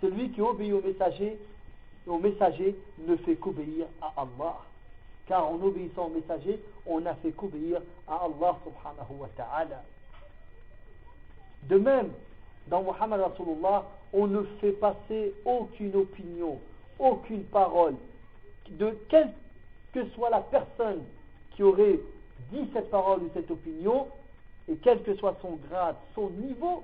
Celui 0.00 0.30
qui 0.30 0.40
obéit 0.40 0.72
au 0.72 0.82
messager, 0.82 1.38
au 2.06 2.18
messager 2.18 2.76
ne 3.06 3.16
fait 3.16 3.36
qu'obéir 3.36 3.86
à 4.00 4.22
Allah. 4.22 4.56
Car 5.26 5.50
en 5.50 5.60
obéissant 5.62 6.06
au 6.06 6.10
messager, 6.10 6.60
on 6.86 7.00
n'a 7.00 7.14
fait 7.16 7.32
qu'obéir 7.32 7.82
à 8.06 8.24
Allah 8.24 8.56
subhanahu 8.64 9.20
wa 9.20 9.28
ta'ala. 9.36 9.82
De 11.63 11.77
même, 11.77 12.09
dans 12.67 12.83
Muhammad 12.83 13.21
Rasulullah, 13.21 13.85
on 14.11 14.27
ne 14.27 14.43
fait 14.61 14.73
passer 14.73 15.33
aucune 15.45 15.95
opinion, 15.95 16.59
aucune 16.99 17.43
parole, 17.43 17.95
de 18.69 18.97
quelle 19.09 19.31
que 19.93 20.07
soit 20.09 20.29
la 20.29 20.41
personne 20.41 21.03
qui 21.51 21.63
aurait 21.63 21.99
dit 22.51 22.69
cette 22.73 22.89
parole 22.89 23.23
ou 23.23 23.29
cette 23.33 23.49
opinion, 23.51 24.07
et 24.69 24.75
quel 24.77 25.01
que 25.03 25.15
soit 25.15 25.37
son 25.41 25.59
grade, 25.69 25.95
son 26.15 26.29
niveau, 26.29 26.83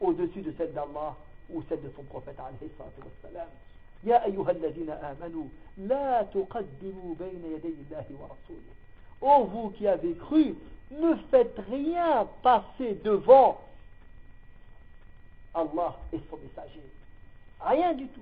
au-dessus 0.00 0.42
de 0.42 0.52
celle 0.56 0.72
d'Allah 0.72 1.16
ou 1.50 1.62
celle 1.68 1.82
de 1.82 1.90
son 1.96 2.02
prophète 2.04 2.36
يا 4.04 4.24
أيها 4.24 4.50
الذين 4.50 4.90
آمنوا 4.90 5.44
لا 5.78 6.22
تقدموا 6.22 7.14
بين 7.18 7.42
يدي 7.54 7.68
الله 7.68 8.06
ورسوله 8.20 8.74
Ô 9.20 9.44
vous 9.46 9.70
qui 9.70 9.88
avez 9.88 10.14
cru, 10.14 10.54
ne 10.92 11.16
faites 11.32 11.58
rien 11.68 12.28
passer 12.44 13.00
devant 13.02 13.58
Allah 15.53 15.95
et 16.11 16.19
son 16.29 16.37
messager. 16.37 16.83
Rien 17.61 17.93
du 17.93 18.07
tout. 18.07 18.21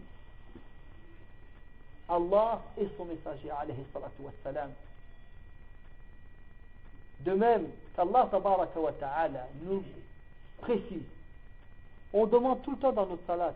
Allah 2.09 2.61
et 2.77 2.87
son 2.97 3.05
messager, 3.05 3.49
alayhi. 3.49 3.83
De 7.21 7.31
même 7.33 7.67
qu'Allah 7.95 8.27
tabaraka 8.29 8.79
ta'ala 8.99 9.47
nous 9.63 9.83
précise, 10.59 11.03
on 12.13 12.25
demande 12.25 12.61
tout 12.63 12.71
le 12.71 12.77
temps 12.77 12.91
dans 12.91 13.05
notre 13.05 13.25
salat, 13.25 13.53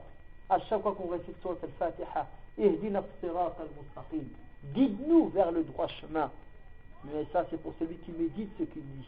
à 0.50 0.60
chaque 0.60 0.82
fois 0.82 0.96
qu'on 0.96 1.10
récite 1.10 1.40
sur 1.42 1.52
al-Fatiha, 1.52 2.28
Ihdina 2.58 3.04
sirat 3.20 3.56
al-mustaqim, 3.60 4.28
guide-nous 4.74 5.30
vers 5.30 5.52
le 5.52 5.64
droit 5.64 5.88
chemin. 5.88 6.32
Mais 7.04 7.26
ça, 7.34 7.46
c'est 7.50 7.62
pour 7.62 7.74
celui 7.80 7.98
qui 7.98 8.12
médite 8.12 8.52
ce 8.58 8.64
qu'il 8.64 8.82
dit, 8.84 9.08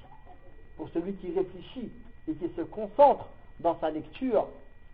pour 0.76 0.89
celui 0.89 1.13
qui 1.13 1.34
réfléchit 1.34 1.91
et 2.28 2.34
qui 2.34 2.49
se 2.55 2.61
concentre 2.61 3.28
dans 3.61 3.78
sa 3.80 3.90
lecture 3.90 4.47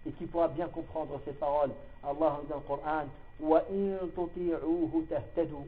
et 0.07 0.13
qui 0.13 0.27
pourra 0.27 0.49
bien 0.49 0.69
comprendre 0.69 1.21
ces 1.25 1.33
paroles. 1.33 1.71
Allah 2.03 2.39
dit 2.43 2.49
dans 2.49 2.57
le 2.57 2.63
Coran 2.63 3.07
وَإِن 3.41 4.11
تُطِيعُوهُ 4.17 5.07
تَهْتَدُوا 5.09 5.67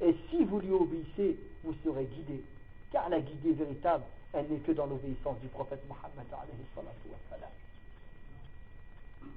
Et 0.00 0.16
si 0.30 0.44
vous 0.44 0.60
lui 0.60 0.72
obéissez, 0.72 1.38
vous 1.62 1.74
serez 1.84 2.04
guidés. 2.04 2.42
Car 2.90 3.08
la 3.08 3.20
guidée 3.20 3.52
véritable, 3.52 4.02
elle 4.32 4.46
n'est 4.48 4.58
que 4.58 4.72
dans 4.72 4.86
l'obéissance 4.86 5.38
du 5.40 5.48
prophète 5.48 5.80
Mohammed 5.88 6.26
alayhi 6.32 6.66
salatu 6.74 7.08
wassalam. 7.08 7.50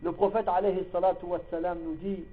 Le 0.03 0.11
prophète 0.11 0.47
alayhi 0.47 0.87
salatu 0.91 1.25
wassalam 1.25 1.79
nous 1.83 1.95
dit, 1.95 2.23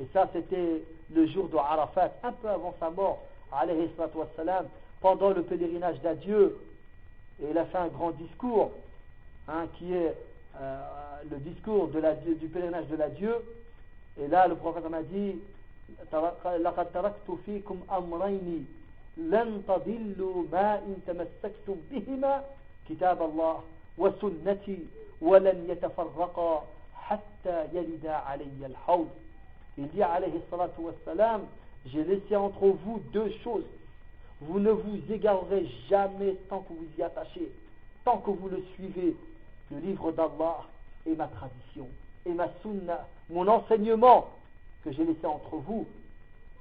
et 0.00 0.06
ça 0.12 0.28
c'était 0.32 0.82
le 1.12 1.26
jour 1.26 1.48
de 1.48 1.56
Arafat, 1.56 2.12
un 2.22 2.32
peu 2.32 2.48
avant 2.48 2.74
sa 2.78 2.90
mort, 2.90 3.22
alayhi 3.52 3.90
salatu 3.96 4.18
wassalam, 4.18 4.66
pendant 5.00 5.30
le 5.30 5.42
pèlerinage 5.42 6.00
d'adieu, 6.00 6.58
et 7.42 7.50
il 7.50 7.58
a 7.58 7.66
fait 7.66 7.78
un 7.78 7.88
grand 7.88 8.12
discours, 8.12 8.70
hein, 9.50 9.66
qui 9.78 9.92
est 9.92 10.14
euh, 10.60 10.80
le 11.30 11.36
discours 11.38 11.88
de 11.88 11.98
la, 11.98 12.14
du 12.14 12.48
pèlerinage 12.48 12.86
de 12.86 12.96
l'adieu, 12.96 13.36
et 14.20 14.28
là 14.28 14.46
le 14.48 14.56
prophète 14.56 14.88
m'a 14.88 15.02
dit, 15.02 15.36
لقد 16.44 16.92
تركت 16.92 17.30
فيكم 17.46 17.80
أمرين 17.90 18.66
لن 19.16 19.62
تضلوا 19.68 20.44
ما 20.52 20.78
إن 20.78 20.96
تمسكتم 21.06 21.76
بهما 21.90 22.44
كتاب 22.88 23.22
الله 23.22 23.62
وسنتي 23.98 24.78
ولن 25.20 25.66
يتفرقا 25.70 26.64
حتى 26.94 27.66
يلد 27.72 28.06
علي 28.06 28.66
الحوض 28.66 29.08
Il 29.78 29.88
dit 29.88 30.02
alayhi 30.02 30.40
salatu 30.50 30.80
wassalam, 30.80 31.42
j'ai 31.84 32.02
laissé 32.02 32.34
entre 32.34 32.66
vous 32.66 32.98
deux 33.12 33.30
choses. 33.44 33.66
Vous 34.40 34.58
ne 34.58 34.70
vous 34.70 34.98
égarerez 35.10 35.66
jamais 35.90 36.34
tant 36.48 36.60
que 36.60 36.72
vous 36.72 36.88
y 36.98 37.02
attachez, 37.02 37.52
tant 38.02 38.16
que 38.18 38.30
vous 38.30 38.48
le 38.48 38.62
suivez, 38.74 39.14
le 39.71 39.79
livre 39.79 40.11
d'Allah 40.11 40.65
et 41.05 41.15
ma 41.15 41.27
tradition, 41.27 41.87
et 42.25 42.31
ma 42.31 42.47
sunna, 42.61 43.07
mon 43.29 43.47
enseignement 43.47 44.27
que 44.83 44.91
j'ai 44.91 45.03
laissé 45.03 45.25
entre 45.25 45.55
vous, 45.57 45.87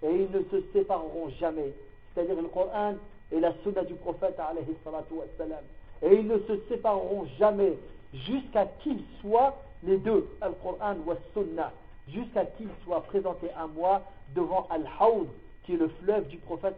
et 0.02 0.11
ils 0.11 0.30
ne 0.30 0.42
se 0.50 0.64
sépareront 0.72 1.28
jamais. 1.40 1.72
C'est-à-dire 2.14 2.36
le 2.36 2.48
Coran 2.48 2.94
et 3.32 3.40
la 3.40 3.52
sunna 3.62 3.84
du 3.84 3.94
prophète 3.94 4.38
wassalam. 4.38 5.64
Et 6.02 6.14
ils 6.14 6.26
ne 6.26 6.38
se 6.38 6.58
sépareront 6.68 7.26
jamais 7.38 7.76
jusqu'à 8.14 8.66
qu'ils 8.82 9.02
soient 9.20 9.56
les 9.82 9.98
deux, 9.98 10.28
Al-Qur'an 10.40 10.96
ou 11.06 11.11
Al-Sunnah, 11.11 11.72
jusqu'à 12.08 12.44
qu'ils 12.44 12.70
soient 12.84 13.02
présentés 13.02 13.50
à 13.56 13.66
moi 13.66 14.02
devant 14.34 14.66
Al-Hawd, 14.70 15.28
qui 15.64 15.74
est 15.74 15.76
le 15.76 15.88
fleuve 16.02 16.26
du 16.28 16.36
prophète 16.38 16.76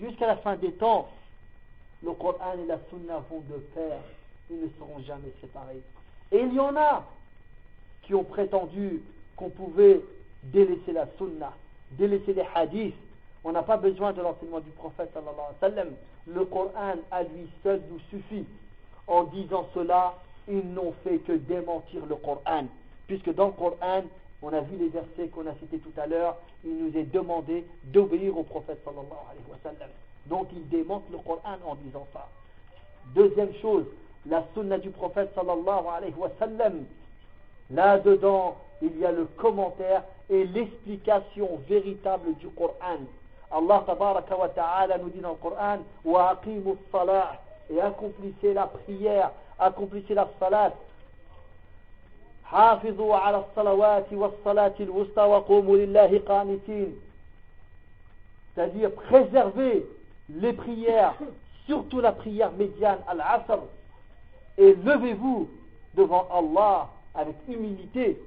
Jusqu'à 0.00 0.26
la 0.26 0.36
fin 0.36 0.56
des 0.56 0.72
temps, 0.72 1.08
le 2.02 2.12
Coran 2.12 2.54
et 2.62 2.66
la 2.66 2.78
Sunna 2.88 3.22
vont 3.30 3.40
de 3.48 3.58
pair, 3.74 3.98
ils 4.50 4.60
ne 4.60 4.68
seront 4.78 5.00
jamais 5.00 5.32
séparés. 5.40 5.82
Et 6.32 6.40
il 6.40 6.54
y 6.54 6.60
en 6.60 6.74
a 6.76 7.04
qui 8.02 8.14
ont 8.14 8.24
prétendu 8.24 9.02
qu'on 9.36 9.50
pouvait 9.50 10.00
délaisser 10.44 10.92
la 10.92 11.06
Sunna, 11.18 11.52
délaisser 11.92 12.32
les 12.32 12.44
hadiths. 12.54 12.94
On 13.44 13.52
n'a 13.52 13.62
pas 13.62 13.76
besoin 13.76 14.12
de 14.12 14.22
l'enseignement 14.22 14.60
du 14.60 14.70
prophète 14.70 15.10
sallallahu. 15.12 15.92
Le 16.26 16.44
Coran 16.44 16.96
à 17.10 17.22
lui 17.22 17.48
seul 17.62 17.82
nous 17.90 18.00
suffit. 18.10 18.44
En 19.06 19.24
disant 19.24 19.68
cela, 19.74 20.14
ils 20.48 20.72
n'ont 20.72 20.92
fait 21.04 21.18
que 21.18 21.32
démentir 21.32 22.06
le 22.06 22.16
Coran. 22.16 22.66
Puisque 23.06 23.34
dans 23.34 23.46
le 23.46 23.52
Coran, 23.52 24.02
on 24.42 24.52
a 24.52 24.60
vu 24.60 24.76
les 24.78 24.88
versets 24.88 25.28
qu'on 25.28 25.46
a 25.46 25.54
cités 25.54 25.78
tout 25.78 25.92
à 26.00 26.06
l'heure, 26.06 26.36
il 26.64 26.76
nous 26.76 26.96
est 26.96 27.04
demandé 27.04 27.64
d'obéir 27.84 28.36
au 28.36 28.42
prophète 28.42 28.80
sallallahu. 28.84 29.90
Donc 30.27 30.47
ils 30.53 30.67
démentent 30.69 31.09
le 31.11 31.17
Coran 31.17 31.57
en 31.65 31.75
disant 31.75 32.07
ça. 32.13 32.27
Deuxième 33.13 33.53
chose, 33.61 33.85
la 34.27 34.43
sunna 34.53 34.77
du 34.77 34.89
prophète 34.89 35.31
sallallahu 35.35 35.87
alayhi 35.95 36.13
wa 36.17 36.29
sallam. 36.39 36.85
Là-dedans, 37.71 38.55
il 38.81 38.97
y 38.99 39.05
a 39.05 39.11
le 39.11 39.25
commentaire 39.37 40.03
et 40.29 40.45
l'explication 40.45 41.59
véritable 41.67 42.33
du 42.35 42.47
Coran. 42.49 43.05
Allah 43.51 43.83
tabaraka 43.85 44.35
wa 44.35 44.49
ta'ala 44.49 44.97
nous 44.97 45.09
dit 45.09 45.19
dans 45.19 45.29
le 45.31 45.35
Coran 45.35 45.79
wa 46.03 46.31
aqimu 46.31 46.75
salah 46.91 47.39
et 47.69 47.79
accomplissez 47.79 48.53
la 48.53 48.67
prière, 48.67 49.31
accomplissez 49.59 50.13
la 50.13 50.27
salat. 50.39 50.73
حافظوا 52.45 53.15
على 53.15 53.37
الصلوات 53.37 54.13
والصلاة 54.13 54.73
الوسطى 54.79 55.21
وقوموا 55.21 55.77
لله 55.77 56.21
قانتين 56.27 56.95
c'est-à-dire 58.55 58.91
préserver 58.91 59.85
les 60.36 60.52
prières, 60.52 61.14
surtout 61.66 62.00
la 62.00 62.12
prière 62.12 62.52
médiane 62.52 62.98
al-Asr, 63.08 63.58
et 64.58 64.74
levez-vous 64.74 65.48
devant 65.94 66.28
Allah 66.32 66.88
avec 67.14 67.36
humilité. 67.48 68.20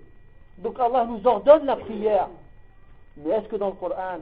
Donc 0.58 0.80
Allah 0.80 1.06
nous 1.06 1.26
ordonne 1.26 1.66
la 1.66 1.76
prière. 1.76 2.28
Mais 3.18 3.30
est-ce 3.32 3.48
que 3.48 3.56
dans 3.56 3.68
le 3.68 3.74
Coran, 3.74 4.20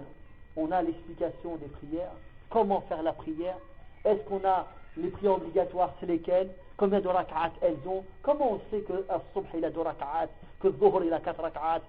on 0.55 0.71
a 0.71 0.81
l'explication 0.81 1.55
des 1.57 1.67
prières? 1.67 2.11
Comment 2.49 2.81
faire 2.81 3.03
la 3.03 3.13
prière? 3.13 3.57
Est-ce 4.03 4.21
qu'on 4.27 4.45
a 4.45 4.67
les 4.97 5.09
prières 5.09 5.35
obligatoires, 5.35 5.93
c'est 5.99 6.05
lesquelles? 6.05 6.49
Combien 6.77 6.99
de 6.99 7.07
rak'at 7.07 7.51
elles 7.61 7.77
ont? 7.87 8.03
Comment 8.21 8.53
on 8.53 8.61
sait 8.69 8.81
que 8.81 8.93
le 8.93 9.05
subh 9.33 9.45
il 9.55 9.63
a 9.63 9.69
deux 9.69 9.81
rak'at? 9.81 10.29
Le 10.63 10.69
asr 10.69 11.03
il 11.05 11.13
a 11.13 11.19
quatre 11.19 11.41
rak'at 11.41 11.81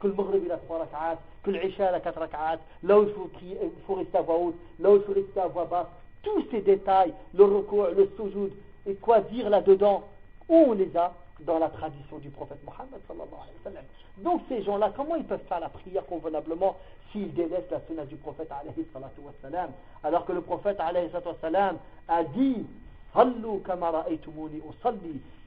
Que 0.00 0.06
le 0.06 0.14
maghrib 0.14 0.42
il 0.44 0.52
a 0.52 0.58
trois 0.58 0.78
rak'at 0.78 1.18
Que 1.42 1.50
le 1.50 1.64
isha 1.64 1.90
il 1.90 1.94
a 1.94 2.00
quatre 2.00 2.18
rak'at 2.20 2.58
Là 2.82 2.98
où 3.00 3.04
il 3.04 3.14
faut, 3.14 3.26
prier, 3.26 3.58
il 3.62 3.82
faut 3.86 3.94
rester 3.94 4.18
à 4.18 4.22
voix 4.22 4.38
haute 4.38 4.56
Là 4.78 4.90
où 4.90 4.96
il 4.96 5.02
faut 5.02 5.12
rester 5.12 5.40
à 5.40 5.46
voix 5.48 5.64
basse 5.64 5.86
Tous 6.22 6.44
ces 6.50 6.60
détails, 6.60 7.14
le 7.34 7.44
recours, 7.44 7.88
le 7.96 8.10
sujoud 8.16 8.52
Et 8.86 8.94
quoi 8.96 9.20
dire 9.20 9.48
là-dedans? 9.50 10.04
Où 10.48 10.54
on 10.54 10.72
les 10.72 10.94
a? 10.96 11.12
Dans 11.40 11.58
la 11.60 11.68
tradition 11.68 12.18
du 12.18 12.30
prophète 12.30 12.58
Mohammed 12.64 13.00
sallallahu 13.06 13.28
alayhi 13.28 13.58
wa 13.64 13.70
sallam. 13.70 13.84
Donc 14.18 14.42
ces 14.48 14.60
gens-là, 14.64 14.92
comment 14.96 15.14
ils 15.14 15.24
peuvent 15.24 15.44
faire 15.48 15.60
la 15.60 15.68
prière 15.68 16.04
convenablement 16.06 16.76
s'ils 17.12 17.32
délaissent 17.32 17.70
la 17.70 17.80
sunna 17.86 18.04
du 18.06 18.16
prophète 18.16 18.50
alayhi 18.50 18.84
salatu 18.92 19.20
wa 19.20 19.30
sallam 19.40 19.70
Alors 20.02 20.24
que 20.26 20.32
le 20.32 20.40
prophète 20.40 20.80
alayhi 20.80 21.08
salatu 21.10 21.28
wa 21.28 21.36
sallam 21.40 21.76
a 22.08 22.24
dit 22.24 22.66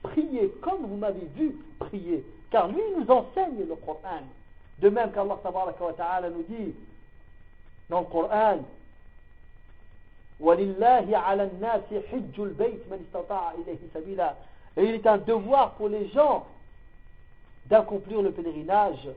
Priez 0.04 0.50
comme 0.62 0.86
vous 0.86 0.98
m'avez 0.98 1.26
vu 1.36 1.56
prier. 1.80 2.26
Car 2.50 2.68
lui 2.68 2.82
nous 2.98 3.10
enseigne 3.10 3.68
le 3.68 3.76
Coran. 3.76 4.24
De 4.80 4.90
même 4.90 5.12
qu'Allah 5.12 5.38
ta'ala 5.44 6.30
nous 6.30 6.44
dit 6.44 6.74
dans 7.90 8.02
le 8.02 8.06
Coran 8.08 8.60
et 10.44 10.64
il 14.78 14.96
est 14.96 15.06
un 15.06 15.18
devoir 15.18 15.74
pour 15.76 15.88
les 15.90 16.08
gens 16.10 16.48
d'accomplir 17.68 18.24
le 18.24 18.32
pèlerinage 18.32 19.08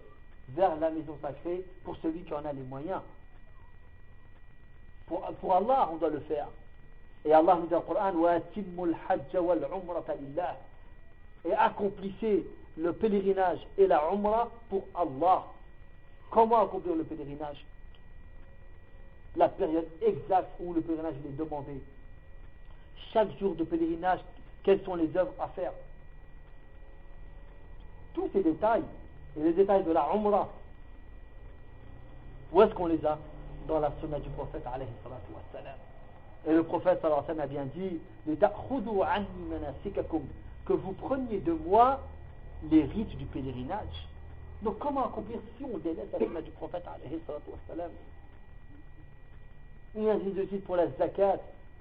vers 0.51 0.77
la 0.77 0.91
maison 0.91 1.17
sacrée 1.23 1.65
pour 1.83 1.97
celui 2.03 2.21
qui 2.25 2.35
en 2.35 2.45
a 2.45 2.53
les 2.53 2.63
moyens. 2.63 3.01
Pour 5.07 5.55
Allah, 5.55 5.89
on 5.93 5.97
doit 5.97 6.11
le 6.11 6.21
faire. 6.21 6.49
Et 7.25 7.33
Allah 7.33 7.57
nous 7.57 7.63
dit 7.63 7.71
dans 7.71 7.79
le 7.79 7.85
Coran 7.85 8.13
Et 11.45 11.53
accomplissez 11.55 12.47
le 12.77 12.93
pèlerinage 12.93 13.61
et 13.79 13.87
la 13.87 14.03
umrah 14.13 14.51
pour 14.69 14.85
Allah. 14.95 15.45
Comment 16.31 16.65
accomplir 16.65 16.97
le 16.97 17.05
pèlerinage? 17.05 17.65
La 19.37 19.49
période 19.49 19.87
exacte 20.03 20.51
où 20.61 20.75
le 20.75 20.81
pèlerinage 20.81 21.15
est 21.25 21.37
demandé. 21.37 21.81
Chaque 23.13 23.39
jour 23.39 23.55
de 23.55 23.65
pèlerinage 23.65 24.21
quelles 24.65 24.83
sont 24.83 24.95
les 24.95 25.15
œuvres 25.17 25.35
à 25.39 25.49
faire? 25.49 25.73
Tous 28.15 28.29
ces 28.33 28.43
détails, 28.43 28.83
et 29.37 29.43
les 29.43 29.53
détails 29.53 29.85
de 29.85 29.93
la 29.93 30.09
Umrah, 30.15 30.49
où 32.51 32.63
est-ce 32.63 32.75
qu'on 32.75 32.87
les 32.87 33.05
a? 33.05 33.19
Dans 33.69 33.81
la 33.81 33.93
sunna 34.01 34.19
du 34.21 34.29
prophète 34.31 34.65
alayhi 34.67 34.91
salatu. 35.03 35.94
Et 36.47 36.53
le 36.53 36.63
prophète 36.63 37.01
sallallahu 37.01 37.41
a 37.41 37.47
bien 37.47 37.65
dit 37.75 38.01
que 40.67 40.73
vous 40.73 40.93
preniez 40.93 41.41
de 41.41 41.53
moi 41.53 42.01
les 42.71 42.85
rites 42.85 43.17
du 43.17 43.25
pèlerinage. 43.27 44.09
Donc 44.63 44.79
comment 44.79 45.07
accomplir 45.07 45.39
si 45.57 45.65
on 45.65 45.79
délaisse 45.79 46.09
la 46.13 46.19
sunna 46.19 46.41
du 46.41 46.51
prophète 46.53 46.85
alayhi 46.87 47.21
salatu 47.27 47.51
wassalam 47.51 47.91
Et 49.97 50.11
ainsi 50.11 50.59
pour 50.59 50.77
la 50.77 50.89
zakat. 50.99 51.41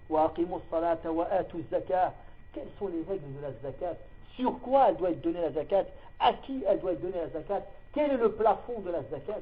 Wa 0.10 0.26
aqimu 0.26 0.56
salata 0.70 1.12
wa 1.12 1.26
atu 1.32 1.64
zakat. 1.72 2.14
Quelles 2.54 2.68
sont 2.78 2.88
les 2.88 3.04
règles 3.10 3.34
de 3.36 3.42
la 3.42 3.52
zakat? 3.64 3.98
Sur 4.36 4.60
quoi 4.60 4.90
elle 4.90 4.98
doit 4.98 5.12
être 5.12 5.22
donnée 5.22 5.42
la 5.42 5.52
zakat? 5.52 5.86
À 6.20 6.34
qui 6.34 6.64
elle 6.68 6.80
doit 6.80 6.94
être 6.94 7.02
donnée 7.02 7.20
la 7.20 7.30
zakat? 7.30 7.64
Quel 7.94 8.12
est 8.12 8.18
le 8.18 8.32
plafond 8.32 8.80
de 8.82 8.92
la 8.92 9.04
zakat? 9.04 9.42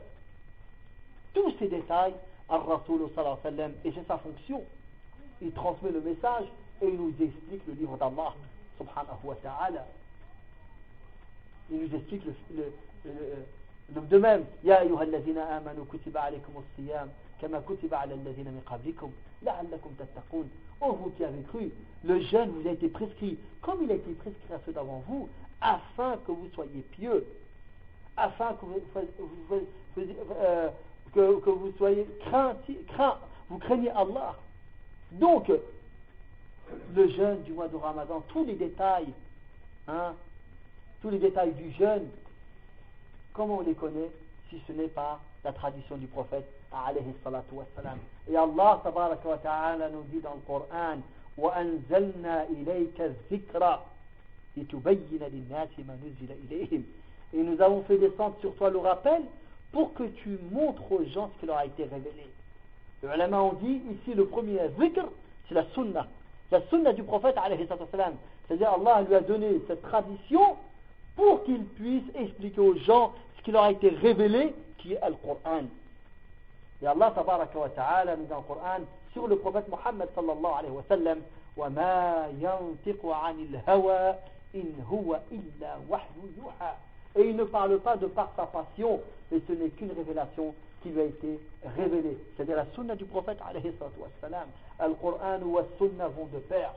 Tous 1.34 1.52
ces 1.60 1.68
détails, 1.68 2.14
al 2.50 2.62
sallallahu 2.62 3.38
alayhi 3.44 3.58
wa 3.58 3.70
et 3.86 3.94
c'est 3.94 4.08
sa 4.08 4.18
fonction. 4.18 4.64
Il 5.42 5.52
transmet 5.52 5.92
le 5.92 6.02
message 6.02 6.46
et 6.82 6.88
il 6.88 6.96
nous 6.96 7.14
explique 7.20 7.66
le 7.68 7.74
livre 7.74 7.98
d'Allah 7.98 8.34
subhanahu 8.78 9.24
wa 9.24 9.36
ta'ala. 9.36 9.86
Il 11.72 11.80
nous 11.80 11.96
explique 11.96 12.24
le, 12.26 12.34
le, 12.56 12.74
le, 13.96 14.02
de 14.02 14.18
même, 14.18 14.46
Ya 14.64 14.80
ayyuhallazina 14.82 15.58
amanu 15.58 15.86
kutiba 15.86 16.22
alaykum 16.22 16.54
as-siyam 16.58 17.10
kama 17.40 17.60
kutiba 17.62 18.00
ala 18.00 18.14
allazina 18.14 18.52
min 18.52 18.62
qablikum 18.62 19.12
la'allakum 19.44 19.94
tattaqun. 19.98 20.46
Oh, 20.82 20.94
vous 20.94 21.10
qui 21.12 21.24
avez 21.24 21.42
cru, 21.44 21.72
le 22.04 22.20
jeûne 22.22 22.50
vous 22.50 22.68
a 22.68 22.72
été 22.72 22.88
prescrit, 22.90 23.38
comme 23.62 23.84
il 23.84 23.92
a 23.92 23.96
été 23.96 24.12
prescrit 24.14 24.54
à 24.54 24.60
ceux 24.66 24.74
d'avant 24.74 25.04
vous, 25.08 25.30
afin 25.62 26.18
que 26.26 26.32
vous 26.32 26.50
soyez 26.56 26.82
pieux, 26.92 27.26
afin 28.18 28.54
que 28.54 28.66
vous, 28.66 28.82
euh, 29.98 30.70
que, 31.14 31.50
vous 31.50 31.72
soyez 31.78 32.08
craint, 32.26 32.56
craint, 32.88 33.18
vous 33.50 33.60
craignez 33.60 33.92
Allah. 33.92 34.36
Donc, 35.13 35.51
le 36.95 37.09
jeûne 37.11 37.43
du 37.43 37.53
mois 37.53 37.69
de 37.69 37.77
Ramadan, 37.77 38.23
tous 38.29 38.45
les 38.45 38.55
détails, 38.55 39.13
hein, 39.89 40.15
tous 41.03 41.11
les 41.11 41.19
détails 41.19 41.53
du 41.53 41.71
jeûne, 41.73 42.09
comment 43.33 43.59
on 43.59 43.63
les 43.63 43.75
connaît 43.75 44.11
si 44.51 44.61
ce 44.67 44.73
n'est 44.73 44.89
pas 44.89 45.21
la 45.45 45.53
tradition 45.53 45.97
du 45.97 46.07
prophète 46.07 46.47
alayhi 46.73 47.15
salatu 47.23 47.55
wassalam. 47.55 47.99
Et 48.29 48.37
Allah 48.37 48.83
wa 48.85 49.39
ta'ala 49.39 49.89
nous 49.91 50.03
dit 50.13 50.21
dans 50.21 50.35
le 50.35 50.41
Coran 50.47 50.99
وَأَنزَلْنَا 51.37 52.49
إِلَيْكَ 52.49 53.01
الذِّكْرَ 53.01 53.79
لِتُبَيِّنَ 54.57 55.23
لِلنَّاسِ 55.23 55.69
مَا 55.87 55.97
نُزِّلَ 56.01 56.33
إِلَيْهِمْ 56.45 56.83
Et 57.35 57.43
nous 57.43 57.61
avons 57.61 57.83
fait 57.83 57.99
descendre 57.99 58.37
sur 58.41 58.55
toi 58.57 58.71
le 58.71 58.79
rappel 58.79 59.23
pour 59.73 59.93
que 59.93 60.05
tu 60.05 60.39
montres 60.51 60.91
aux 60.91 61.05
gens 61.05 61.31
ce 61.35 61.41
qui 61.41 61.47
leur 61.47 61.59
a 61.59 61.67
été 61.67 61.85
révélé. 61.85 62.27
Les 63.03 63.09
ulama 63.15 63.43
ont 63.43 63.53
dit 63.55 63.83
ici 63.91 64.15
le 64.15 64.27
premier 64.27 64.59
zikr, 64.79 65.05
c'est 65.49 65.55
la 65.55 65.65
sunna. 65.75 66.07
La 66.51 66.61
sunna 66.69 66.93
du 66.93 67.03
prophète 67.03 67.37
alayhi 67.37 67.67
salatu 67.67 67.85
C'est-à-dire 68.47 68.73
Allah 68.73 69.03
lui 69.03 69.15
a 69.15 69.21
donné 69.21 69.61
cette 69.67 69.83
tradition 69.83 70.57
pour 71.17 71.45
qu'il 71.45 71.65
puisse 71.65 72.05
expliquer 72.15 72.61
aux 72.61 72.77
gens 72.77 73.13
ce 73.39 73.43
qui 73.43 73.53
leur 73.53 73.65
a 73.65 73.71
été 73.73 73.89
révélé, 73.91 74.55
qui 74.79 74.95
est 74.95 75.09
le 75.09 75.15
Coran. 75.15 75.65
Et 76.83 76.87
Allah 76.87 77.11
tabaraka 77.15 77.59
wa 77.59 77.69
ta'ala 77.71 78.17
nous 78.17 78.25
dit 78.25 78.29
dans 78.29 78.37
le 78.39 78.43
Coran 78.43 78.81
sur 79.13 79.27
le 79.27 79.37
prophète 79.37 79.69
Muhammad 79.69 80.09
sallallahu 80.15 80.59
alayhi 80.59 80.75
wa 80.75 80.85
sallam 80.89 81.19
وَمَا 81.57 82.29
يَنْتِقُ 82.41 83.01
عَنِ 83.07 83.37
الْهَوَى 83.41 84.15
إِنْ 84.55 84.69
هُوَ 84.91 85.21
إِلَّا 85.33 85.73
وَحْيُ 85.89 86.21
يُوحَى 86.39 86.73
Et 87.17 87.31
il 87.31 87.37
ne 87.37 87.45
parle 87.45 87.79
pas 87.81 87.97
de 87.97 88.07
par 88.07 88.33
sa 88.37 88.45
passion, 88.45 89.01
mais 89.31 89.41
ce 89.49 89.53
n'est 89.55 89.71
qu'une 89.71 89.93
révélation 89.93 90.55
qui 90.83 90.91
lui 90.91 91.01
a 91.01 91.05
été 91.05 91.41
révélée. 91.77 92.17
C'est-à-dire 92.37 92.57
la 92.57 92.67
sunna 92.75 92.95
du 92.95 93.05
prophète 93.05 93.39
alayhi 93.49 93.73
wa 93.81 94.09
sallam. 94.21 94.49
Al-Qur'an 94.79 95.41
ou 95.43 95.59
al-sunna 95.59 96.09
vont 96.09 96.27
de 96.27 96.39
pair. 96.39 96.73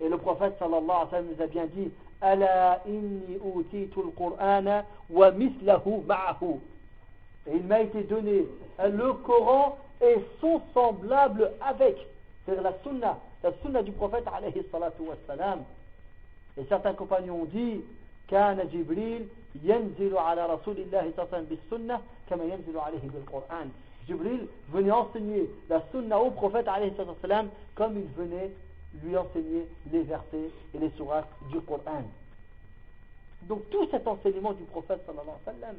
Et 0.00 0.08
le 0.08 0.16
prophète 0.18 0.54
sallallahu 0.58 0.84
alayhi 0.84 1.04
wa 1.04 1.10
sallam 1.10 1.26
nous 1.36 1.42
a 1.42 1.46
bien 1.46 1.66
dit 1.66 1.90
Ala 2.20 2.82
inni 2.86 3.38
utitu 3.58 4.00
al-Qur'ana 4.00 4.84
wa 5.08 5.30
mislahu 5.30 6.02
ma'ahu. 6.06 6.60
Et 7.46 7.56
il 7.56 7.64
m'a 7.64 7.80
été 7.80 8.02
donné 8.02 8.46
le 8.78 9.12
Coran 9.14 9.78
et 10.02 10.16
son 10.40 10.60
semblable 10.74 11.50
avec. 11.60 11.96
C'est 12.46 12.60
la 12.60 12.74
sunna, 12.82 13.18
la 13.42 13.52
sunna 13.62 13.82
du 13.82 13.92
prophète 13.92 14.24
alayhi 14.32 14.62
salatu 14.70 15.02
wassalam. 15.02 15.64
Et 16.58 16.64
certains 16.68 16.94
compagnons 16.94 17.42
ont 17.42 17.44
dit 17.46 17.82
كان 18.30 18.68
جبريل 18.72 19.26
ينزل 19.62 20.16
على 20.18 20.46
رسول 20.46 20.76
الله 20.78 21.00
صلى 21.00 21.24
الله 21.24 21.28
عليه 21.32 21.34
وسلم 21.34 21.46
بالسنة 21.50 22.00
Jibril 24.07 24.47
venait 24.69 24.91
enseigner 24.91 25.49
la 25.69 25.81
sunna 25.91 26.19
au 26.19 26.31
prophète 26.31 26.67
comme 27.75 27.97
il 27.97 28.07
venait 28.15 28.51
lui 29.03 29.17
enseigner 29.17 29.67
les 29.91 30.03
versets 30.03 30.49
et 30.73 30.77
les 30.79 30.89
sourates 30.91 31.27
du 31.51 31.59
Coran. 31.61 32.03
Donc 33.43 33.69
tout 33.69 33.87
cet 33.91 34.07
enseignement 34.07 34.53
du 34.53 34.63
prophète 34.63 35.01
sallallahu 35.05 35.75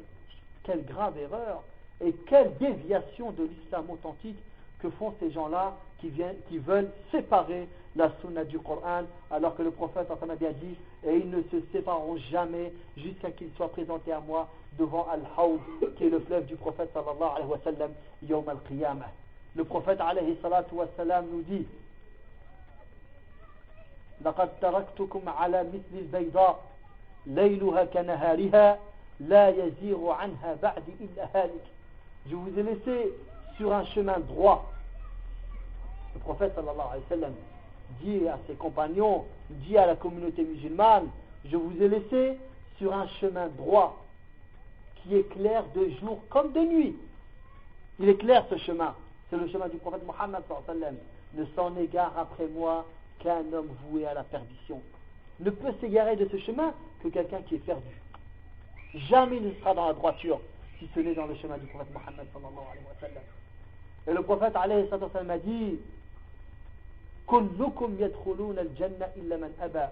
quelle 0.63 0.85
grave 0.85 1.17
erreur 1.17 1.63
et 2.01 2.13
quelle 2.27 2.55
déviation 2.57 3.31
de 3.31 3.43
l'islam 3.43 3.89
authentique 3.89 4.37
que 4.80 4.90
font 4.90 5.14
ces 5.20 5.30
gens-là 5.30 5.76
qui, 6.00 6.12
qui 6.48 6.58
veulent 6.58 6.90
séparer 7.10 7.68
la 7.94 8.10
sunna 8.20 8.44
du 8.44 8.58
Coran 8.58 9.02
alors 9.30 9.54
que 9.56 9.62
le 9.62 9.70
prophète 9.70 10.08
a 10.10 10.34
bien 10.36 10.52
dit 10.52 10.76
et 11.04 11.16
ils 11.16 11.30
ne 11.30 11.42
se 11.42 11.60
sépareront 11.72 12.16
jamais 12.30 12.72
jusqu'à 12.96 13.30
qu'ils 13.30 13.50
soient 13.56 13.70
présentés 13.70 14.12
à 14.12 14.20
moi 14.20 14.48
devant 14.78 15.06
Al-Hawd 15.10 15.60
qui 15.96 16.06
est 16.06 16.10
le 16.10 16.20
fleuve 16.20 16.46
du 16.46 16.56
prophète 16.56 16.90
sallallahu 16.94 17.36
alayhi 17.36 17.50
wa 17.50 17.58
sallam 17.64 17.90
yawm 18.22 18.48
al-qiyamah 18.48 19.10
le 19.54 19.64
prophète 19.64 20.00
alayhi 20.00 20.38
salatu 20.40 20.74
wa 20.74 20.86
sallam 20.96 21.26
nous 21.30 21.42
dit 21.42 21.66
لقد 24.24 24.48
تركتكم 24.60 25.28
على 25.28 25.62
مثل 25.64 25.98
البيضاء 25.98 26.62
ليلها 27.26 27.84
كنهارها 27.84 28.78
لا 29.20 29.48
يزيغ 29.48 30.10
عنها 30.10 30.56
بعد 30.62 30.82
إلا 31.00 31.28
هالك 31.34 31.64
je 32.30 32.34
vous 32.36 32.56
ai 32.56 32.62
laissé 32.62 33.12
sur 33.57 33.73
un 33.73 33.85
chemin 33.87 34.19
droit. 34.19 34.71
Le 36.15 36.19
prophète 36.21 36.53
sallallahu 36.55 36.87
alayhi 37.09 37.21
wa 37.23 37.29
dit 38.01 38.27
à 38.27 38.37
ses 38.47 38.55
compagnons, 38.55 39.25
dit 39.49 39.77
à 39.77 39.85
la 39.85 39.95
communauté 39.95 40.43
musulmane, 40.43 41.07
je 41.45 41.55
vous 41.55 41.81
ai 41.81 41.87
laissé 41.87 42.37
sur 42.77 42.93
un 42.93 43.07
chemin 43.19 43.47
droit 43.47 44.03
qui 44.95 45.15
est 45.15 45.29
clair 45.33 45.63
de 45.75 45.89
jour 46.01 46.19
comme 46.29 46.51
de 46.51 46.59
nuit. 46.59 46.95
Il 47.99 48.09
est 48.09 48.17
clair 48.17 48.45
ce 48.49 48.57
chemin. 48.57 48.93
C'est 49.29 49.37
le 49.37 49.47
chemin 49.49 49.67
du 49.67 49.77
prophète 49.77 50.05
Mohammed. 50.05 50.43
Ne 51.33 51.45
s'en 51.55 51.75
égare 51.77 52.13
après 52.17 52.47
moi 52.47 52.85
qu'un 53.19 53.51
homme 53.53 53.69
voué 53.89 54.05
à 54.05 54.13
la 54.13 54.23
perdition. 54.23 54.81
Ne 55.39 55.49
peut 55.49 55.73
s'égarer 55.81 56.15
de 56.15 56.27
ce 56.29 56.37
chemin 56.37 56.73
que 57.01 57.09
quelqu'un 57.09 57.41
qui 57.41 57.55
est 57.55 57.59
perdu. 57.65 58.01
Jamais 59.09 59.37
il 59.37 59.43
ne 59.43 59.53
sera 59.55 59.73
dans 59.73 59.87
la 59.87 59.93
droiture 59.93 60.39
si 60.79 60.89
ce 60.93 60.99
n'est 60.99 61.13
dans 61.15 61.25
le 61.25 61.35
chemin 61.35 61.57
du 61.57 61.67
prophète 61.67 61.93
Mohammed 61.93 62.27
sallallahu 62.33 62.67
alayhi 62.71 62.85
wa 62.85 63.07
sallam. 63.07 63.23
Et 64.06 64.12
le 64.12 64.22
prophète 64.22 64.56
alayhi 64.56 64.88
wa 64.90 64.98
sallam 65.12 65.30
a 65.30 65.38
dit 65.38 65.78
كلكم 67.26 67.96
يدخلون 67.98 68.58
الجنة 68.58 69.06
إلا 69.16 69.36
من 69.36 69.56
أبى 69.60 69.86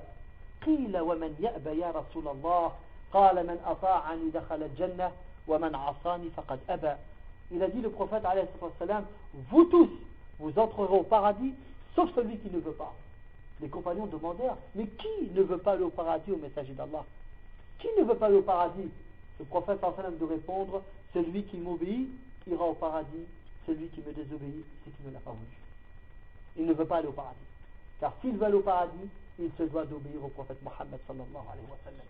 قيل 0.66 0.98
ومن 1.00 1.36
يأبى 1.40 1.70
يا 1.80 1.90
رسول 1.90 2.28
الله 2.28 2.72
قال 3.12 3.46
من 3.46 3.58
أطاعني 3.66 4.30
دخل 4.30 4.62
الجنة 4.62 5.10
ومن 5.48 5.74
عصاني 5.74 6.30
فقد 6.36 6.58
أبى 6.68 6.92
Il 7.52 7.62
a 7.62 7.68
dit 7.68 7.80
le 7.80 7.90
prophète 7.90 8.24
alayhi 8.24 8.46
wa 8.60 8.70
sallam 8.78 9.04
Vous 9.50 9.64
tous, 9.64 9.88
vous 10.38 10.58
entrerez 10.58 10.98
au 10.98 11.02
paradis 11.02 11.54
sauf 11.96 12.10
celui 12.14 12.38
qui 12.38 12.50
ne 12.50 12.60
veut 12.60 12.72
pas. 12.72 12.94
Les 13.60 13.68
compagnons 13.68 14.06
demandèrent 14.06 14.56
Mais 14.74 14.86
qui 14.86 15.30
ne 15.32 15.42
veut 15.42 15.58
pas 15.58 15.72
aller 15.72 15.84
au 15.84 15.90
paradis 15.90 16.32
au 16.32 16.36
messager 16.36 16.72
d'Allah 16.74 17.04
Qui 17.78 17.88
ne 17.98 18.04
veut 18.04 18.16
pas 18.16 18.26
aller 18.26 18.36
au 18.36 18.42
paradis 18.42 18.88
Le 19.38 19.44
prophète 19.46 19.80
sallam 19.96 20.16
de 20.18 20.24
répondre 20.24 20.82
Celui 21.14 21.44
qui 21.44 21.56
m'obéit 21.56 22.08
ira 22.46 22.64
au 22.64 22.74
paradis, 22.74 23.26
celui 23.65 23.87
qui 23.89 24.01
me 24.01 24.13
désobéit, 24.13 24.65
c'est 24.83 24.91
qui 24.91 25.07
ne 25.07 25.13
l'a 25.13 25.19
pas 25.19 25.31
voulu. 25.31 25.57
Il 26.57 26.65
ne 26.65 26.73
veut 26.73 26.85
pas 26.85 26.97
aller 26.97 27.07
au 27.07 27.13
paradis. 27.13 27.39
Car 27.99 28.13
s'il 28.21 28.37
veut 28.37 28.45
aller 28.45 28.55
au 28.55 28.61
paradis, 28.61 29.09
il 29.39 29.49
se 29.57 29.63
doit 29.63 29.85
d'obéir 29.85 30.23
au 30.23 30.29
prophète 30.29 30.61
Mohammed 30.63 30.99
sallallahu 31.07 31.45
alayhi 31.51 31.67
wa 31.69 31.77
sallam. 31.83 32.05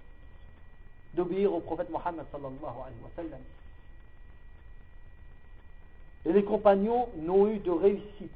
D'obéir 1.14 1.54
au 1.54 1.60
prophète 1.62 1.90
Mohammed 1.90 2.26
sallallahu 2.32 2.64
alayhi 2.64 3.02
wa 3.02 3.10
sallam. 3.16 3.42
Et 6.26 6.34
les 6.34 6.44
compagnons 6.44 7.10
n'ont 7.18 7.48
eu 7.48 7.60
de 7.60 7.72
réussite 7.72 8.32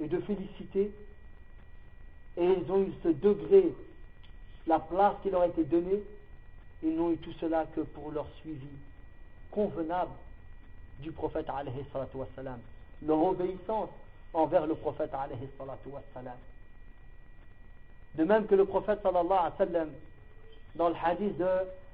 et 0.00 0.08
de 0.08 0.20
félicité, 0.20 0.90
et 2.36 2.44
ils 2.44 2.72
ont 2.72 2.82
eu 2.82 2.92
ce 3.02 3.08
degré, 3.08 3.72
la 4.66 4.78
place 4.78 5.16
qui 5.22 5.30
leur 5.30 5.42
a 5.42 5.46
été 5.46 5.64
donnée, 5.64 6.02
ils 6.82 6.94
n'ont 6.96 7.12
eu 7.12 7.18
tout 7.18 7.32
cela 7.40 7.66
que 7.74 7.80
pour 7.80 8.10
leur 8.10 8.26
suivi 8.40 8.66
convenable 9.50 10.12
du 11.02 11.12
prophète 11.12 11.48
alayhi 11.48 11.84
salatu 11.92 12.16
wassalam, 12.18 12.58
leur 13.06 13.22
obéissance 13.22 13.90
envers 14.32 14.66
le 14.66 14.74
prophète 14.74 15.12
alayhi 15.12 15.48
salatu 15.58 15.88
wassalam. 15.88 16.38
De 18.14 18.24
même 18.24 18.46
que 18.46 18.54
le 18.54 18.64
prophète 18.64 19.00
sallallahu 19.02 19.38
alayhi 19.38 19.52
wa 19.58 19.66
sallam, 19.66 19.90
dans 20.74 20.88
le 20.88 20.94
hadith 21.02 21.36
de 21.38 21.48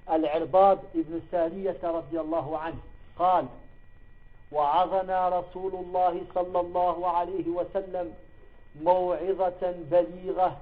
Al-Irbad 0.07 0.79
ibn 0.95 1.21
Sariyah 1.31 1.75
radiallahu 1.83 2.55
anhu, 2.55 2.79
قال 3.19 3.47
وعظنا 4.53 5.29
رسول 5.29 5.75
الله 5.75 6.21
صلى 6.35 6.61
الله 6.61 7.09
عليه 7.09 7.49
وسلم 7.49 8.15
موعظة 8.83 9.75
بليغة 9.91 10.57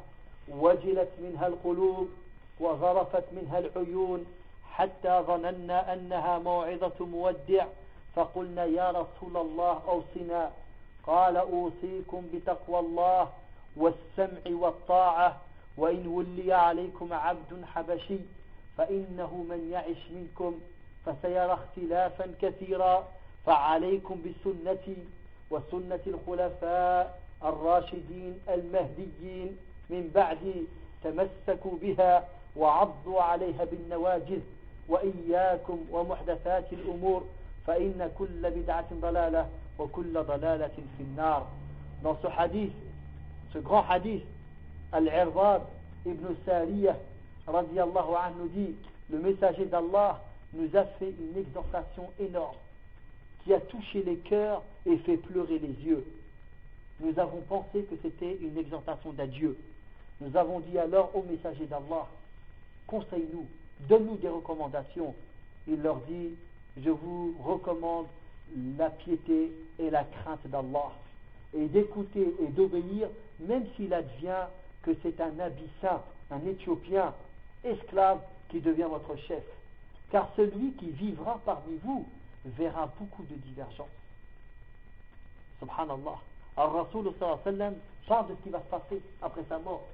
وجلت 0.49 1.09
منها 1.23 1.47
القلوب 1.47 2.09
وغرفت 2.61 3.25
منها 3.33 3.59
العيون 3.59 4.27
حتى 4.73 5.23
ظننا 5.27 5.93
أنها 5.93 6.39
موعظة 6.39 7.07
مودع 7.07 7.67
فقلنا 8.17 8.65
يا 8.65 8.91
رسول 8.91 9.37
الله 9.37 9.83
أوصنا. 9.89 10.51
قال 11.07 11.37
أوصيكم 11.37 12.27
بتقوى 12.35 12.79
الله 12.79 13.29
والسمع 13.77 14.43
والطاعة 14.47 15.41
وإن 15.77 16.07
ولي 16.07 16.53
عليكم 16.53 17.13
عبد 17.13 17.65
حبشي 17.75 18.19
فإنه 18.79 19.47
من 19.51 19.71
يعش 19.73 20.11
منكم 20.11 20.61
فسيرى 21.07 21.53
اختلافا 21.53 22.35
كثيرا. 22.43 23.09
فعليكم 23.47 24.23
بسنتي 24.23 24.97
وسنة 25.51 26.01
الخلفاء 26.07 27.21
الراشدين 27.45 28.41
المهديين 28.49 29.57
من 29.91 30.11
بعدي 30.15 30.65
تمسكوا 31.05 31.77
بها 31.83 32.29
وعضوا 32.57 33.23
عليها 33.23 33.65
بالنواجذ 33.65 34.41
وإياكم 34.89 35.87
ومحدثات 35.91 36.73
الأمور. 36.73 37.25
فإن 37.68 38.12
كل 38.18 38.52
بدعة 38.52 38.88
ضلالة 39.02 39.50
وكل 39.80 40.14
ضلالة 40.14 40.78
في 40.98 41.04
النار 41.04 41.48
dans 42.04 42.18
ce 42.22 42.28
hadith 42.28 42.74
ce 43.54 43.60
grand 43.60 43.84
hadith 43.88 44.24
Al-Irbad 44.92 45.62
ibn 46.06 46.26
Sariyah 46.46 46.98
radiallahu 47.48 48.16
anhu, 48.16 48.36
nous 48.40 48.48
dit 48.48 48.76
le 49.10 49.20
messager 49.20 49.66
d'Allah 49.66 50.22
nous 50.54 50.76
a 50.76 50.84
fait 50.84 51.14
une 51.20 51.38
exhortation 51.38 52.10
énorme 52.20 52.58
qui 53.44 53.54
a 53.54 53.60
touché 53.60 54.04
les 54.04 54.18
cœurs 54.18 54.62
et 54.86 54.98
fait 54.98 55.18
pleurer 55.18 55.60
les 55.60 55.86
yeux. 55.86 56.06
Nous 57.00 57.18
avons 57.20 57.42
pensé 57.42 57.84
que 57.84 57.96
c'était 58.02 58.38
une 58.42 58.58
exhortation 58.58 59.12
d'adieu. 59.14 59.58
Nous 60.20 60.36
avons 60.38 60.60
dit 60.60 60.78
alors 60.78 61.12
au 61.16 61.24
messager 61.24 61.66
d'Allah, 61.66 62.08
conseille-nous, 62.88 63.48
donne-nous 63.90 64.18
des 64.18 64.30
recommandations. 64.30 65.16
Il 65.68 65.82
leur 65.82 65.98
dit, 66.02 66.36
je 66.83 66.91
vous 66.91 67.35
recommande 67.43 68.07
la 68.79 68.91
piété 68.91 69.53
et 69.79 69.91
la 69.91 70.05
crainte 70.05 70.47
d'Allah, 70.47 70.93
et 71.55 71.67
d'écouter 71.67 72.35
et 72.41 72.49
d'obéir, 72.49 73.09
même 73.41 73.67
s'il 73.77 73.93
advient 73.93 74.47
que 74.83 74.93
c'est 75.03 75.21
un 75.21 75.39
abyssin, 75.39 76.03
un 76.31 76.47
Éthiopien, 76.47 77.13
esclave, 77.65 78.21
qui 78.49 78.61
devient 78.61 78.87
votre 78.89 79.17
chef. 79.27 79.43
Car 80.11 80.31
celui 80.37 80.73
qui 80.75 80.91
vivra 80.91 81.41
parmi 81.45 81.77
vous 81.83 82.07
verra 82.45 82.93
beaucoup 82.99 83.25
de 83.25 83.35
divergences. 83.35 83.89
Subhanallah. 85.59 86.19
Alors 86.57 86.73
Rasul 86.73 87.13
parle 87.19 88.29
de 88.29 88.35
ce 88.35 88.43
qui 88.45 88.51
va 88.51 88.61
se 88.61 88.71
passer 88.71 89.03
après 89.21 89.43
sa 89.49 89.59
mort. 89.59 89.85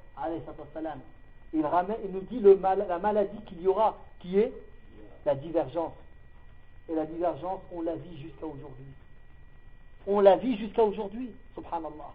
Il, 1.55 1.65
ramène, 1.67 1.97
il 2.05 2.11
nous 2.13 2.21
dit 2.21 2.41
la 2.41 2.99
maladie 2.99 3.41
qu'il 3.47 3.63
y 3.63 3.67
aura, 3.67 3.97
qui 4.21 4.39
est 4.39 4.53
la 5.25 5.35
divergence. 5.35 5.93
Et 6.89 6.95
la 6.95 7.07
divergence, 7.07 7.61
on 7.73 7.83
la 7.83 7.95
vit 7.97 8.21
jusqu'à 8.21 8.47
aujourd'hui. 8.47 8.85
On 10.07 10.21
la 10.21 10.37
vit 10.37 10.57
jusqu'à 10.57 10.83
aujourd'hui, 10.83 11.31
subhanallah. 11.55 12.13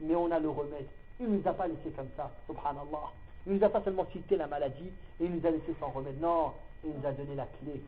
Mais 0.00 0.14
on 0.14 0.30
a 0.30 0.38
le 0.38 0.48
remède. 0.48 0.86
Il 1.18 1.28
ne 1.28 1.38
nous 1.38 1.48
a 1.48 1.52
pas 1.52 1.66
laissé 1.66 1.90
comme 1.96 2.08
ça, 2.16 2.30
subhanallah. 2.46 3.12
Il 3.46 3.54
ne 3.54 3.58
nous 3.58 3.64
a 3.64 3.68
pas 3.68 3.82
seulement 3.82 4.06
cité 4.12 4.36
la 4.36 4.46
maladie 4.46 4.90
et 5.20 5.24
il 5.24 5.30
nous 5.30 5.46
a 5.46 5.50
laissé 5.50 5.74
sans 5.80 5.88
remède. 5.88 6.20
Non, 6.20 6.52
il 6.84 6.90
nous 6.90 7.06
a 7.06 7.12
donné 7.12 7.34
la 7.34 7.46
clé. 7.46 7.80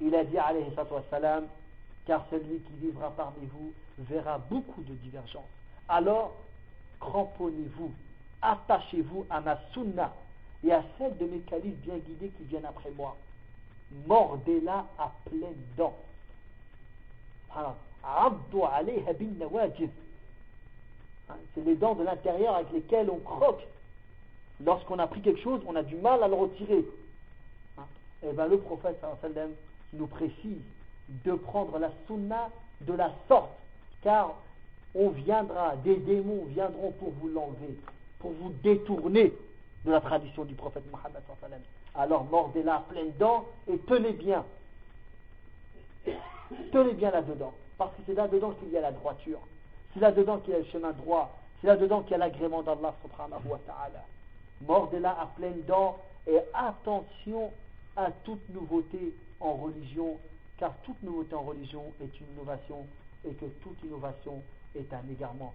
Il 0.00 0.14
a 0.14 0.24
dit, 0.24 0.38
alayhi 0.38 0.72
salam, 1.10 1.46
car 2.06 2.26
celui 2.30 2.58
qui 2.60 2.72
vivra 2.80 3.10
parmi 3.10 3.46
vous 3.46 3.72
verra 3.98 4.38
beaucoup 4.38 4.82
de 4.82 4.92
divergences. 4.94 5.44
Alors, 5.88 6.34
cramponnez-vous, 7.00 7.92
attachez-vous 8.42 9.26
à 9.30 9.40
ma 9.40 9.58
sunna 9.72 10.12
et 10.64 10.72
à 10.72 10.82
celle 10.98 11.16
de 11.18 11.26
mes 11.26 11.40
califs 11.40 11.76
bien 11.76 11.96
guidés 11.96 12.30
qui 12.30 12.44
viennent 12.44 12.66
après 12.66 12.90
moi. 12.90 13.16
Mordez-la 14.06 14.86
à 14.98 15.12
pleines 15.30 15.64
dents. 15.76 15.96
Hein, 17.56 17.74
c'est 21.54 21.64
les 21.64 21.74
dents 21.76 21.94
de 21.94 22.04
l'intérieur 22.04 22.56
avec 22.56 22.72
lesquelles 22.72 23.08
on 23.10 23.18
croque. 23.18 23.66
Lorsqu'on 24.64 24.98
a 24.98 25.06
pris 25.06 25.20
quelque 25.20 25.40
chose, 25.40 25.60
on 25.66 25.76
a 25.76 25.82
du 25.82 25.96
mal 25.96 26.22
à 26.22 26.28
le 26.28 26.34
retirer. 26.34 26.78
Et 26.78 26.86
hein, 27.78 27.86
eh 28.28 28.32
bien 28.32 28.46
le 28.46 28.58
prophète 28.58 29.02
nous 29.92 30.06
précise 30.06 30.62
de 31.24 31.32
prendre 31.34 31.78
la 31.78 31.90
sunna 32.06 32.50
de 32.80 32.92
la 32.92 33.12
sorte, 33.28 33.50
car 34.02 34.34
on 34.94 35.10
viendra, 35.10 35.76
des 35.76 35.96
démons 35.96 36.44
viendront 36.46 36.92
pour 36.92 37.10
vous 37.20 37.28
l'enlever, 37.28 37.76
pour 38.18 38.32
vous 38.32 38.52
détourner 38.62 39.32
de 39.84 39.90
la 39.90 40.00
tradition 40.00 40.44
du 40.44 40.54
prophète 40.54 40.84
Mohammed. 40.90 41.22
Alors 41.94 42.24
mordez-la 42.24 42.76
à 42.76 42.80
pleines 42.80 43.12
dents 43.18 43.44
et 43.68 43.78
tenez 43.78 44.12
bien. 44.12 44.44
Tenez 46.72 46.92
bien 46.94 47.10
là-dedans. 47.10 47.52
Parce 47.78 47.92
que 47.92 48.02
c'est 48.06 48.14
là-dedans 48.14 48.52
qu'il 48.52 48.70
y 48.70 48.76
a 48.76 48.80
la 48.80 48.92
droiture. 48.92 49.40
C'est 49.92 50.00
là-dedans 50.00 50.38
qu'il 50.38 50.52
y 50.52 50.56
a 50.56 50.60
le 50.60 50.64
chemin 50.66 50.92
droit. 50.92 51.38
C'est 51.60 51.66
là-dedans 51.66 52.02
qu'il 52.02 52.12
y 52.12 52.14
a 52.14 52.18
l'agrément 52.18 52.62
d'Allah 52.62 52.94
subhanahu 53.02 53.48
wa 53.48 53.58
ta'ala. 53.66 54.04
Mordez-la 54.66 55.10
à 55.10 55.26
pleines 55.36 55.62
dents 55.66 55.98
et 56.26 56.38
attention 56.52 57.50
à 57.96 58.10
toute 58.24 58.48
nouveauté 58.50 59.14
en 59.40 59.54
religion, 59.54 60.18
car 60.58 60.72
toute 60.84 61.02
nouveauté 61.02 61.34
en 61.34 61.42
religion 61.42 61.84
est 62.00 62.20
une 62.20 62.26
innovation 62.34 62.86
et 63.24 63.34
que 63.34 63.46
toute 63.62 63.82
innovation 63.84 64.42
est 64.76 64.92
un 64.92 65.02
égarement. 65.10 65.54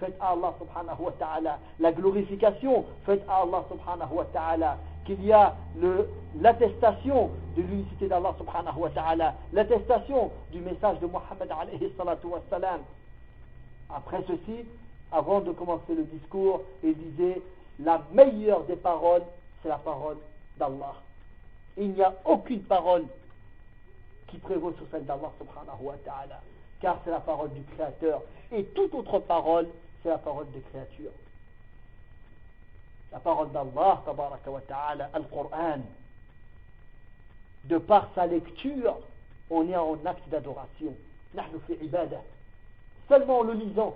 fait 0.00 0.14
à 0.18 0.30
Allah 0.30 0.54
subhanahu 0.58 1.02
wa 1.02 1.12
ta'ala, 1.12 1.58
la 1.78 1.92
glorification 1.92 2.84
faite 3.06 3.22
à 3.28 3.42
Allah 3.42 3.64
subhanahu 3.68 4.14
wa 4.14 4.24
ta'ala, 4.24 4.78
qu'il 5.04 5.24
y 5.24 5.32
a 5.32 5.54
l'attestation 6.40 7.30
de 7.56 7.62
l'unicité 7.62 8.08
d'Allah 8.08 8.34
subhanahu 8.38 8.78
wa 8.78 8.90
ta'ala, 8.90 9.34
l'attestation 9.52 10.30
du 10.50 10.60
message 10.60 10.98
de 11.00 11.06
Muhammad 11.06 11.48
alayhi 11.50 11.92
wa 11.98 12.40
salam. 12.48 12.80
Après 13.94 14.22
ceci, 14.26 14.64
avant 15.12 15.40
de 15.40 15.52
commencer 15.52 15.94
le 15.94 16.04
discours, 16.04 16.62
il 16.82 16.94
disait 16.94 17.42
la 17.80 18.02
meilleure 18.12 18.62
des 18.64 18.76
paroles, 18.76 19.22
c'est 19.62 19.68
la 19.68 19.78
parole 19.78 20.16
d'Allah. 20.58 20.94
Il 21.76 21.90
n'y 21.92 22.02
a 22.02 22.14
aucune 22.24 22.62
parole 22.62 23.04
qui 24.28 24.38
prévaut 24.38 24.72
sur 24.72 24.86
celle 24.90 25.04
d'Allah 25.04 25.30
subhanahu 25.38 25.82
wa 25.82 25.94
ta'ala, 26.04 26.40
car 26.80 26.98
c'est 27.04 27.10
la 27.10 27.20
parole 27.20 27.50
du 27.50 27.62
Créateur. 27.74 28.22
Et 28.52 28.64
toute 28.64 28.94
autre 28.94 29.18
parole, 29.20 29.66
c'est 30.02 30.08
la 30.08 30.18
parole 30.18 30.50
des 30.52 30.60
créatures. 30.60 31.12
La 33.12 33.18
parole 33.18 33.50
d'Allah, 33.50 34.02
tabaraka 34.04 34.50
wa 34.50 34.60
ta'ala, 34.60 35.10
Al-Qur'an. 35.12 35.80
De 37.64 37.78
par 37.78 38.08
sa 38.14 38.26
lecture, 38.26 38.96
on 39.50 39.68
est 39.68 39.76
en 39.76 39.98
acte 40.06 40.28
d'adoration. 40.28 40.94
Seulement 43.08 43.38
en 43.40 43.42
le 43.42 43.52
lisant, 43.52 43.94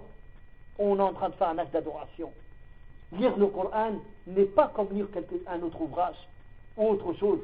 on 0.79 0.99
est 0.99 1.03
en 1.03 1.13
train 1.13 1.29
de 1.31 1.35
faire 1.35 1.49
un 1.49 1.59
acte 1.59 1.73
d'adoration. 1.73 2.33
Lire 3.13 3.37
le 3.37 3.47
Coran 3.47 3.93
n'est 4.27 4.45
pas 4.45 4.69
comme 4.69 4.89
lire 4.93 5.07
un 5.47 5.63
autre 5.63 5.81
ouvrage 5.81 6.17
ou 6.77 6.89
autre 6.89 7.13
chose. 7.15 7.41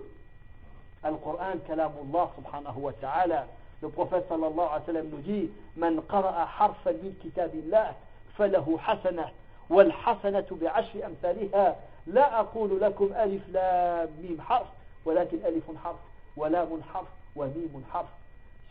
Al-Qur'an, 1.02 1.58
kalamullah 1.66 2.30
subhanahu 2.36 2.78
wa 2.80 2.92
ta'ala. 2.94 3.46
Le 3.80 3.88
prophète 3.88 4.26
sallallahu 4.28 4.58
alayhi 4.58 4.80
wa 4.80 4.86
sallam 4.86 5.08
nous 5.08 5.18
dit 5.18 5.50
Man 5.76 6.02
qara'a 6.10 6.46
harfan 6.58 6.92
min 7.02 7.12
kitabillah 7.22 7.94
فله 8.39 8.77
حسنة 8.79 9.31
والحسنة 9.69 10.45
بعشر 10.61 11.05
أمثالها 11.05 11.75
لا 12.07 12.39
أقول 12.39 12.81
لكم 12.81 13.13
ألف 13.13 13.49
لام 13.49 14.09
ميم 14.21 14.41
حرف 14.41 14.67
ولكن 15.05 15.37
ألف 15.45 15.63
حرف 15.83 15.99
ولام 16.37 16.81
حرف 16.93 17.07
وميم 17.35 17.83
حرف 17.91 18.07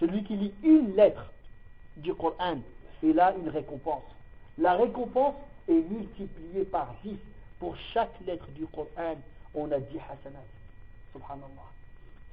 celui 0.01 0.25
qui 0.25 0.37
lit 0.37 0.55
une 0.63 0.95
lettre 0.97 1.33
du 1.97 2.15
Coran 2.15 2.59
il 3.03 3.21
a 3.21 3.35
une 3.35 3.49
récompense 3.49 4.03
la 4.59 4.75
récompense 4.75 5.35
est 5.69 5.83
multipliée 5.91 6.65
par 6.65 6.95
10 7.05 7.17
pour 7.61 7.77
chaque 7.93 8.15
lettre 8.27 8.47
du 8.57 8.67
Coran 8.67 9.17
on 9.55 9.71
a 9.73 9.79
10 9.79 9.99
hasanat 9.99 10.49
subhanallah 11.13 11.69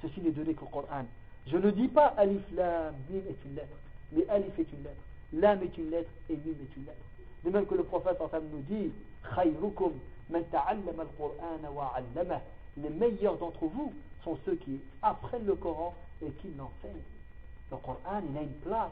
ceci 0.02 0.20
n'est 0.20 0.30
donné 0.30 0.54
qu'au 0.54 0.66
Coran 0.66 1.04
je 1.46 1.56
ne 1.56 1.70
dis 1.70 1.88
pas 1.88 2.14
alif 2.16 2.42
lam 2.54 2.94
mim 3.10 3.22
est 3.28 3.44
une 3.44 3.54
lettre 3.54 3.76
mais 4.12 4.28
alif 4.28 4.58
est 4.58 4.72
une 4.72 4.82
lettre 4.84 5.02
lam 5.32 5.62
est 5.62 5.78
une 5.78 5.90
lettre 5.90 6.10
et 6.30 6.34
mim 6.34 6.56
est 6.62 6.76
une 6.76 6.86
lettre 6.86 7.06
De 7.43 7.49
même 7.49 7.65
que 7.65 7.75
le 7.75 7.83
prophète 7.83 8.19
en 8.19 8.29
nous 8.51 8.61
dit 8.69 8.91
Les 12.77 12.89
meilleurs 12.89 13.37
d'entre 13.37 13.65
vous 13.65 13.93
sont 14.23 14.37
ceux 14.45 14.55
qui 14.55 14.79
apprennent 15.01 15.45
le 15.45 15.55
Coran 15.55 15.95
et 16.21 16.29
qui 16.31 16.49
l'enseignent. 16.57 17.01
Le 17.71 17.77
Coran, 17.77 18.21
il 18.29 18.37
a 18.37 18.41
une 18.41 18.49
place. 18.63 18.91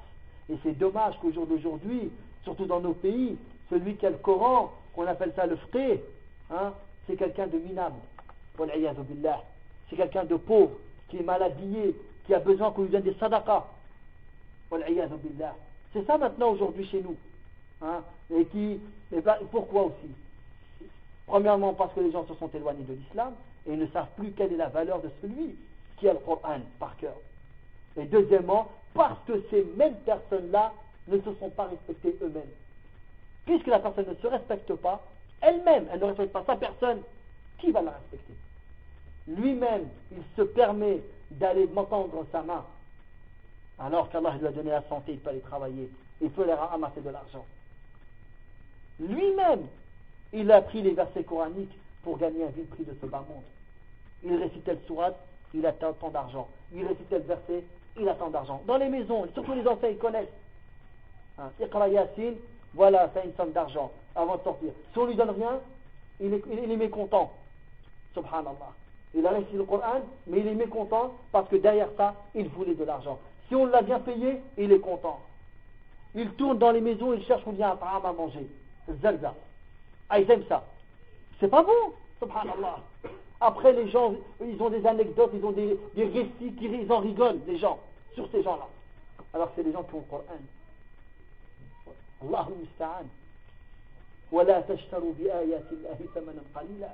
Et 0.50 0.58
c'est 0.64 0.78
dommage 0.78 1.18
qu'au 1.20 1.32
jour 1.32 1.48
d'aujourd'hui, 1.48 2.12
surtout 2.43 2.66
dans 2.66 2.80
nos 2.80 2.93
pays, 2.93 3.38
celui 3.70 3.96
qui 3.96 4.06
a 4.06 4.12
le 4.12 4.18
Coran, 4.18 4.72
qu'on 4.93 5.08
appelle 5.08 5.34
ça 5.36 5.46
le 5.46 5.56
fqih, 5.56 6.00
hein, 6.52 6.74
c'est 7.08 7.16
quelqu'un 7.16 7.48
de 7.48 7.58
minable. 7.58 7.96
C'est 9.89 9.96
quelqu'un 9.96 10.24
de 10.24 10.36
pauvre, 10.36 10.78
qui 11.10 11.18
est 11.18 11.24
mal 11.24 11.43
habillé, 11.43 11.96
qui 12.26 12.34
a 12.34 12.39
besoin 12.39 12.72
qu'on 12.72 12.84
lui 12.84 12.89
donne 12.89 13.02
des 13.02 13.16
sadaqas. 13.16 13.66
C'est 15.93 16.06
ça 16.06 16.18
maintenant 16.18 16.52
aujourd'hui 16.52 16.86
chez 16.86 17.02
nous. 17.02 17.16
Hein, 17.86 18.01
et 18.33 18.45
qui, 18.45 18.79
pourquoi 19.51 19.83
aussi? 19.83 20.09
Premièrement, 21.27 21.73
parce 21.73 21.93
que 21.93 21.99
les 21.99 22.11
gens 22.11 22.25
se 22.25 22.33
sont 22.36 22.49
éloignés 22.53 22.83
de 22.83 22.93
l'islam 22.93 23.33
et 23.67 23.75
ne 23.75 23.86
savent 23.88 24.09
plus 24.17 24.31
quelle 24.31 24.53
est 24.53 24.57
la 24.57 24.69
valeur 24.69 25.01
de 25.01 25.09
celui 25.21 25.55
qui 25.97 26.09
a 26.09 26.13
le 26.13 26.19
Coran 26.19 26.61
par 26.79 26.97
cœur. 26.97 27.15
Et 27.97 28.05
deuxièmement, 28.05 28.69
parce 28.93 29.19
que 29.27 29.43
ces 29.49 29.63
mêmes 29.77 29.97
personnes-là 30.05 30.73
ne 31.07 31.19
se 31.19 31.33
sont 31.36 31.49
pas 31.49 31.65
respectées 31.65 32.15
eux-mêmes. 32.21 32.43
Puisque 33.45 33.67
la 33.67 33.79
personne 33.79 34.07
ne 34.07 34.15
se 34.15 34.27
respecte 34.27 34.73
pas, 34.75 35.03
elle-même, 35.41 35.88
elle 35.91 35.99
ne 35.99 36.05
respecte 36.05 36.33
pas 36.33 36.43
sa 36.45 36.55
personne, 36.55 37.01
qui 37.59 37.71
va 37.71 37.81
la 37.83 37.91
respecter? 37.91 38.33
Lui-même, 39.27 39.88
il 40.11 40.23
se 40.36 40.41
permet 40.41 41.01
d'aller 41.31 41.67
m'entendre 41.67 42.25
sa 42.31 42.41
main, 42.41 42.65
alors 43.77 44.09
qu'Allah 44.09 44.36
lui 44.39 44.47
a 44.47 44.51
donné 44.51 44.71
la 44.71 44.83
santé, 44.89 45.13
il 45.13 45.19
peut 45.19 45.29
aller 45.29 45.41
travailler, 45.41 45.89
il 46.21 46.29
peut 46.31 46.43
aller 46.43 46.53
ramasser 46.53 47.01
de 47.01 47.09
l'argent. 47.09 47.45
Lui-même, 49.00 49.68
il 50.34 50.52
a 50.52 50.62
pris 50.62 50.82
les 50.82 50.91
versets 50.91 51.24
coraniques 51.24 51.78
pour 52.04 52.18
gagner 52.18 52.43
un 52.43 52.50
vil 52.50 52.66
prix 52.66 52.84
de 52.84 52.96
ce 53.02 53.06
bas 53.06 53.26
monde. 53.28 53.43
Il 54.24 54.36
récitait 54.36 54.74
le 54.74 54.80
surat, 54.86 55.14
il 55.54 55.66
a 55.66 55.74
tant 55.74 56.10
d'argent. 56.10 56.48
Il 56.74 56.86
récitait 56.86 57.20
le 57.20 57.26
verset, 57.26 57.64
il 58.00 58.08
a 58.08 58.16
tant 58.16 58.30
d'argent. 58.30 58.62
Dans 58.66 58.78
les 58.78 58.89
maisons, 58.89 59.28
surtout 59.34 59.54
les 59.54 59.68
enfants, 59.68 59.88
ils 59.89 59.98
connaissent. 59.98 60.28
Hein, 61.38 61.52
voilà, 62.74 63.10
c'est 63.14 63.26
une 63.26 63.34
somme 63.36 63.52
d'argent 63.52 63.91
avant 64.16 64.38
de 64.38 64.43
sortir. 64.43 64.72
Si 64.91 65.00
on 65.00 65.06
lui 65.06 65.16
donne 65.16 65.30
rien, 65.32 65.60
il 66.20 66.34
est, 66.34 66.78
mécontent. 66.78 67.32
Subhanallah. 68.14 68.74
Il 69.14 69.26
a 69.26 69.32
réussi 69.32 69.54
le 69.54 69.64
Coran, 69.64 70.02
mais 70.28 70.39
il 70.39 70.48
est 70.48 70.56
mécontent 70.56 71.14
parce 71.32 71.48
que 71.50 71.56
derrière 71.56 71.89
ça, 71.98 72.16
il 72.34 72.48
voulait 72.50 72.76
de 72.76 72.84
l'argent. 72.84 73.20
Si 73.48 73.56
on 73.56 73.66
l'a 73.66 73.82
bien 73.82 74.00
payé, 74.00 74.41
il 74.58 74.72
est 74.72 74.80
content. 74.80 75.20
Il 76.16 76.32
tourne 76.32 76.58
dans 76.58 76.72
les 76.72 76.82
maisons, 76.82 77.14
il 77.14 77.24
cherche 77.26 77.43
a 77.46 77.72
un 77.72 78.10
à 78.10 78.14
manger. 78.14 78.48
Zalza. 79.03 79.34
Ah, 80.09 80.18
ils 80.18 80.30
aiment 80.30 80.47
ça. 80.49 80.64
C'est 81.38 81.49
pas 81.49 81.62
bon, 81.62 81.93
subhanallah. 82.20 82.80
Après, 83.41 83.72
les 83.72 83.88
gens, 83.88 84.14
ils 84.41 84.61
ont 84.61 84.70
des 84.70 84.86
anecdotes, 84.86 85.30
ils 85.34 85.45
ont 85.45 85.53
des, 85.53 85.78
récits, 85.97 86.53
qui, 86.59 86.66
ils 86.66 86.93
en 86.93 86.99
rigolent, 86.99 87.41
les 87.47 87.59
gens, 87.59 87.78
sur 88.14 88.30
ces 88.30 88.43
gens-là. 88.43 88.68
Alors 89.32 89.51
c'est 89.55 89.62
les 89.62 89.72
gens 89.72 89.84
qui 89.84 89.95
ont 89.95 89.99
le 89.99 90.11
Coran. 90.11 90.24
Allah 92.22 92.49
musta'an. 92.59 93.07
ولا 94.32 94.61
تشتروا 94.61 95.12
بآيات 95.18 95.72
الله 95.72 95.99
ثمنا 96.14 96.43
قليلا 96.55 96.91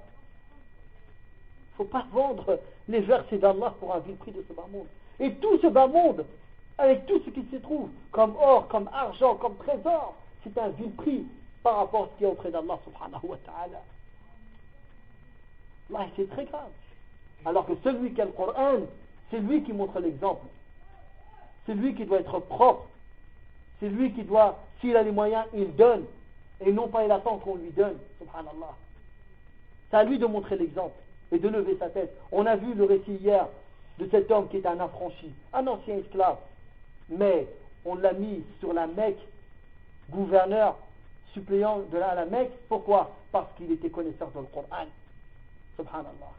faut 1.76 1.84
pas 1.84 2.06
vendre 2.12 2.58
les 2.88 3.00
versets 3.00 3.38
d'Allah 3.38 3.74
pour 3.78 3.94
un 3.94 3.98
vil 3.98 4.16
prix 4.16 4.32
de 4.32 4.42
ce 4.48 4.52
bas 4.54 4.66
monde. 4.72 4.86
Et 5.20 5.34
tout 5.34 5.58
ce 5.58 5.66
bas 5.66 5.86
monde, 5.86 6.24
avec 6.78 7.06
tout 7.06 7.20
ce 7.24 7.30
qui 7.30 7.44
se 7.52 7.56
trouve, 7.56 7.90
comme 8.10 8.34
or, 8.36 8.66
comme 8.68 8.88
argent, 8.92 9.34
comme 9.36 9.56
trésor, 9.56 10.14
c'est 10.42 10.56
un 10.58 10.70
vil 10.70 10.90
prix 10.92 11.26
par 11.63 11.77
rapport 11.77 12.03
à 12.03 12.07
ce 12.07 12.17
qui 12.17 12.23
est 12.23 12.27
auprès 12.27 12.51
d'Allah 12.51 12.79
subhanahu 12.83 13.23
wa 13.23 13.37
ta'ala. 13.45 13.81
Là, 15.89 16.07
c'est 16.15 16.29
très 16.29 16.45
grave. 16.45 16.71
Alors 17.45 17.65
que 17.65 17.73
celui 17.83 18.13
qui 18.13 18.21
a 18.21 18.25
le 18.25 18.31
Coran, 18.31 18.79
c'est 19.29 19.39
lui 19.39 19.63
qui 19.63 19.73
montre 19.73 19.99
l'exemple. 19.99 20.45
C'est 21.65 21.73
lui 21.73 21.95
qui 21.95 22.05
doit 22.05 22.19
être 22.19 22.39
propre. 22.39 22.87
C'est 23.79 23.89
lui 23.89 24.13
qui 24.13 24.23
doit, 24.23 24.59
s'il 24.79 24.95
a 24.95 25.03
les 25.03 25.11
moyens, 25.11 25.45
il 25.53 25.75
donne. 25.75 26.05
Et 26.59 26.71
non 26.71 26.87
pas 26.87 27.03
il 27.03 27.11
attend 27.11 27.37
qu'on 27.37 27.55
lui 27.55 27.71
donne. 27.71 27.97
Subhanallah. 28.19 28.75
C'est 29.89 29.97
à 29.97 30.03
lui 30.03 30.19
de 30.19 30.25
montrer 30.25 30.55
l'exemple 30.55 30.95
et 31.31 31.39
de 31.39 31.47
lever 31.47 31.77
sa 31.77 31.89
tête. 31.89 32.15
On 32.31 32.45
a 32.45 32.55
vu 32.55 32.73
le 32.73 32.85
récit 32.85 33.15
hier 33.15 33.47
de 33.99 34.07
cet 34.09 34.31
homme 34.31 34.47
qui 34.49 34.57
est 34.57 34.65
un 34.65 34.79
affranchi, 34.79 35.31
un 35.53 35.65
ancien 35.67 35.97
esclave. 35.97 36.37
Mais 37.09 37.47
on 37.85 37.95
l'a 37.95 38.13
mis 38.13 38.43
sur 38.59 38.73
la 38.73 38.87
Mecque, 38.87 39.19
gouverneur 40.09 40.77
suppléant 41.32 41.80
de 41.92 41.98
la, 41.98 42.14
la 42.14 42.24
Mecque. 42.24 42.52
Pourquoi 42.68 43.10
Parce 43.32 43.52
qu'il 43.56 43.70
était 43.72 43.90
connaisseur 43.90 44.28
du 44.28 44.46
Coran. 44.52 44.86
Subhanallah. 45.76 46.32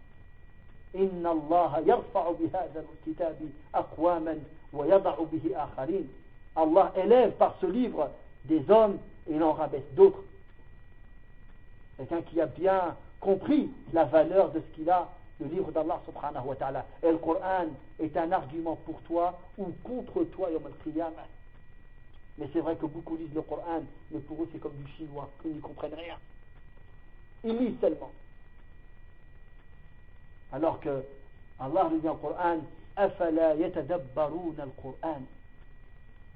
إن 0.95 1.27
الله 1.27 1.79
يرفع 1.79 2.31
بهذا 2.31 2.85
الكتاب 3.07 3.37
أقواما 3.75 4.39
ويضع 4.73 5.15
به 5.31 5.63
آخرين 5.63 6.09
Allah 6.57 6.91
élève 6.95 7.33
par 7.33 7.55
ce 7.61 7.67
livre 7.67 8.09
des 8.45 8.67
hommes 8.71 8.97
et 9.29 9.35
il 9.35 9.43
en 9.43 9.53
rabaisse 9.53 9.93
d'autres. 9.93 10.23
Quelqu'un 11.97 12.21
qui 12.23 12.41
a 12.41 12.47
bien 12.47 12.95
compris 13.19 13.69
la 13.93 14.05
valeur 14.05 14.51
de 14.51 14.61
ce 14.61 14.75
qu'il 14.75 14.89
a, 14.89 15.07
le 15.39 15.47
livre 15.47 15.71
d'Allah 15.71 16.01
subhanahu 16.05 16.47
wa 16.47 16.55
ta'ala. 16.55 16.85
Et 17.03 17.11
le 17.11 17.17
Coran 17.17 17.67
est 17.99 18.17
un 18.17 18.31
argument 18.31 18.75
pour 18.85 18.99
toi 19.01 19.37
ou 19.59 19.67
contre 19.83 20.23
toi, 20.23 20.49
Yom 20.51 20.63
al 20.65 20.73
Mais 22.38 22.48
c'est 22.52 22.60
vrai 22.60 22.76
que 22.76 22.86
beaucoup 22.86 23.16
lisent 23.16 23.34
le 23.34 23.42
Coran, 23.42 23.82
mais 24.10 24.20
pour 24.20 24.42
eux 24.42 24.48
c'est 24.52 24.58
comme 24.58 24.76
du 24.76 24.86
chinois, 24.92 25.30
ils 25.44 25.52
n'y 25.52 25.60
comprennent 25.60 25.94
rien. 25.94 26.18
Ils 27.44 27.56
lisent 27.58 27.80
seulement. 27.80 28.12
Alors 30.52 30.80
que 30.80 31.04
Allah 31.58 31.90
dit 32.00 32.08
en 32.08 32.16
Coran, 32.16 32.58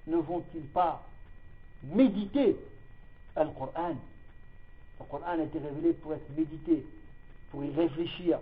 ne 0.06 0.16
vont-ils 0.16 0.66
pas 0.68 1.02
méditer 1.82 2.56
le 3.36 3.48
Coran? 3.58 3.96
Le 4.98 5.04
Coran 5.10 5.26
a 5.26 5.42
été 5.42 5.58
révélé 5.58 5.92
pour 5.94 6.14
être 6.14 6.30
médité, 6.36 6.84
pour 7.50 7.64
y 7.64 7.70
réfléchir, 7.72 8.38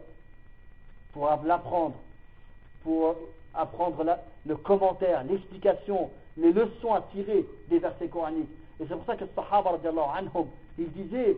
pour 1.13 1.29
l'apprendre, 1.45 1.97
pour 2.83 3.17
apprendre 3.55 4.19
le 4.47 4.57
commentaire, 4.57 5.25
l'explication, 5.25 6.11
les 6.37 6.53
leçons 6.53 6.93
à 6.93 7.03
tirer 7.13 7.47
des 7.69 7.79
versets 7.79 8.09
coraniques. 8.09 8.51
Et 8.81 8.87
c'est 8.89 8.95
pour 8.95 9.07
ça 9.07 9.17
que 9.17 9.25
Sahaba, 9.35 9.79
anhum, 10.17 10.49
il 10.79 10.91
disait, 10.93 11.37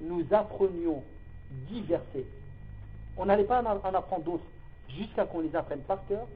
nous 0.00 0.24
apprenions 0.30 1.02
dix 1.68 1.82
versets 1.82 2.24
on 3.16 3.26
n'allait 3.26 3.44
pas 3.44 3.62
en 3.62 3.94
apprendre 3.94 4.24
d'autres 4.24 4.44
jusqu'à 4.88 5.24
qu'on 5.24 5.40
les 5.40 5.54
apprenne 5.56 5.80
par 5.80 6.06
cœur, 6.06 6.26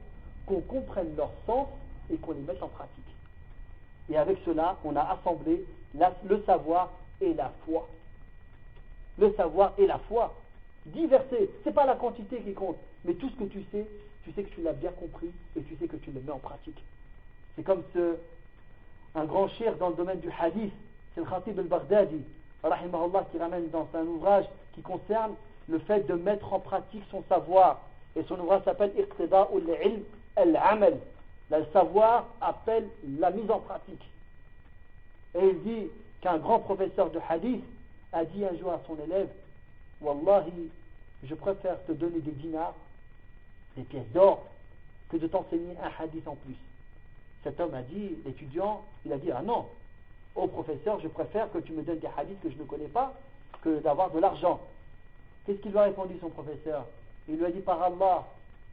qu'on 0.47 0.61
comprenne 0.61 1.15
leur 1.17 1.31
sens 1.47 1.69
et 2.11 2.17
qu'on 2.17 2.33
les 2.33 2.41
mette 2.41 2.63
en 2.63 2.69
pratique. 2.69 3.05
Et 4.09 4.17
avec 4.17 4.39
cela, 4.45 4.77
on 4.85 4.97
a 4.97 5.03
assemblé 5.03 5.65
le 5.95 6.43
savoir 6.45 6.91
et 7.21 7.35
la 7.35 7.53
foi. 7.65 7.87
Le 9.19 9.33
savoir 9.35 9.75
et 9.79 9.87
la 9.87 9.99
foi. 9.99 10.35
Diversé, 10.87 11.51
ce 11.63 11.69
n'est 11.69 11.75
pas 11.75 11.85
la 11.85 11.95
quantité 11.95 12.41
qui 12.41 12.55
compte, 12.55 12.79
mais 13.05 13.15
tout 13.15 13.29
ce 13.29 13.37
que 13.37 13.45
tu 13.45 13.63
sais, 13.71 13.87
tu 14.25 14.33
sais 14.33 14.43
que 14.43 14.55
tu 14.55 14.63
l'as 14.63 14.73
bien 14.73 14.91
compris 14.93 15.31
et 15.57 15.63
tu 15.63 15.77
sais 15.77 15.87
que 15.87 15.97
tu 15.97 16.11
le 16.11 16.21
mets 16.21 16.33
en 16.33 16.39
pratique. 16.39 16.83
C'est 17.57 17.63
comme 17.63 17.83
ce, 17.95 18.17
un 19.15 19.25
grand 19.25 19.49
cher 19.49 19.77
dans 19.77 19.91
le 19.91 19.95
domaine 19.97 20.21
du 20.21 20.31
hadith, 20.31 20.73
c'est 21.15 21.21
le 21.21 21.27
Khatib 21.27 21.59
al-Baghdadi, 21.59 22.23
qui 23.33 23.39
ramène 23.39 23.69
dans 23.71 23.89
un 23.95 24.07
ouvrage 24.07 24.45
qui 24.75 24.83
concerne 24.83 25.35
le 25.69 25.79
fait 25.81 26.07
de 26.07 26.15
mettre 26.15 26.53
en 26.53 26.61
pratique 26.61 27.03
son 27.11 27.23
savoir. 27.29 27.81
Et 28.17 28.23
son 28.25 28.39
ouvrage 28.41 28.63
s'appelle 28.65 28.93
Iqtida 28.99 29.49
ul-ilm 29.55 30.03
al-amal. 30.37 30.99
Le 31.51 31.65
savoir 31.73 32.27
appelle 32.41 32.89
la 33.19 33.31
mise 33.31 33.51
en 33.51 33.61
pratique. 33.61 34.03
Et 35.35 35.47
il 35.49 35.63
dit 35.63 35.87
qu'un 36.21 36.39
grand 36.39 36.61
professeur 36.61 37.11
de 37.11 37.21
hadith 37.29 37.65
a 38.13 38.25
dit 38.25 38.45
un 38.45 38.57
jour 38.57 38.73
à 38.73 38.81
son 38.87 38.97
élève 39.03 39.29
Wallahi, 40.01 40.71
je 41.25 41.35
préfère 41.35 41.85
te 41.85 41.93
donner 41.93 42.21
des 42.21 42.31
dinars, 42.33 42.75
des 43.77 43.83
pièces 43.83 44.09
d'or, 44.13 44.47
que 45.11 45.17
de 45.17 45.27
t'enseigner 45.27 45.75
un 45.83 46.03
hadith 46.03 46.27
en 46.27 46.37
plus. 46.37 46.57
Cet 47.43 47.59
homme 47.61 47.75
a 47.75 47.83
dit, 47.83 48.17
l'étudiant, 48.25 48.85
il 49.05 49.13
a 49.13 49.19
dit 49.19 49.31
Ah 49.31 49.43
non, 49.43 49.67
au 50.35 50.47
professeur, 50.47 51.01
je 51.01 51.09
préfère 51.09 51.51
que 51.51 51.59
tu 51.59 51.73
me 51.73 51.83
donnes 51.83 51.99
des 51.99 52.09
hadiths 52.17 52.41
que 52.41 52.51
je 52.51 52.57
ne 52.57 52.65
connais 52.65 52.89
pas 52.89 53.15
que 53.63 53.81
d'avoir 53.81 54.11
de 54.11 54.19
l'argent. 54.19 54.61
Qu'est-ce 55.45 55.59
qu'il 55.59 55.73
lui 55.73 55.79
a 55.79 55.85
répondu 55.85 56.15
son 56.21 56.31
professeur? 56.31 56.87
Il 57.29 57.37
lui 57.37 57.45
a 57.45 57.51
dit 57.51 57.61
par 57.61 57.83
Allah, 57.83 58.27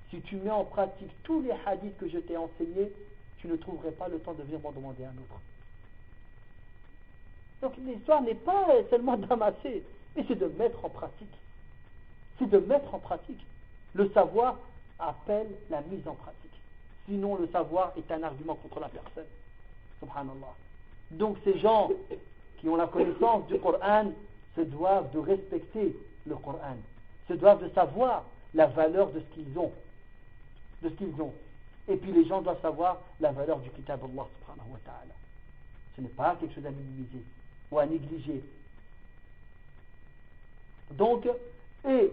si 0.09 0.21
tu 0.21 0.37
mets 0.37 0.51
en 0.51 0.63
pratique 0.63 1.11
tous 1.23 1.41
les 1.41 1.51
hadiths 1.65 1.97
que 1.97 2.07
je 2.07 2.19
t'ai 2.19 2.37
enseignés, 2.37 2.91
tu 3.39 3.47
ne 3.47 3.55
trouverais 3.55 3.91
pas 3.91 4.07
le 4.07 4.19
temps 4.19 4.33
de 4.33 4.43
venir 4.43 4.59
m'en 4.59 4.71
demander 4.71 5.03
un 5.03 5.09
autre. 5.09 5.41
Donc 7.61 7.73
l'histoire 7.77 8.21
n'est 8.21 8.35
pas 8.35 8.67
seulement 8.89 9.17
d'amasser, 9.17 9.83
mais 10.15 10.25
c'est 10.27 10.35
de 10.35 10.47
mettre 10.47 10.83
en 10.83 10.89
pratique. 10.89 11.33
C'est 12.39 12.49
de 12.49 12.59
mettre 12.59 12.93
en 12.93 12.99
pratique. 12.99 13.43
Le 13.93 14.09
savoir 14.11 14.57
appelle 14.99 15.49
la 15.69 15.81
mise 15.81 16.07
en 16.07 16.13
pratique. 16.13 16.46
Sinon, 17.07 17.37
le 17.37 17.47
savoir 17.47 17.93
est 17.97 18.11
un 18.11 18.23
argument 18.23 18.55
contre 18.55 18.79
la 18.79 18.89
personne. 18.89 19.25
Subhanallah. 19.99 20.53
Donc 21.11 21.37
ces 21.43 21.57
gens 21.59 21.89
qui 22.59 22.67
ont 22.69 22.75
la 22.75 22.87
connaissance 22.87 23.47
du 23.47 23.59
Coran 23.59 24.11
se 24.55 24.61
doivent 24.61 25.11
de 25.11 25.19
respecter 25.19 25.95
le 26.25 26.35
Coran, 26.35 26.75
se 27.27 27.33
doivent 27.33 27.63
de 27.63 27.69
savoir 27.69 28.25
la 28.53 28.67
valeur 28.67 29.11
de 29.11 29.21
ce 29.21 29.25
qu'ils 29.35 29.57
ont. 29.57 31.33
Et 31.87 31.95
puis 31.95 32.11
les 32.11 32.25
gens 32.25 32.41
doivent 32.41 32.61
savoir 32.61 33.01
la 33.19 33.31
valeur 33.31 33.59
du 33.59 33.69
kitab 33.69 34.01
Allah 34.03 34.27
subhanahu 34.39 34.73
wa 34.73 34.79
ta'ala. 34.85 35.13
Ce 35.95 36.01
n'est 36.01 36.09
pas 36.09 36.35
quelque 36.35 36.53
chose 36.53 36.65
à 36.65 36.71
minimiser 36.71 37.23
ou 37.71 37.79
à 37.79 37.85
négliger. 37.85 38.43
Donc, 40.91 41.27
et 41.87 42.11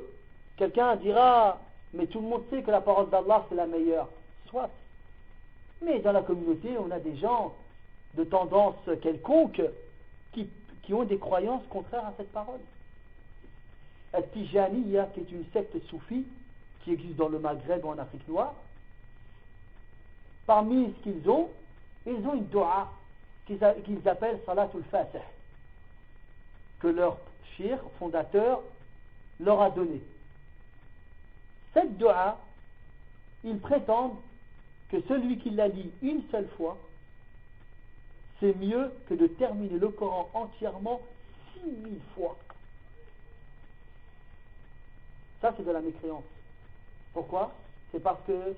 quelqu'un 0.57 0.97
dira, 0.97 1.61
mais 1.93 2.07
tout 2.07 2.21
le 2.21 2.29
monde 2.29 2.45
sait 2.51 2.63
que 2.63 2.71
la 2.71 2.81
parole 2.81 3.11
d'Allah 3.11 3.45
c'est 3.49 3.55
la 3.55 3.67
meilleure. 3.67 4.09
Soit. 4.49 4.71
Mais 5.85 6.01
dans 6.01 6.13
la 6.13 6.23
communauté, 6.23 6.77
on 6.79 6.91
a 6.91 6.99
des 6.99 7.17
gens 7.17 7.55
de 8.15 8.25
tendance 8.25 8.77
quelconque 9.03 9.63
qui, 10.33 10.49
qui 10.83 10.95
ont 10.95 11.05
des 11.05 11.19
croyances 11.19 11.65
contraires 11.69 12.07
à 12.07 12.15
cette 12.17 12.33
parole. 12.33 12.61
Al-Tijaniya, 14.13 15.07
qui 15.07 15.21
est 15.21 15.31
une 15.33 15.45
secte 15.53 15.77
soufie 15.89 16.25
qui 16.85 16.93
existe 16.93 17.17
dans 17.17 17.29
le 17.29 17.39
Maghreb 17.39 17.85
ou 17.85 17.89
en 17.89 17.99
Afrique 17.99 18.27
noire, 18.29 18.55
parmi 20.47 20.93
ce 20.93 21.03
qu'ils 21.03 21.29
ont, 21.29 21.49
ils 22.07 22.27
ont 22.27 22.35
une 22.35 22.47
dua 22.47 22.91
qu'ils 23.47 24.09
appellent 24.09 24.41
Salatul 24.47 24.85
Fatih, 24.91 25.19
que 26.81 26.89
leur 26.89 27.19
shir, 27.57 27.79
fondateur, 27.99 28.63
leur 29.41 29.61
a 29.61 29.71
donné. 29.71 30.01
Cette 31.73 31.97
dua, 31.99 32.39
ils 33.43 33.59
prétendent 33.59 34.17
que 34.91 35.01
celui 35.09 35.39
qui 35.39 35.51
la 35.51 35.69
lit 35.69 35.91
une 36.03 36.23
seule 36.31 36.49
fois, 36.57 36.77
c'est 38.41 38.55
mieux 38.57 38.93
que 39.09 39.15
de 39.15 39.27
terminer 39.27 39.79
le 39.79 39.89
Coran 39.89 40.29
entièrement 40.35 41.01
six 41.53 41.67
mille 41.67 42.01
fois. 42.15 42.37
Ça, 45.41 45.53
c'est 45.57 45.65
de 45.65 45.71
la 45.71 45.81
mécréance. 45.81 46.25
Pourquoi? 47.13 47.53
C'est 47.93 48.03
parce 48.03 48.21
que 48.27 48.57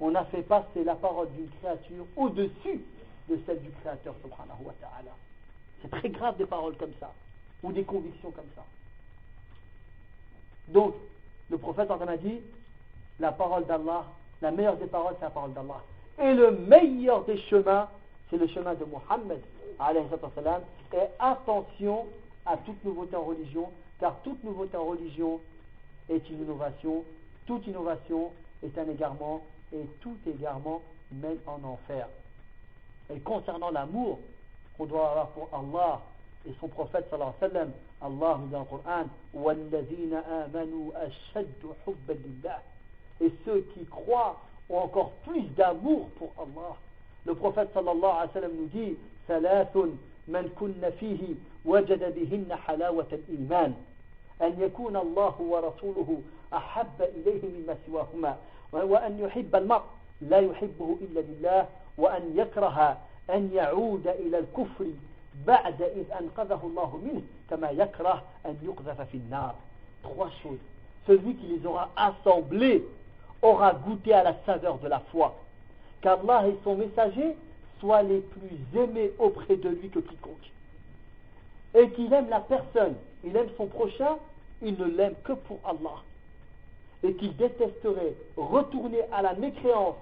on 0.00 0.14
a 0.14 0.24
fait 0.24 0.42
passer 0.42 0.82
la 0.84 0.96
parole 0.96 1.30
d'une 1.32 1.48
créature 1.60 2.06
au-dessus 2.16 2.84
de 3.28 3.38
celle 3.46 3.62
du 3.62 3.70
Créateur, 3.80 4.14
subhanahu 4.22 4.64
wa 4.64 4.74
ta'ala. 4.80 5.12
C'est 5.80 5.90
très 5.90 6.08
grave 6.08 6.36
des 6.36 6.46
paroles 6.46 6.76
comme 6.76 6.92
ça, 6.98 7.12
ou 7.62 7.72
des 7.72 7.84
convictions 7.84 8.30
comme 8.32 8.48
ça. 8.56 8.64
Donc, 10.68 10.94
le 11.50 11.58
prophète 11.58 11.90
en 11.90 12.00
a 12.00 12.16
dit, 12.16 12.40
la 13.20 13.32
parole 13.32 13.66
d'Allah, 13.66 14.04
la 14.43 14.51
meilleure 14.51 14.77
des 14.77 14.87
paroles, 14.87 15.15
c'est 15.19 15.25
la 15.25 15.31
parole 15.31 15.53
d'Allah. 15.53 15.81
Et 16.19 16.33
le 16.33 16.51
meilleur 16.51 17.23
des 17.25 17.37
chemins, 17.37 17.87
c'est 18.29 18.37
le 18.37 18.47
chemin 18.47 18.73
de 18.73 18.85
Muhammad, 18.85 19.39
et 20.93 20.97
attention 21.19 22.05
à 22.45 22.57
toute 22.57 22.83
nouveauté 22.83 23.15
en 23.15 23.23
religion, 23.23 23.69
car 23.99 24.15
toute 24.23 24.43
nouveauté 24.43 24.75
en 24.77 24.85
religion 24.85 25.39
est 26.09 26.29
une 26.29 26.41
innovation, 26.43 27.03
toute 27.45 27.65
innovation 27.67 28.31
est 28.63 28.77
un 28.77 28.89
égarement, 28.89 29.41
et 29.71 29.85
tout 30.01 30.17
égarement 30.27 30.81
mène 31.11 31.37
en 31.47 31.63
enfer. 31.63 32.07
Et 33.13 33.19
concernant 33.19 33.71
l'amour 33.71 34.19
qu'on 34.77 34.85
doit 34.85 35.09
avoir 35.09 35.27
pour 35.29 35.49
Allah 35.53 36.01
et 36.47 36.53
son 36.59 36.67
prophète 36.67 37.07
sallallahu 37.09 37.33
alayhi 37.41 37.53
wa 37.53 37.59
sallam, 37.59 37.71
Allah 38.01 38.37
nous 38.39 38.45
dit 38.45 38.51
dans 38.51 38.59
le 38.59 38.65
Coran 38.65 39.05
وَالَّذِينَ 39.33 40.13
آمَنُوا 40.13 40.91
أَشَدُّ 41.05 41.63
حُبًّا 41.85 42.13
لِلَّهِ 42.13 42.59
Et 43.20 43.30
ceux 43.44 43.60
qui 43.74 43.84
croient 43.86 44.40
ont 44.70 44.78
encore 44.78 45.12
plus 45.26 45.42
d'amour 45.56 46.08
pour 46.18 46.32
Allah. 46.38 46.76
Le 47.26 47.34
prophète 47.34 47.68
sallallahu 47.74 48.04
alayhi 48.04 48.26
wa 48.28 48.32
sallam 48.32 48.52
nous 48.56 48.66
dit 48.66 48.96
ثلاث 49.28 49.76
من 50.28 50.48
كن 50.60 50.90
فيه 51.00 51.34
وجد 51.64 52.14
بهن 52.14 52.54
حلاوة 52.56 53.06
الإيمان 53.12 53.74
أن 54.42 54.60
يكون 54.60 54.96
الله 54.96 55.34
ورسوله 55.40 56.20
أحب 56.54 57.02
إليه 57.02 57.42
مما 57.42 57.76
سواهما 57.86 58.36
وأن 58.72 59.18
يحب 59.20 59.56
المرء 59.56 59.82
لا 60.20 60.38
يحبه 60.38 60.96
إلا 61.00 61.20
لله 61.20 61.66
وأن 61.98 62.32
يكره 62.36 62.98
أن 63.30 63.50
يعود 63.54 64.06
إلى 64.08 64.38
الكفر 64.38 64.86
بعد 65.46 65.82
إذ 65.82 66.04
أنقذه 66.20 66.60
الله 66.64 66.96
منه 67.04 67.22
كما 67.50 67.70
يكره 67.70 68.22
أن 68.46 68.56
يقذف 68.62 69.00
في 69.00 69.16
النار 69.16 69.54
trois 70.04 70.30
choses. 70.42 70.58
Celui 71.06 71.34
qui 71.34 71.46
les 71.46 71.66
aura 71.66 71.90
assemblés 71.96 72.84
aura 73.44 73.74
goûté 73.74 74.12
à 74.12 74.24
la 74.24 74.34
saveur 74.44 74.78
de 74.78 74.88
la 74.88 75.00
foi. 75.12 75.36
qu'Allah 76.00 76.48
et 76.48 76.56
son 76.64 76.74
messager 76.74 77.36
soient 77.80 78.02
les 78.02 78.20
plus 78.20 78.80
aimés 78.80 79.12
auprès 79.18 79.56
de 79.56 79.68
lui 79.68 79.88
que 79.88 80.00
quiconque. 80.00 80.50
Et 81.74 81.90
qu'il 81.90 82.12
aime 82.12 82.28
la 82.28 82.40
personne 82.40 82.94
il 83.24 83.36
aime 83.36 83.48
son 83.56 83.66
prochain 83.66 84.16
il 84.62 84.78
ne 84.78 84.84
l'aime 84.84 85.14
que 85.24 85.32
pour 85.32 85.58
Allah. 85.64 86.02
Et 87.02 87.14
qu'il 87.14 87.36
détesterait 87.36 88.14
retourner 88.36 89.00
à 89.12 89.22
la 89.22 89.34
mécréance 89.34 89.96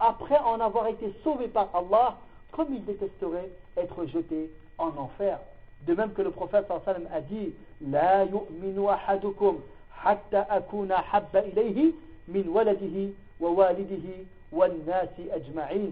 après 0.00 0.38
en 0.38 0.60
avoir 0.60 0.88
été 0.88 1.12
sauvé 1.22 1.48
par 1.48 1.68
Allah, 1.74 2.18
comme 2.50 2.74
il 2.74 2.84
détesterait 2.84 3.50
être 3.76 4.06
jeté 4.06 4.50
en 4.78 4.88
enfer. 4.98 5.38
De 5.86 5.94
même 5.94 6.12
que 6.12 6.22
le 6.22 6.30
prophète 6.30 6.66
sallam 6.84 7.06
a 7.12 7.20
dit 7.20 7.54
La 7.80 8.24
yu'minu 8.24 8.88
ahadukum 8.88 9.60
hatta 10.04 10.46
akuna 10.50 11.02
habba 11.12 11.42
ilayhi 11.46 11.94
min 12.28 12.48
waladihi 12.48 13.14
wa 13.40 13.50
walidihi 13.50 14.26
wa 14.52 14.68
nasi 14.68 15.30
ajma'in. 15.30 15.90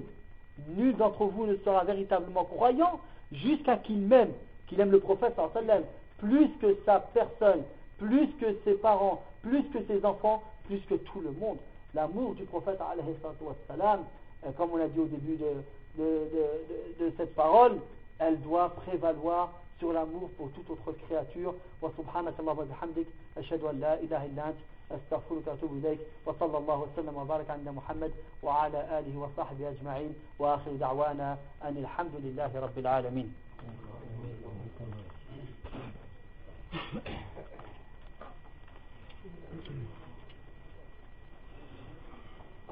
Nul 0.77 0.97
d'entre 0.97 1.25
vous 1.25 1.47
ne 1.47 1.57
sera 1.57 1.85
véritablement 1.85 2.45
croyant 2.45 3.01
jusqu'à 3.33 3.77
qu'il 3.77 3.99
m'aime, 3.99 4.33
qu'il 4.67 4.81
aime 4.81 4.91
le 4.91 5.01
prophète 5.01 5.35
sallam 5.55 5.83
plus 6.19 6.49
que 6.61 6.77
sa 6.85 7.01
personne, 7.01 7.63
plus 7.99 8.29
que 8.41 8.57
ses 8.65 8.75
parents, 8.75 9.23
plus 9.43 9.63
que 9.71 9.79
ses 9.89 10.05
enfants, 10.05 10.43
plus 10.67 10.81
que 10.81 10.95
tout 10.95 11.21
le 11.21 11.33
monde 11.33 11.59
l'amour 11.95 12.35
du 12.35 12.45
prophète 12.45 12.79
wassalam, 12.81 14.05
euh, 14.47 14.51
comme 14.57 14.71
on 14.73 14.77
l'a 14.77 14.89
dit 14.89 15.01
au 15.01 15.07
début 15.07 15.37
de, 15.37 15.63
de, 15.99 16.05
de, 16.05 17.05
de, 17.05 17.13
cette 17.17 17.35
parole, 17.35 17.79
elle 18.19 18.41
doit 18.41 18.71
prévaloir 18.71 19.53
sur 19.79 19.93
l'amour 19.93 20.31
pour 20.37 20.51
toute 20.53 20.69
autre 20.71 20.93
créature. 21.07 21.55
Wa 21.83 21.91
subhanaka 21.97 22.43
wa 22.43 22.55
bihamdik, 22.65 23.09
ashhadu 23.37 23.65
an 23.67 23.79
la 23.81 24.01
ilaha 24.01 24.27
illa 24.27 24.53
أستغفرك 24.91 25.47
وأتوب 25.47 25.73
إليك 25.73 26.01
وصلى 26.27 26.59
الله 26.59 26.79
وسلم 26.79 27.17
وبارك 27.17 27.51
على 27.51 27.73
محمد 27.73 28.13
وعلى 28.43 28.99
آله 28.99 29.19
وصحبه 29.19 29.69
أجمعين 29.69 30.15
وآخر 30.39 30.73
دعوانا 30.73 31.39
أن 31.65 31.77
الحمد 31.77 32.15
لله 32.15 32.51
رب 32.61 32.79
العالمين. 32.79 33.35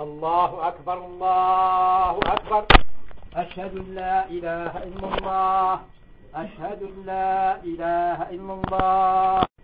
الله 0.01 0.69
أكبر 0.69 1.07
الله 1.07 2.19
أكبر. 2.19 2.67
أشهد 3.35 3.77
أن 3.77 3.95
لا 3.95 4.29
إله 4.31 4.73
إلا 4.83 5.07
الله. 5.15 5.81
أشهد 6.35 6.83
أن 6.83 6.97
لا 7.07 7.57
إله 7.65 8.19
إلا 8.31 8.53
الله. 8.55 9.58